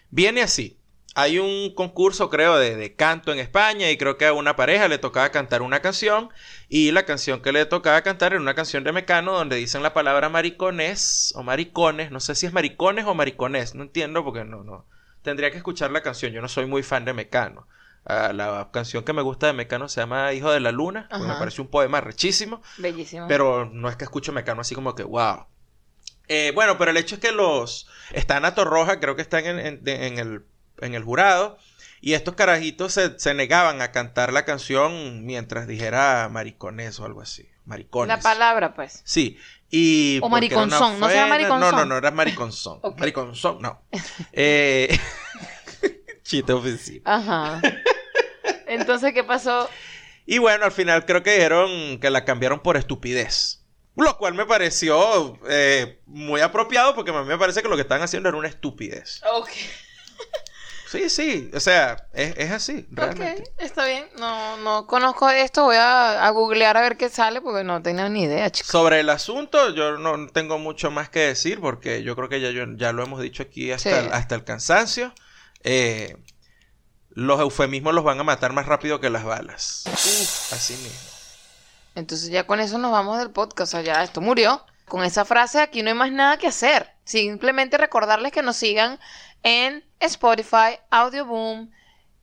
viene 0.09 0.41
así. 0.41 0.79
Hay 1.15 1.37
un 1.37 1.75
concurso, 1.75 2.29
creo, 2.31 2.57
de, 2.57 2.75
de 2.75 2.95
canto 2.95 3.31
en 3.31 3.37
España 3.39 3.91
y 3.91 3.97
creo 3.97 4.17
que 4.17 4.25
a 4.25 4.33
una 4.33 4.55
pareja 4.55 4.87
le 4.87 4.97
tocaba 4.97 5.29
cantar 5.29 5.61
una 5.61 5.79
canción 5.81 6.29
y 6.69 6.91
la 6.91 7.05
canción 7.05 7.41
que 7.43 7.51
le 7.51 7.65
tocaba 7.67 8.01
cantar 8.01 8.33
era 8.33 8.41
una 8.41 8.55
canción 8.55 8.83
de 8.83 8.91
Mecano 8.93 9.33
donde 9.33 9.57
dicen 9.57 9.83
la 9.83 9.93
palabra 9.93 10.29
maricones 10.29 11.31
o 11.35 11.43
maricones, 11.43 12.09
no 12.11 12.19
sé 12.19 12.33
si 12.33 12.47
es 12.47 12.53
maricones 12.53 13.05
o 13.05 13.13
maricones, 13.13 13.75
no 13.75 13.83
entiendo 13.83 14.23
porque 14.23 14.43
no, 14.43 14.63
no. 14.63 14.87
Tendría 15.21 15.51
que 15.51 15.57
escuchar 15.57 15.91
la 15.91 16.01
canción, 16.01 16.31
yo 16.33 16.41
no 16.41 16.47
soy 16.49 16.65
muy 16.65 16.81
fan 16.81 17.05
de 17.05 17.13
Mecano. 17.13 17.67
Ah, 18.05 18.31
la 18.33 18.69
canción 18.73 19.03
que 19.03 19.13
me 19.13 19.21
gusta 19.21 19.47
de 19.47 19.53
Mecano 19.53 19.87
se 19.87 20.01
llama 20.01 20.33
Hijo 20.33 20.51
de 20.51 20.59
la 20.59 20.71
Luna, 20.71 21.07
me 21.11 21.33
parece 21.35 21.61
un 21.61 21.67
poema 21.69 22.01
rechísimo. 22.01 22.61
Bellísimo. 22.77 23.27
Pero 23.29 23.65
no 23.65 23.87
es 23.89 23.95
que 23.95 24.03
escucho 24.03 24.33
Mecano 24.33 24.61
así 24.61 24.75
como 24.75 24.93
que, 24.95 25.03
wow. 25.03 25.45
Eh, 26.27 26.51
bueno, 26.55 26.77
pero 26.77 26.91
el 26.91 26.97
hecho 26.97 27.15
es 27.15 27.21
que 27.21 27.31
los... 27.31 27.87
Está 28.11 28.39
Nato 28.39 28.65
Roja, 28.65 28.99
creo 28.99 29.15
que 29.15 29.21
están 29.21 29.45
en, 29.45 29.59
en- 29.59 29.81
en 29.87 30.19
el, 30.19 30.45
en 30.79 30.95
el 30.95 31.03
jurado. 31.03 31.57
Y 32.01 32.13
estos 32.15 32.35
carajitos 32.35 32.91
se, 32.93 33.17
se 33.19 33.33
negaban 33.33 33.81
a 33.81 33.91
cantar 33.91 34.33
la 34.33 34.43
canción 34.43 35.25
mientras 35.25 35.67
dijera 35.67 36.27
maricones 36.29 36.99
o 36.99 37.05
algo 37.05 37.21
así. 37.21 37.47
Maricones. 37.65 38.17
La 38.17 38.21
palabra, 38.21 38.73
pues. 38.73 39.01
Sí. 39.05 39.37
Y 39.69 40.19
O 40.21 40.27
mariconzón, 40.27 40.99
¿no 40.99 41.07
se 41.07 41.15
llama 41.15 41.35
fuera- 41.35 41.47
No, 41.47 41.55
mariconzón? 41.59 41.75
no, 41.79 41.85
no, 41.85 41.97
era 41.97 42.11
mariconzón. 42.11 42.79
Mariconzón, 42.97 43.61
no. 43.61 43.81
Eh, 44.33 44.99
Chiste 46.23 46.53
ofensivo. 46.53 47.03
Ajá. 47.05 47.61
Entonces, 48.73 49.13
¿qué 49.13 49.23
pasó? 49.23 49.69
Y 50.25 50.37
bueno, 50.37 50.65
al 50.65 50.71
final 50.71 51.05
creo 51.05 51.21
que 51.23 51.33
dijeron 51.33 51.99
que 51.99 52.09
la 52.09 52.25
cambiaron 52.25 52.61
por 52.61 52.77
estupidez. 52.77 53.59
Lo 53.95 54.17
cual 54.17 54.33
me 54.33 54.45
pareció 54.45 55.37
eh, 55.47 55.99
muy 56.07 56.41
apropiado 56.41 56.95
porque 56.95 57.11
a 57.11 57.21
mí 57.21 57.27
me 57.27 57.37
parece 57.37 57.61
que 57.61 57.67
lo 57.69 57.75
que 57.75 57.83
están 57.83 58.01
haciendo 58.01 58.29
era 58.29 58.37
una 58.37 58.47
estupidez. 58.47 59.21
Ok. 59.31 59.49
Sí, 60.89 61.09
sí, 61.09 61.49
o 61.55 61.59
sea, 61.59 62.07
es, 62.13 62.35
es 62.37 62.51
así, 62.51 62.85
realmente. 62.91 63.41
Ok, 63.41 63.49
está 63.61 63.83
bien. 63.85 64.05
No, 64.19 64.57
no 64.57 64.85
conozco 64.85 65.27
esto. 65.27 65.63
Voy 65.63 65.75
a, 65.75 66.23
a 66.23 66.29
googlear 66.29 66.77
a 66.77 66.81
ver 66.81 66.97
qué 66.97 67.09
sale 67.09 67.41
porque 67.41 67.63
no 67.63 67.81
tengo 67.81 68.07
ni 68.09 68.23
idea, 68.23 68.51
chicos. 68.51 68.69
Sobre 68.71 68.99
el 68.99 69.09
asunto, 69.09 69.71
yo 69.73 69.97
no 69.97 70.27
tengo 70.27 70.59
mucho 70.59 70.91
más 70.91 71.09
que 71.09 71.21
decir 71.21 71.59
porque 71.59 72.03
yo 72.03 72.15
creo 72.15 72.29
que 72.29 72.39
ya, 72.41 72.49
ya 72.75 72.91
lo 72.93 73.03
hemos 73.03 73.21
dicho 73.21 73.41
aquí 73.41 73.71
hasta, 73.71 73.89
Sí. 73.89 73.95
el, 74.05 74.13
hasta 74.13 74.35
el 74.35 74.43
cansancio. 74.43 75.11
Eh, 75.63 76.15
los 77.15 77.39
eufemismos 77.39 77.93
los 77.93 78.03
van 78.03 78.19
a 78.19 78.23
matar 78.23 78.53
más 78.53 78.65
rápido 78.65 78.99
que 78.99 79.09
las 79.09 79.23
balas. 79.23 79.83
Así 80.51 80.73
mismo. 80.73 80.99
Entonces 81.95 82.29
ya 82.29 82.45
con 82.45 82.59
eso 82.59 82.77
nos 82.77 82.91
vamos 82.91 83.19
del 83.19 83.31
podcast. 83.31 83.73
O 83.73 83.77
sea, 83.77 83.81
ya 83.81 84.03
esto 84.03 84.21
murió. 84.21 84.65
Con 84.85 85.03
esa 85.03 85.25
frase 85.25 85.61
aquí 85.61 85.81
no 85.81 85.89
hay 85.89 85.95
más 85.95 86.11
nada 86.11 86.37
que 86.37 86.47
hacer. 86.47 86.89
Simplemente 87.05 87.77
recordarles 87.77 88.31
que 88.31 88.41
nos 88.41 88.55
sigan 88.55 88.99
en 89.43 89.83
Spotify, 89.99 90.79
Audioboom. 90.89 91.69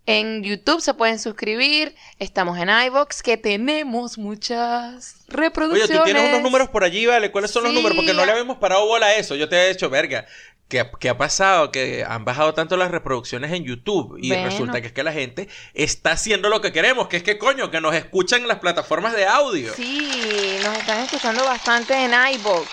En 0.06 0.42
YouTube 0.42 0.80
se 0.80 0.94
pueden 0.94 1.18
suscribir. 1.18 1.94
Estamos 2.18 2.58
en 2.58 2.68
iVoox, 2.68 3.22
que 3.22 3.36
tenemos 3.36 4.18
muchas 4.18 5.14
Oye, 5.28 5.36
reproducciones. 5.36 5.96
tú 5.98 6.04
tienes 6.04 6.30
unos 6.30 6.42
números 6.42 6.68
por 6.68 6.82
allí, 6.82 7.06
¿vale? 7.06 7.30
¿Cuáles 7.30 7.50
son 7.50 7.64
los 7.64 7.72
números? 7.72 7.96
Porque 7.96 8.12
no 8.12 8.24
le 8.24 8.32
habíamos 8.32 8.58
parado 8.58 8.86
bola 8.86 9.06
a 9.06 9.14
eso. 9.14 9.36
Yo 9.36 9.48
te 9.48 9.56
he 9.56 9.68
dicho, 9.68 9.88
verga, 9.88 10.26
¿qué, 10.70 10.90
qué 10.98 11.10
ha 11.10 11.18
pasado? 11.18 11.70
Que 11.70 12.02
han 12.08 12.24
bajado 12.24 12.54
tanto 12.54 12.78
las 12.78 12.90
reproducciones 12.90 13.52
en 13.52 13.64
YouTube. 13.64 14.16
Y 14.18 14.28
Bueno. 14.28 14.44
resulta 14.48 14.80
que 14.80 14.86
es 14.86 14.92
que 14.94 15.02
la 15.02 15.12
gente 15.12 15.48
está 15.74 16.12
haciendo 16.12 16.48
lo 16.48 16.62
que 16.62 16.72
queremos, 16.72 17.08
que 17.08 17.18
es 17.18 17.22
que 17.22 17.36
coño, 17.36 17.70
que 17.70 17.82
nos 17.82 17.94
escuchan 17.94 18.40
en 18.40 18.48
las 18.48 18.60
plataformas 18.60 19.12
de 19.14 19.26
audio. 19.26 19.74
Sí, 19.74 20.58
nos 20.64 20.78
están 20.78 21.00
escuchando 21.04 21.44
bastante 21.44 21.92
en 21.94 22.12
iVoox. 22.14 22.68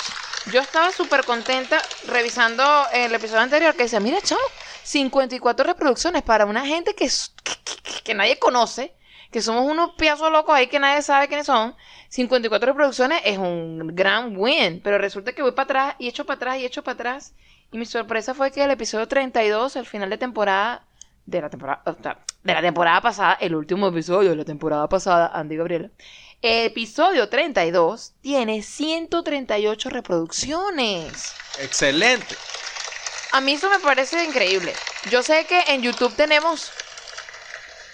Yo 0.54 0.62
estaba 0.62 0.94
súper 0.94 1.26
contenta 1.26 1.82
revisando 2.08 2.64
el 2.94 3.14
episodio 3.14 3.42
anterior 3.42 3.76
que 3.76 3.84
decía, 3.84 4.00
mira, 4.00 4.22
chavo, 4.22 4.40
54 4.84 5.66
reproducciones 5.66 6.24
para 6.24 6.46
una 6.46 6.66
gente 6.66 6.96
que, 6.96 7.08
que, 7.44 7.52
que- 7.84 8.04
que 8.04 8.14
nadie 8.14 8.40
conoce, 8.40 8.94
que 9.32 9.42
somos 9.42 9.66
unos 9.70 9.92
piazos 9.98 10.32
locos 10.32 10.56
ahí 10.56 10.68
que 10.68 10.80
nadie 10.80 11.02
sabe 11.02 11.28
quiénes 11.28 11.46
son. 11.48 11.76
54 12.10 12.68
reproducciones 12.72 13.22
es 13.26 13.38
un 13.38 13.94
gran 13.94 14.38
win, 14.38 14.80
pero 14.82 14.98
resulta 14.98 15.34
que 15.34 15.42
voy 15.42 15.52
para 15.52 15.64
atrás 15.66 15.96
y 16.00 16.08
echo 16.08 16.26
para 16.26 16.38
atrás 16.38 16.58
y 16.60 16.66
echo 16.66 16.82
para 16.84 16.94
atrás. 16.94 17.34
Y 17.72 17.78
mi 17.78 17.86
sorpresa 17.86 18.34
fue 18.34 18.52
que 18.52 18.64
el 18.64 18.72
episodio 18.72 19.08
32, 19.08 19.76
el 19.76 19.86
final 19.86 20.10
de 20.10 20.18
temporada, 20.18 20.86
de 21.26 21.42
la 21.42 21.50
temporada, 21.50 21.82
o 21.86 22.02
sea, 22.02 22.20
de 22.44 22.54
la 22.54 22.62
temporada 22.62 23.02
pasada, 23.02 23.38
el 23.42 23.56
último 23.56 23.88
episodio 23.88 24.30
de 24.30 24.38
la 24.38 24.46
temporada 24.46 24.88
pasada, 24.88 25.32
Andy 25.34 25.58
Gabriela, 25.58 25.90
episodio 26.42 27.28
32 27.28 28.14
tiene 28.22 28.62
138 28.62 29.90
reproducciones. 29.90 31.34
Excelente. 31.60 32.36
A 33.34 33.42
mí 33.42 33.54
eso 33.54 33.70
me 33.70 33.80
parece 33.80 34.24
increíble. 34.24 34.74
Yo 35.12 35.22
sé 35.24 35.46
que 35.46 35.62
en 35.68 35.82
YouTube 35.82 36.14
tenemos. 36.16 36.72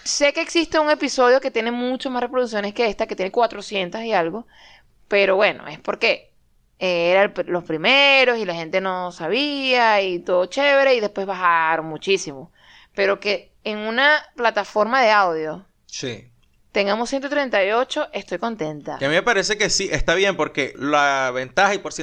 Sé 0.04 0.34
que 0.34 0.42
existe 0.42 0.78
un 0.80 0.90
episodio 0.90 1.40
que 1.40 1.50
tiene 1.50 1.72
mucho 1.72 2.10
más 2.10 2.22
reproducciones 2.22 2.74
que 2.74 2.88
esta, 2.88 3.08
que 3.08 3.16
tiene 3.16 3.32
400 3.32 4.02
y 4.02 4.14
algo. 4.14 4.46
Pero 5.08 5.36
bueno, 5.36 5.66
es 5.68 5.80
porque 5.80 6.33
eran 6.80 7.34
los 7.48 7.64
primeros 7.64 8.38
y 8.38 8.46
la 8.46 8.56
gente 8.56 8.82
no 8.82 9.12
sabía 9.12 10.02
y 10.02 10.20
todo 10.20 10.46
chévere 10.48 10.96
y 10.96 11.00
después 11.00 11.26
bajaron 11.26 11.86
muchísimo. 11.86 12.52
Pero 12.96 13.20
que 13.20 13.54
en 13.64 13.78
una 13.80 14.24
plataforma 14.36 15.02
de 15.02 15.12
audio 15.12 15.66
Sí. 15.86 16.30
tengamos 16.72 17.10
138, 17.10 18.10
estoy 18.14 18.38
contenta. 18.40 18.98
Y 19.00 19.06
a 19.06 19.10
mí 19.10 19.16
me 19.16 19.24
parece 19.24 19.58
que 19.58 19.70
sí, 19.70 19.90
está 19.92 20.16
bien 20.16 20.36
porque 20.36 20.74
la 20.78 21.32
ventaja 21.34 21.74
y 21.76 21.78
por... 21.80 21.94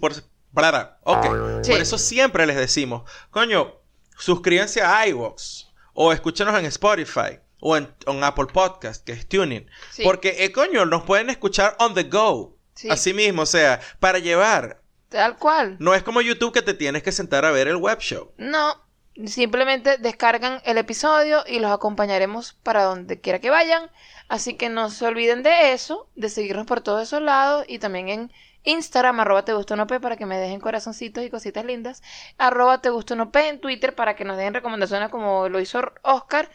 por 0.00 0.12
para, 0.52 0.98
ok. 1.04 1.26
Sí. 1.62 1.70
Por 1.70 1.80
eso 1.80 1.96
siempre 1.96 2.44
les 2.44 2.56
decimos, 2.56 3.08
coño, 3.30 3.76
suscríbanse 4.18 4.82
a 4.82 5.06
iVoox 5.06 5.66
o 5.94 6.12
escúchenos 6.12 6.58
en 6.58 6.66
Spotify 6.66 7.38
o 7.60 7.76
en, 7.76 7.88
en 8.06 8.24
Apple 8.24 8.46
Podcast, 8.52 9.04
que 9.04 9.12
es 9.12 9.28
Tuning. 9.28 9.66
Sí. 9.92 10.02
Porque, 10.02 10.44
eh, 10.44 10.50
coño, 10.50 10.86
nos 10.86 11.04
pueden 11.04 11.30
escuchar 11.30 11.76
on 11.78 11.94
the 11.94 12.02
go. 12.04 12.56
Sí. 12.80 12.88
Así 12.88 13.12
mismo, 13.12 13.42
o 13.42 13.46
sea, 13.46 13.78
para 13.98 14.18
llevar. 14.18 14.80
Tal 15.10 15.36
cual. 15.36 15.76
No 15.80 15.92
es 15.92 16.02
como 16.02 16.22
YouTube 16.22 16.54
que 16.54 16.62
te 16.62 16.72
tienes 16.72 17.02
que 17.02 17.12
sentar 17.12 17.44
a 17.44 17.50
ver 17.50 17.68
el 17.68 17.76
web 17.76 17.98
show. 17.98 18.32
No, 18.38 18.80
simplemente 19.26 19.98
descargan 19.98 20.62
el 20.64 20.78
episodio 20.78 21.44
y 21.46 21.58
los 21.58 21.72
acompañaremos 21.72 22.54
para 22.62 22.84
donde 22.84 23.20
quiera 23.20 23.38
que 23.38 23.50
vayan. 23.50 23.90
Así 24.28 24.54
que 24.54 24.70
no 24.70 24.88
se 24.88 25.04
olviden 25.04 25.42
de 25.42 25.72
eso, 25.72 26.08
de 26.14 26.30
seguirnos 26.30 26.66
por 26.66 26.80
todos 26.80 27.02
esos 27.02 27.20
lados 27.20 27.66
y 27.68 27.80
también 27.80 28.08
en 28.08 28.32
Instagram, 28.64 29.20
arroba 29.20 29.44
te 29.44 29.52
gusta 29.52 29.86
para 29.86 30.16
que 30.16 30.24
me 30.24 30.38
dejen 30.38 30.60
corazoncitos 30.60 31.22
y 31.22 31.28
cositas 31.28 31.66
lindas. 31.66 32.02
Arroba 32.38 32.80
te 32.80 32.88
gusta 32.88 33.14
en 33.14 33.60
Twitter 33.60 33.94
para 33.94 34.16
que 34.16 34.24
nos 34.24 34.38
dejen 34.38 34.54
recomendaciones 34.54 35.10
como 35.10 35.50
lo 35.50 35.60
hizo 35.60 35.82
Oscar. 36.00 36.48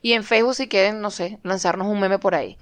Y 0.00 0.12
en 0.12 0.22
Facebook 0.22 0.54
si 0.54 0.68
quieren, 0.68 1.00
no 1.00 1.10
sé, 1.10 1.40
lanzarnos 1.42 1.88
un 1.88 1.98
meme 1.98 2.18
por 2.18 2.36
ahí. 2.36 2.56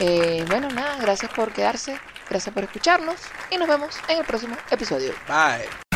Eh, 0.00 0.44
bueno, 0.48 0.68
nada, 0.70 0.96
gracias 1.00 1.30
por 1.32 1.52
quedarse, 1.52 1.98
gracias 2.30 2.54
por 2.54 2.64
escucharnos 2.64 3.16
y 3.50 3.58
nos 3.58 3.68
vemos 3.68 3.96
en 4.08 4.18
el 4.18 4.24
próximo 4.24 4.56
episodio. 4.70 5.12
Bye. 5.28 5.89